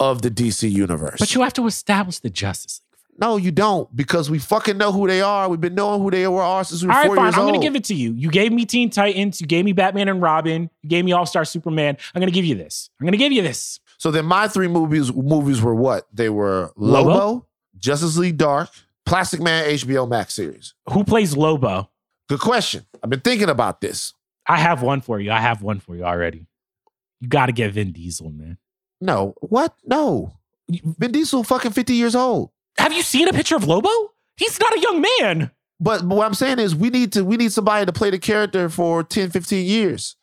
of 0.00 0.22
the 0.22 0.30
DC 0.30 0.70
universe. 0.70 1.18
But 1.18 1.34
you 1.34 1.42
have 1.42 1.54
to 1.54 1.66
establish 1.66 2.18
the 2.18 2.30
Justice 2.30 2.80
League. 2.92 3.20
no, 3.20 3.36
you 3.36 3.50
don't, 3.50 3.94
because 3.96 4.30
we 4.30 4.38
fucking 4.38 4.76
know 4.78 4.92
who 4.92 5.06
they 5.08 5.20
are. 5.22 5.48
We've 5.48 5.60
been 5.60 5.74
knowing 5.74 6.00
who 6.02 6.10
they 6.10 6.24
are 6.24 6.64
since 6.64 6.82
we 6.82 6.88
were 6.88 6.92
All 6.94 6.98
right, 7.00 7.06
four 7.06 7.16
fine. 7.16 7.24
years 7.26 7.34
I'm 7.34 7.40
old. 7.42 7.48
going 7.50 7.60
to 7.60 7.66
give 7.66 7.76
it 7.76 7.84
to 7.84 7.94
you. 7.94 8.12
You 8.12 8.30
gave 8.30 8.52
me 8.52 8.64
Teen 8.66 8.90
Titans. 8.90 9.40
You 9.40 9.46
gave 9.46 9.64
me 9.64 9.72
Batman 9.72 10.08
and 10.08 10.20
Robin. 10.22 10.68
You 10.82 10.88
gave 10.88 11.04
me 11.04 11.12
All 11.12 11.26
Star 11.26 11.44
Superman. 11.44 11.96
I'm 12.14 12.20
going 12.20 12.30
to 12.30 12.34
give 12.34 12.44
you 12.44 12.54
this. 12.54 12.90
I'm 13.00 13.04
going 13.06 13.12
to 13.12 13.18
give 13.18 13.32
you 13.32 13.42
this. 13.42 13.80
So 13.98 14.10
then 14.12 14.24
my 14.26 14.46
three 14.46 14.68
movies 14.68 15.12
movies 15.12 15.60
were 15.60 15.74
what? 15.74 16.06
They 16.12 16.28
were 16.28 16.70
Lobo, 16.76 17.08
Lobo? 17.10 17.46
Justice 17.78 18.16
League 18.16 18.36
Dark, 18.36 18.70
Plastic 19.04 19.40
Man 19.40 19.64
HBO 19.64 20.08
Max 20.08 20.34
series. 20.34 20.74
Who 20.92 21.02
plays 21.02 21.36
Lobo? 21.36 21.90
Good 22.28 22.38
question. 22.40 22.86
I've 23.02 23.10
been 23.10 23.20
thinking 23.20 23.48
about 23.48 23.80
this. 23.80 24.14
I 24.46 24.58
have 24.58 24.82
one 24.82 25.00
for 25.00 25.18
you. 25.18 25.32
I 25.32 25.40
have 25.40 25.62
one 25.62 25.80
for 25.80 25.96
you 25.96 26.04
already. 26.04 26.46
You 27.20 27.28
got 27.28 27.46
to 27.46 27.52
get 27.52 27.72
Vin 27.72 27.92
Diesel, 27.92 28.30
man. 28.30 28.58
No. 29.00 29.34
What? 29.40 29.74
No. 29.84 30.32
Vin 30.68 31.12
Diesel 31.12 31.42
fucking 31.44 31.72
50 31.72 31.94
years 31.94 32.14
old. 32.14 32.50
Have 32.78 32.92
you 32.92 33.02
seen 33.02 33.28
a 33.28 33.32
picture 33.32 33.56
of 33.56 33.64
Lobo? 33.64 33.88
He's 34.36 34.58
not 34.60 34.76
a 34.76 34.80
young 34.80 35.04
man. 35.20 35.50
But, 35.80 36.08
but 36.08 36.14
what 36.16 36.26
I'm 36.26 36.34
saying 36.34 36.58
is 36.58 36.74
we 36.74 36.90
need 36.90 37.12
to 37.12 37.24
we 37.24 37.36
need 37.36 37.52
somebody 37.52 37.86
to 37.86 37.92
play 37.92 38.10
the 38.10 38.18
character 38.18 38.68
for 38.68 39.02
10, 39.02 39.30
15 39.30 39.64
years. 39.66 40.16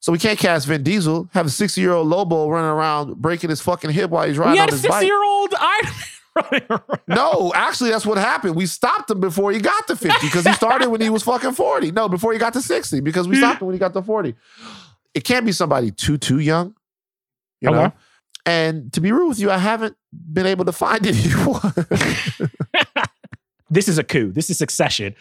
So 0.00 0.12
we 0.12 0.18
can't 0.18 0.38
cast 0.38 0.66
Vin 0.66 0.82
Diesel, 0.82 1.30
have 1.32 1.46
a 1.46 1.48
60-year-old 1.48 2.06
Lobo 2.06 2.48
running 2.50 2.68
around 2.68 3.16
breaking 3.16 3.48
his 3.48 3.62
fucking 3.62 3.88
hip 3.90 4.10
while 4.10 4.26
he's 4.28 4.36
riding 4.36 4.52
we 4.52 4.58
on 4.58 4.64
had 4.64 4.70
a 4.70 4.72
his 4.72 4.82
60 4.82 4.90
bike. 4.98 5.06
year 5.06 5.22
old 5.24 5.54
Iron 5.58 5.84
Man 5.84 5.94
running 6.52 6.66
around. 6.70 7.00
No, 7.08 7.52
actually, 7.54 7.88
that's 7.90 8.04
what 8.04 8.18
happened. 8.18 8.54
We 8.54 8.66
stopped 8.66 9.10
him 9.10 9.20
before 9.20 9.52
he 9.52 9.60
got 9.60 9.86
to 9.88 9.96
50 9.96 10.26
because 10.26 10.44
he 10.46 10.52
started 10.52 10.90
when 10.90 11.00
he 11.00 11.08
was 11.08 11.22
fucking 11.22 11.52
40. 11.52 11.92
No, 11.92 12.08
before 12.10 12.34
he 12.34 12.38
got 12.38 12.52
to 12.52 12.60
60 12.60 13.00
because 13.00 13.26
we 13.28 13.36
stopped 13.38 13.62
him 13.62 13.66
when 13.68 13.74
he 13.74 13.78
got 13.78 13.94
to 13.94 14.02
40. 14.02 14.34
It 15.14 15.24
can't 15.24 15.46
be 15.46 15.52
somebody 15.52 15.90
too, 15.90 16.18
too 16.18 16.38
young, 16.40 16.74
you 17.60 17.70
know? 17.70 17.92
And 18.46 18.92
to 18.92 19.00
be 19.00 19.10
real 19.12 19.28
with 19.28 19.38
you, 19.38 19.50
I 19.50 19.58
haven't 19.58 19.96
been 20.12 20.44
able 20.46 20.64
to 20.66 20.72
find 20.72 21.06
anyone. 21.06 21.72
This 23.70 23.88
is 23.88 23.98
a 23.98 24.04
coup. 24.04 24.30
This 24.32 24.50
is 24.50 24.58
Succession. 24.58 25.14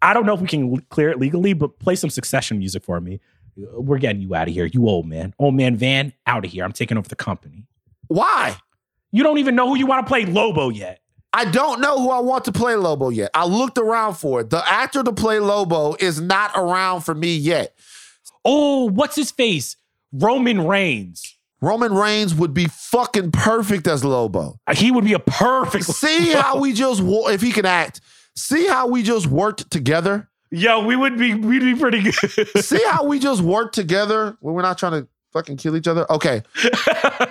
I 0.00 0.14
don't 0.14 0.24
know 0.24 0.34
if 0.34 0.40
we 0.40 0.46
can 0.48 0.72
l- 0.74 0.80
clear 0.90 1.10
it 1.10 1.18
legally, 1.18 1.52
but 1.52 1.78
play 1.78 1.96
some 1.96 2.10
Succession 2.10 2.58
music 2.58 2.84
for 2.84 3.00
me. 3.00 3.20
We're 3.56 3.98
getting 3.98 4.22
you 4.22 4.34
out 4.34 4.48
of 4.48 4.54
here. 4.54 4.66
You 4.66 4.86
old 4.88 5.06
man. 5.06 5.34
Old 5.38 5.54
man 5.54 5.76
Van, 5.76 6.12
out 6.26 6.44
of 6.44 6.50
here. 6.50 6.64
I'm 6.64 6.72
taking 6.72 6.96
over 6.96 7.08
the 7.08 7.16
company. 7.16 7.66
Why? 8.06 8.56
You 9.10 9.24
don't 9.24 9.38
even 9.38 9.56
know 9.56 9.66
who 9.68 9.76
you 9.76 9.86
want 9.86 10.06
to 10.06 10.08
play 10.08 10.24
Lobo 10.24 10.68
yet. 10.68 11.00
I 11.32 11.44
don't 11.46 11.80
know 11.80 11.98
who 11.98 12.10
I 12.10 12.20
want 12.20 12.44
to 12.46 12.52
play 12.52 12.76
Lobo 12.76 13.10
yet. 13.10 13.30
I 13.34 13.44
looked 13.46 13.76
around 13.78 14.14
for 14.14 14.40
it. 14.40 14.50
The 14.50 14.66
actor 14.70 15.02
to 15.02 15.12
play 15.12 15.40
Lobo 15.40 15.94
is 15.98 16.20
not 16.20 16.52
around 16.54 17.00
for 17.02 17.14
me 17.14 17.36
yet. 17.36 17.74
Oh, 18.44 18.88
what's 18.88 19.16
his 19.16 19.30
face? 19.30 19.76
Roman 20.12 20.66
Reigns. 20.66 21.36
Roman 21.60 21.92
Reigns 21.92 22.34
would 22.34 22.54
be 22.54 22.66
fucking 22.66 23.32
perfect 23.32 23.86
as 23.88 24.04
Lobo. 24.04 24.58
Uh, 24.66 24.74
He 24.74 24.90
would 24.90 25.04
be 25.04 25.12
a 25.14 25.18
perfect. 25.18 25.84
See 25.86 26.30
how 26.32 26.58
we 26.60 26.72
just, 26.72 27.02
if 27.04 27.40
he 27.40 27.50
can 27.52 27.66
act, 27.66 28.00
see 28.36 28.66
how 28.68 28.86
we 28.86 29.02
just 29.02 29.26
worked 29.26 29.68
together? 29.70 30.30
Yo, 30.50 30.84
we 30.84 30.94
would 30.96 31.18
be 31.18 31.34
we'd 31.34 31.60
be 31.60 31.74
pretty 31.74 32.00
good. 32.02 32.14
See 32.64 32.82
how 32.86 33.04
we 33.04 33.18
just 33.18 33.42
worked 33.42 33.74
together 33.74 34.36
when 34.40 34.54
we're 34.54 34.62
not 34.62 34.78
trying 34.78 34.92
to 35.02 35.08
fucking 35.32 35.56
kill 35.58 35.76
each 35.76 35.88
other? 35.88 36.10
Okay. 36.10 36.42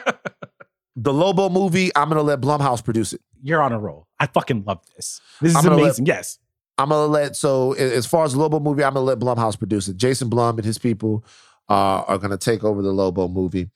The 0.99 1.14
Lobo 1.14 1.47
movie, 1.49 1.91
I'm 1.95 2.10
gonna 2.10 2.24
let 2.24 2.41
Blumhouse 2.41 2.84
produce 2.84 3.14
it. 3.14 3.22
You're 3.43 3.62
on 3.62 3.72
a 3.72 3.78
roll. 3.78 4.08
I 4.20 4.26
fucking 4.26 4.64
love 4.66 4.80
this. 4.95 5.22
This 5.39 5.51
is 5.55 5.62
gonna 5.62 5.76
let- 5.76 5.84
amazing. 5.84 6.08
yes. 6.08 6.39
I'm 6.78 6.89
gonna 6.89 7.07
let 7.07 7.36
so 7.36 7.73
as 7.73 8.05
far 8.05 8.23
as 8.23 8.36
Lobo 8.36 8.59
movie, 8.59 8.84
I'm 8.84 8.93
gonna 8.93 9.05
let 9.05 9.19
Blumhouse 9.19 9.57
produce 9.57 9.88
it. 9.88 9.97
Jason 9.97 10.30
Blum 10.30 10.57
and 10.57 10.65
his 10.65 10.78
people 10.78 11.25
uh, 11.69 12.03
are 12.07 12.17
gonna 12.17 12.38
take 12.38 12.63
over 12.63 12.82
the 12.82 12.91
Lobo 12.91 13.28
movie. 13.28 13.69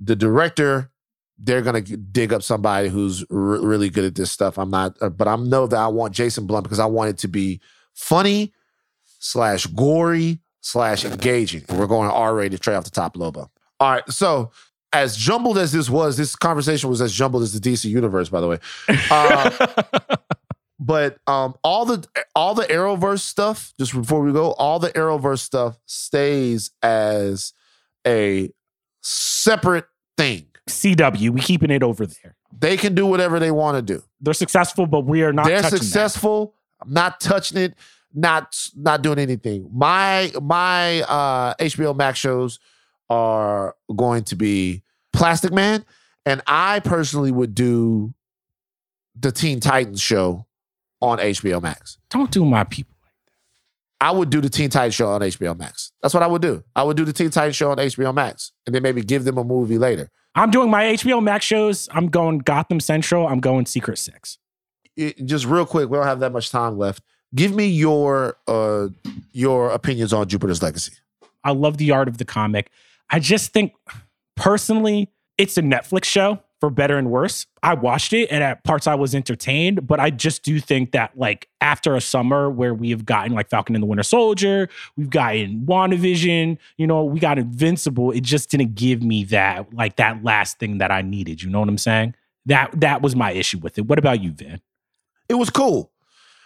The 0.00 0.16
director, 0.16 0.90
they're 1.38 1.62
gonna 1.62 1.82
dig 1.82 2.32
up 2.32 2.42
somebody 2.42 2.88
who's 2.88 3.24
really 3.28 3.90
good 3.90 4.04
at 4.04 4.14
this 4.14 4.30
stuff. 4.30 4.58
I'm 4.58 4.70
not, 4.70 4.96
uh, 5.02 5.10
but 5.10 5.28
I 5.28 5.36
know 5.36 5.66
that 5.66 5.76
I 5.76 5.88
want 5.88 6.14
Jason 6.14 6.46
Blum 6.46 6.62
because 6.62 6.78
I 6.78 6.86
want 6.86 7.10
it 7.10 7.18
to 7.18 7.28
be 7.28 7.60
funny 7.94 8.54
slash 9.18 9.66
gory 9.66 10.40
slash 10.62 11.04
engaging. 11.04 11.64
We're 11.68 11.86
going 11.86 12.10
R 12.10 12.34
rated 12.34 12.60
straight 12.60 12.76
off 12.76 12.84
the 12.84 12.90
top 12.90 13.16
Lobo. 13.16 13.50
All 13.80 13.92
right, 13.92 14.08
so 14.10 14.50
as 14.92 15.16
jumbled 15.16 15.58
as 15.58 15.72
this 15.72 15.88
was, 15.90 16.16
this 16.16 16.34
conversation 16.34 16.88
was 16.90 17.00
as 17.00 17.12
jumbled 17.12 17.42
as 17.42 17.58
the 17.58 17.60
DC 17.60 17.84
universe, 17.84 18.28
by 18.30 18.40
the 18.40 18.48
way. 18.48 18.58
Uh, 19.10 19.66
but 20.80 21.18
um, 21.26 21.54
all 21.62 21.84
the 21.84 22.08
all 22.34 22.54
the 22.54 22.64
Arrowverse 22.64 23.20
stuff, 23.20 23.74
just 23.78 23.92
before 23.92 24.22
we 24.22 24.32
go, 24.32 24.52
all 24.52 24.78
the 24.78 24.88
Arrowverse 24.90 25.40
stuff 25.40 25.78
stays 25.84 26.70
as 26.82 27.52
a 28.06 28.50
separate 29.02 29.84
thing. 30.16 30.46
CW, 30.68 31.30
we 31.30 31.40
keeping 31.42 31.70
it 31.70 31.82
over 31.82 32.06
there. 32.06 32.34
They 32.58 32.78
can 32.78 32.94
do 32.94 33.04
whatever 33.04 33.38
they 33.38 33.50
want 33.50 33.76
to 33.76 33.82
do. 33.82 34.02
They're 34.22 34.32
successful, 34.32 34.86
but 34.86 35.00
we 35.00 35.22
are 35.22 35.34
not. 35.34 35.46
They're 35.46 35.60
touching 35.60 35.78
that. 35.78 35.84
successful. 35.84 36.54
I'm 36.80 36.92
not 36.92 37.20
touching 37.20 37.58
it. 37.58 37.74
Not 38.14 38.56
not 38.74 39.02
doing 39.02 39.18
anything. 39.18 39.68
My 39.72 40.32
my 40.40 41.02
uh, 41.02 41.54
HBO 41.60 41.94
Max 41.94 42.18
shows 42.18 42.58
are 43.10 43.76
going 43.94 44.24
to 44.24 44.36
be 44.36 44.82
Plastic 45.12 45.52
Man, 45.52 45.84
and 46.24 46.40
I 46.46 46.80
personally 46.80 47.32
would 47.32 47.54
do 47.54 48.14
the 49.14 49.30
Teen 49.30 49.60
Titans 49.60 50.00
show 50.00 50.46
on 51.00 51.18
HBO 51.18 51.60
Max. 51.62 51.98
Don't 52.10 52.30
do 52.30 52.44
my 52.44 52.64
people. 52.64 52.94
I 54.02 54.10
would 54.12 54.30
do 54.30 54.40
the 54.40 54.48
Teen 54.48 54.70
Titans 54.70 54.94
show 54.94 55.08
on 55.08 55.20
HBO 55.20 55.58
Max. 55.58 55.92
That's 56.02 56.14
what 56.14 56.22
I 56.22 56.26
would 56.26 56.40
do. 56.40 56.64
I 56.74 56.82
would 56.82 56.96
do 56.96 57.04
the 57.04 57.12
Teen 57.12 57.30
Titans 57.30 57.56
show 57.56 57.70
on 57.70 57.76
HBO 57.76 58.14
Max, 58.14 58.52
and 58.66 58.74
then 58.74 58.82
maybe 58.82 59.02
give 59.02 59.24
them 59.24 59.36
a 59.36 59.44
movie 59.44 59.76
later. 59.78 60.08
I'm 60.34 60.50
doing 60.50 60.70
my 60.70 60.84
HBO 60.84 61.22
Max 61.22 61.44
shows. 61.44 61.88
I'm 61.92 62.06
going 62.08 62.38
Gotham 62.38 62.80
Central. 62.80 63.26
I'm 63.26 63.40
going 63.40 63.66
Secret 63.66 63.98
Six. 63.98 64.38
It- 64.96 65.24
just 65.26 65.44
real 65.44 65.66
quick, 65.66 65.90
we 65.90 65.96
don't 65.98 66.06
have 66.06 66.20
that 66.20 66.32
much 66.32 66.50
time 66.50 66.78
left. 66.78 67.02
Give 67.34 67.54
me 67.54 67.66
your 67.66 68.36
uh 68.48 68.88
your 69.32 69.70
opinions 69.70 70.12
on 70.12 70.26
Jupiter's 70.28 70.62
Legacy. 70.62 70.94
I 71.44 71.52
love 71.52 71.76
the 71.76 71.90
art 71.90 72.08
of 72.08 72.18
the 72.18 72.24
comic. 72.24 72.70
I 73.10 73.18
just 73.20 73.52
think 73.52 73.72
personally, 74.36 75.10
it's 75.38 75.56
a 75.58 75.62
Netflix 75.62 76.04
show 76.04 76.40
for 76.60 76.70
better 76.70 76.98
and 76.98 77.10
worse. 77.10 77.46
I 77.62 77.74
watched 77.74 78.12
it 78.12 78.28
and 78.30 78.44
at 78.44 78.62
parts 78.64 78.86
I 78.86 78.94
was 78.94 79.14
entertained, 79.14 79.86
but 79.86 79.98
I 79.98 80.10
just 80.10 80.42
do 80.42 80.60
think 80.60 80.92
that 80.92 81.16
like 81.16 81.48
after 81.60 81.96
a 81.96 82.00
summer 82.00 82.50
where 82.50 82.74
we 82.74 82.90
have 82.90 83.06
gotten 83.06 83.32
like 83.32 83.48
Falcon 83.48 83.74
and 83.74 83.82
the 83.82 83.86
Winter 83.86 84.02
Soldier, 84.02 84.68
we've 84.96 85.10
gotten 85.10 85.64
WandaVision, 85.66 86.58
you 86.76 86.86
know, 86.86 87.02
we 87.02 87.18
got 87.18 87.38
Invincible, 87.38 88.10
it 88.10 88.20
just 88.20 88.50
didn't 88.50 88.74
give 88.74 89.02
me 89.02 89.24
that 89.24 89.72
like 89.72 89.96
that 89.96 90.22
last 90.22 90.58
thing 90.58 90.78
that 90.78 90.90
I 90.90 91.00
needed. 91.02 91.42
You 91.42 91.48
know 91.48 91.60
what 91.60 91.68
I'm 91.68 91.78
saying? 91.78 92.14
That 92.46 92.78
that 92.80 93.02
was 93.02 93.16
my 93.16 93.32
issue 93.32 93.58
with 93.58 93.78
it. 93.78 93.86
What 93.86 93.98
about 93.98 94.22
you, 94.22 94.32
Van? 94.32 94.60
It 95.28 95.34
was 95.34 95.48
cool. 95.48 95.89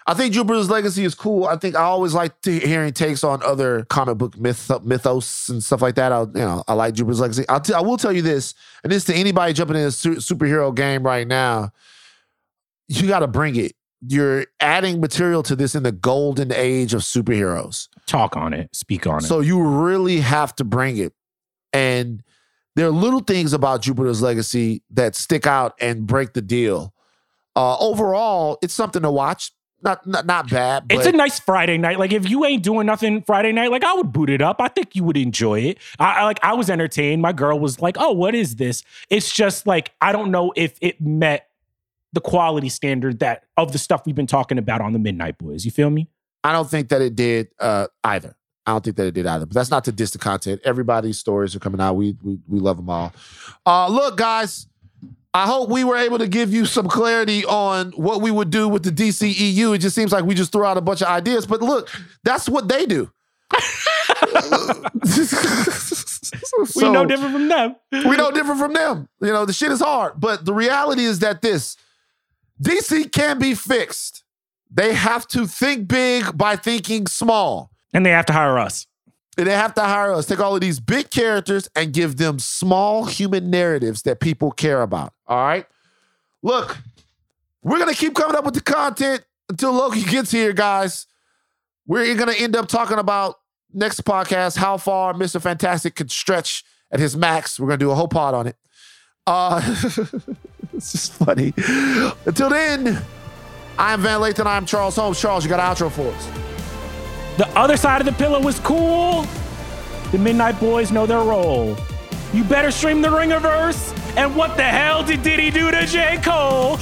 I 0.06 0.12
think 0.12 0.34
Jupiter's 0.34 0.68
Legacy 0.68 1.04
is 1.04 1.14
cool. 1.14 1.44
I 1.44 1.56
think 1.56 1.76
I 1.76 1.82
always 1.82 2.12
like 2.12 2.38
to 2.42 2.58
hearing 2.58 2.92
takes 2.92 3.24
on 3.24 3.42
other 3.42 3.84
comic 3.84 4.18
book 4.18 4.38
myth, 4.38 4.70
mythos 4.84 5.48
and 5.48 5.64
stuff 5.64 5.80
like 5.80 5.94
that. 5.94 6.12
I, 6.12 6.20
you 6.20 6.28
know, 6.34 6.62
I 6.68 6.74
like 6.74 6.94
Jupiter's 6.94 7.20
Legacy. 7.20 7.48
I'll 7.48 7.60
t- 7.60 7.72
I 7.72 7.80
will 7.80 7.96
tell 7.96 8.12
you 8.12 8.20
this, 8.20 8.54
and 8.82 8.92
this 8.92 9.04
to 9.04 9.14
anybody 9.14 9.54
jumping 9.54 9.76
in 9.76 9.84
a 9.84 9.90
su- 9.90 10.16
superhero 10.16 10.74
game 10.74 11.04
right 11.04 11.26
now. 11.26 11.70
You 12.88 13.08
got 13.08 13.20
to 13.20 13.26
bring 13.26 13.56
it. 13.56 13.72
You're 14.06 14.44
adding 14.60 15.00
material 15.00 15.42
to 15.44 15.56
this 15.56 15.74
in 15.74 15.82
the 15.84 15.92
golden 15.92 16.52
age 16.52 16.92
of 16.92 17.00
superheroes. 17.00 17.88
Talk 18.04 18.36
on 18.36 18.52
it, 18.52 18.76
speak 18.76 19.06
on 19.06 19.24
it. 19.24 19.26
So 19.26 19.40
you 19.40 19.62
really 19.62 20.20
have 20.20 20.54
to 20.56 20.64
bring 20.64 20.98
it. 20.98 21.14
And 21.72 22.22
there 22.76 22.86
are 22.86 22.90
little 22.90 23.20
things 23.20 23.54
about 23.54 23.80
Jupiter's 23.80 24.20
Legacy 24.20 24.82
that 24.90 25.14
stick 25.16 25.46
out 25.46 25.74
and 25.80 26.06
break 26.06 26.34
the 26.34 26.42
deal. 26.42 26.92
Uh, 27.56 27.78
overall, 27.78 28.58
it's 28.60 28.74
something 28.74 29.00
to 29.00 29.10
watch. 29.10 29.52
Not 29.84 30.06
not, 30.06 30.24
not 30.24 30.50
bad. 30.50 30.88
But 30.88 30.96
It's 30.96 31.06
a 31.06 31.12
nice 31.12 31.38
Friday 31.38 31.76
night. 31.76 31.98
Like 31.98 32.12
if 32.12 32.28
you 32.28 32.44
ain't 32.46 32.62
doing 32.62 32.86
nothing 32.86 33.22
Friday 33.22 33.52
night, 33.52 33.70
like 33.70 33.84
I 33.84 33.92
would 33.92 34.12
boot 34.12 34.30
it 34.30 34.40
up. 34.40 34.56
I 34.58 34.68
think 34.68 34.96
you 34.96 35.04
would 35.04 35.18
enjoy 35.18 35.60
it. 35.60 35.78
I, 35.98 36.20
I 36.20 36.24
like 36.24 36.40
I 36.42 36.54
was 36.54 36.70
entertained. 36.70 37.20
My 37.20 37.32
girl 37.32 37.60
was 37.60 37.80
like, 37.82 37.96
"Oh, 37.98 38.12
what 38.12 38.34
is 38.34 38.56
this?" 38.56 38.82
It's 39.10 39.30
just 39.30 39.66
like 39.66 39.92
I 40.00 40.12
don't 40.12 40.30
know 40.30 40.52
if 40.56 40.78
it 40.80 41.00
met 41.00 41.48
the 42.14 42.20
quality 42.20 42.70
standard 42.70 43.18
that 43.18 43.44
of 43.56 43.72
the 43.72 43.78
stuff 43.78 44.06
we've 44.06 44.14
been 44.14 44.26
talking 44.26 44.56
about 44.56 44.80
on 44.80 44.94
the 44.94 44.98
Midnight 44.98 45.36
Boys. 45.36 45.64
You 45.64 45.70
feel 45.70 45.90
me? 45.90 46.08
I 46.42 46.52
don't 46.52 46.70
think 46.70 46.88
that 46.88 47.02
it 47.02 47.14
did 47.14 47.48
uh, 47.58 47.88
either. 48.04 48.36
I 48.66 48.70
don't 48.72 48.82
think 48.82 48.96
that 48.96 49.06
it 49.06 49.14
did 49.14 49.26
either. 49.26 49.44
But 49.44 49.54
that's 49.54 49.70
not 49.70 49.84
to 49.84 49.92
diss 49.92 50.12
the 50.12 50.18
content. 50.18 50.62
Everybody's 50.64 51.18
stories 51.18 51.54
are 51.54 51.58
coming 51.58 51.80
out. 51.80 51.94
We 51.94 52.16
we 52.22 52.38
we 52.48 52.58
love 52.58 52.78
them 52.78 52.88
all. 52.88 53.12
Uh, 53.66 53.88
look, 53.88 54.16
guys. 54.16 54.66
I 55.34 55.46
hope 55.46 55.68
we 55.68 55.82
were 55.82 55.96
able 55.96 56.18
to 56.18 56.28
give 56.28 56.54
you 56.54 56.64
some 56.64 56.86
clarity 56.86 57.44
on 57.44 57.90
what 57.92 58.22
we 58.22 58.30
would 58.30 58.50
do 58.50 58.68
with 58.68 58.84
the 58.84 58.92
DCEU. 58.92 59.74
It 59.74 59.78
just 59.78 59.96
seems 59.96 60.12
like 60.12 60.24
we 60.24 60.34
just 60.34 60.52
threw 60.52 60.64
out 60.64 60.76
a 60.76 60.80
bunch 60.80 61.02
of 61.02 61.08
ideas, 61.08 61.44
but 61.44 61.60
look, 61.60 61.90
that's 62.22 62.48
what 62.48 62.68
they 62.68 62.86
do. 62.86 63.10
we 66.76 66.88
no 66.88 67.04
different 67.04 67.32
from 67.32 67.48
them. 67.48 67.76
we 67.92 68.16
no 68.16 68.30
different 68.30 68.60
from 68.60 68.72
them. 68.74 69.08
You 69.20 69.32
know, 69.32 69.44
the 69.44 69.52
shit 69.52 69.72
is 69.72 69.80
hard. 69.80 70.14
But 70.18 70.44
the 70.44 70.54
reality 70.54 71.04
is 71.04 71.18
that 71.18 71.42
this 71.42 71.76
DC 72.62 73.10
can 73.12 73.38
be 73.38 73.54
fixed. 73.54 74.22
They 74.70 74.94
have 74.94 75.26
to 75.28 75.46
think 75.46 75.88
big 75.88 76.36
by 76.36 76.56
thinking 76.56 77.06
small. 77.06 77.70
And 77.92 78.06
they 78.06 78.10
have 78.10 78.26
to 78.26 78.32
hire 78.32 78.58
us. 78.58 78.86
They 79.34 79.44
have 79.52 79.74
to 79.74 79.82
hire 79.82 80.12
us, 80.12 80.26
take 80.26 80.40
all 80.40 80.54
of 80.54 80.60
these 80.60 80.80
big 80.80 81.10
characters 81.10 81.68
and 81.74 81.92
give 81.92 82.16
them 82.16 82.38
small 82.38 83.04
human 83.06 83.50
narratives 83.50 84.02
that 84.02 84.20
people 84.20 84.50
care 84.52 84.82
about. 84.82 85.12
All 85.26 85.44
right. 85.44 85.66
Look, 86.42 86.78
we're 87.62 87.78
gonna 87.78 87.94
keep 87.94 88.14
coming 88.14 88.36
up 88.36 88.44
with 88.44 88.54
the 88.54 88.60
content 88.60 89.24
until 89.48 89.72
Loki 89.72 90.02
gets 90.10 90.30
here, 90.30 90.52
guys. 90.52 91.06
We're 91.86 92.14
gonna 92.14 92.32
end 92.32 92.54
up 92.56 92.68
talking 92.68 92.98
about 92.98 93.36
next 93.72 94.04
podcast 94.04 94.56
how 94.56 94.76
far 94.76 95.14
Mr. 95.14 95.40
Fantastic 95.40 95.94
could 95.96 96.10
stretch 96.10 96.64
at 96.92 97.00
his 97.00 97.16
max. 97.16 97.58
We're 97.58 97.68
gonna 97.68 97.78
do 97.78 97.90
a 97.90 97.94
whole 97.94 98.08
pod 98.08 98.34
on 98.34 98.46
it. 98.46 98.56
Uh 99.26 99.60
it's 100.74 100.92
just 100.92 101.12
funny. 101.14 101.52
Until 102.26 102.50
then, 102.50 103.02
I'm 103.78 104.02
Van 104.02 104.20
Lathan. 104.20 104.46
I'm 104.46 104.66
Charles 104.66 104.96
Holmes. 104.96 105.20
Charles, 105.20 105.44
you 105.44 105.50
got 105.50 105.60
an 105.60 105.88
outro 105.88 105.90
for 105.90 106.08
us. 106.08 106.53
The 107.36 107.48
other 107.58 107.76
side 107.76 108.00
of 108.00 108.06
the 108.06 108.12
pillow 108.12 108.40
was 108.40 108.60
cool. 108.60 109.26
The 110.12 110.18
Midnight 110.18 110.60
Boys 110.60 110.92
know 110.92 111.06
their 111.06 111.18
role. 111.18 111.76
You 112.32 112.44
better 112.44 112.70
stream 112.70 113.02
the 113.02 113.08
Ringerverse. 113.08 113.92
And 114.16 114.36
what 114.36 114.56
the 114.56 114.62
hell 114.62 115.02
did 115.02 115.22
Diddy 115.22 115.50
do 115.50 115.70
to 115.72 115.86
J. 115.86 116.20
Cole? 116.22 116.78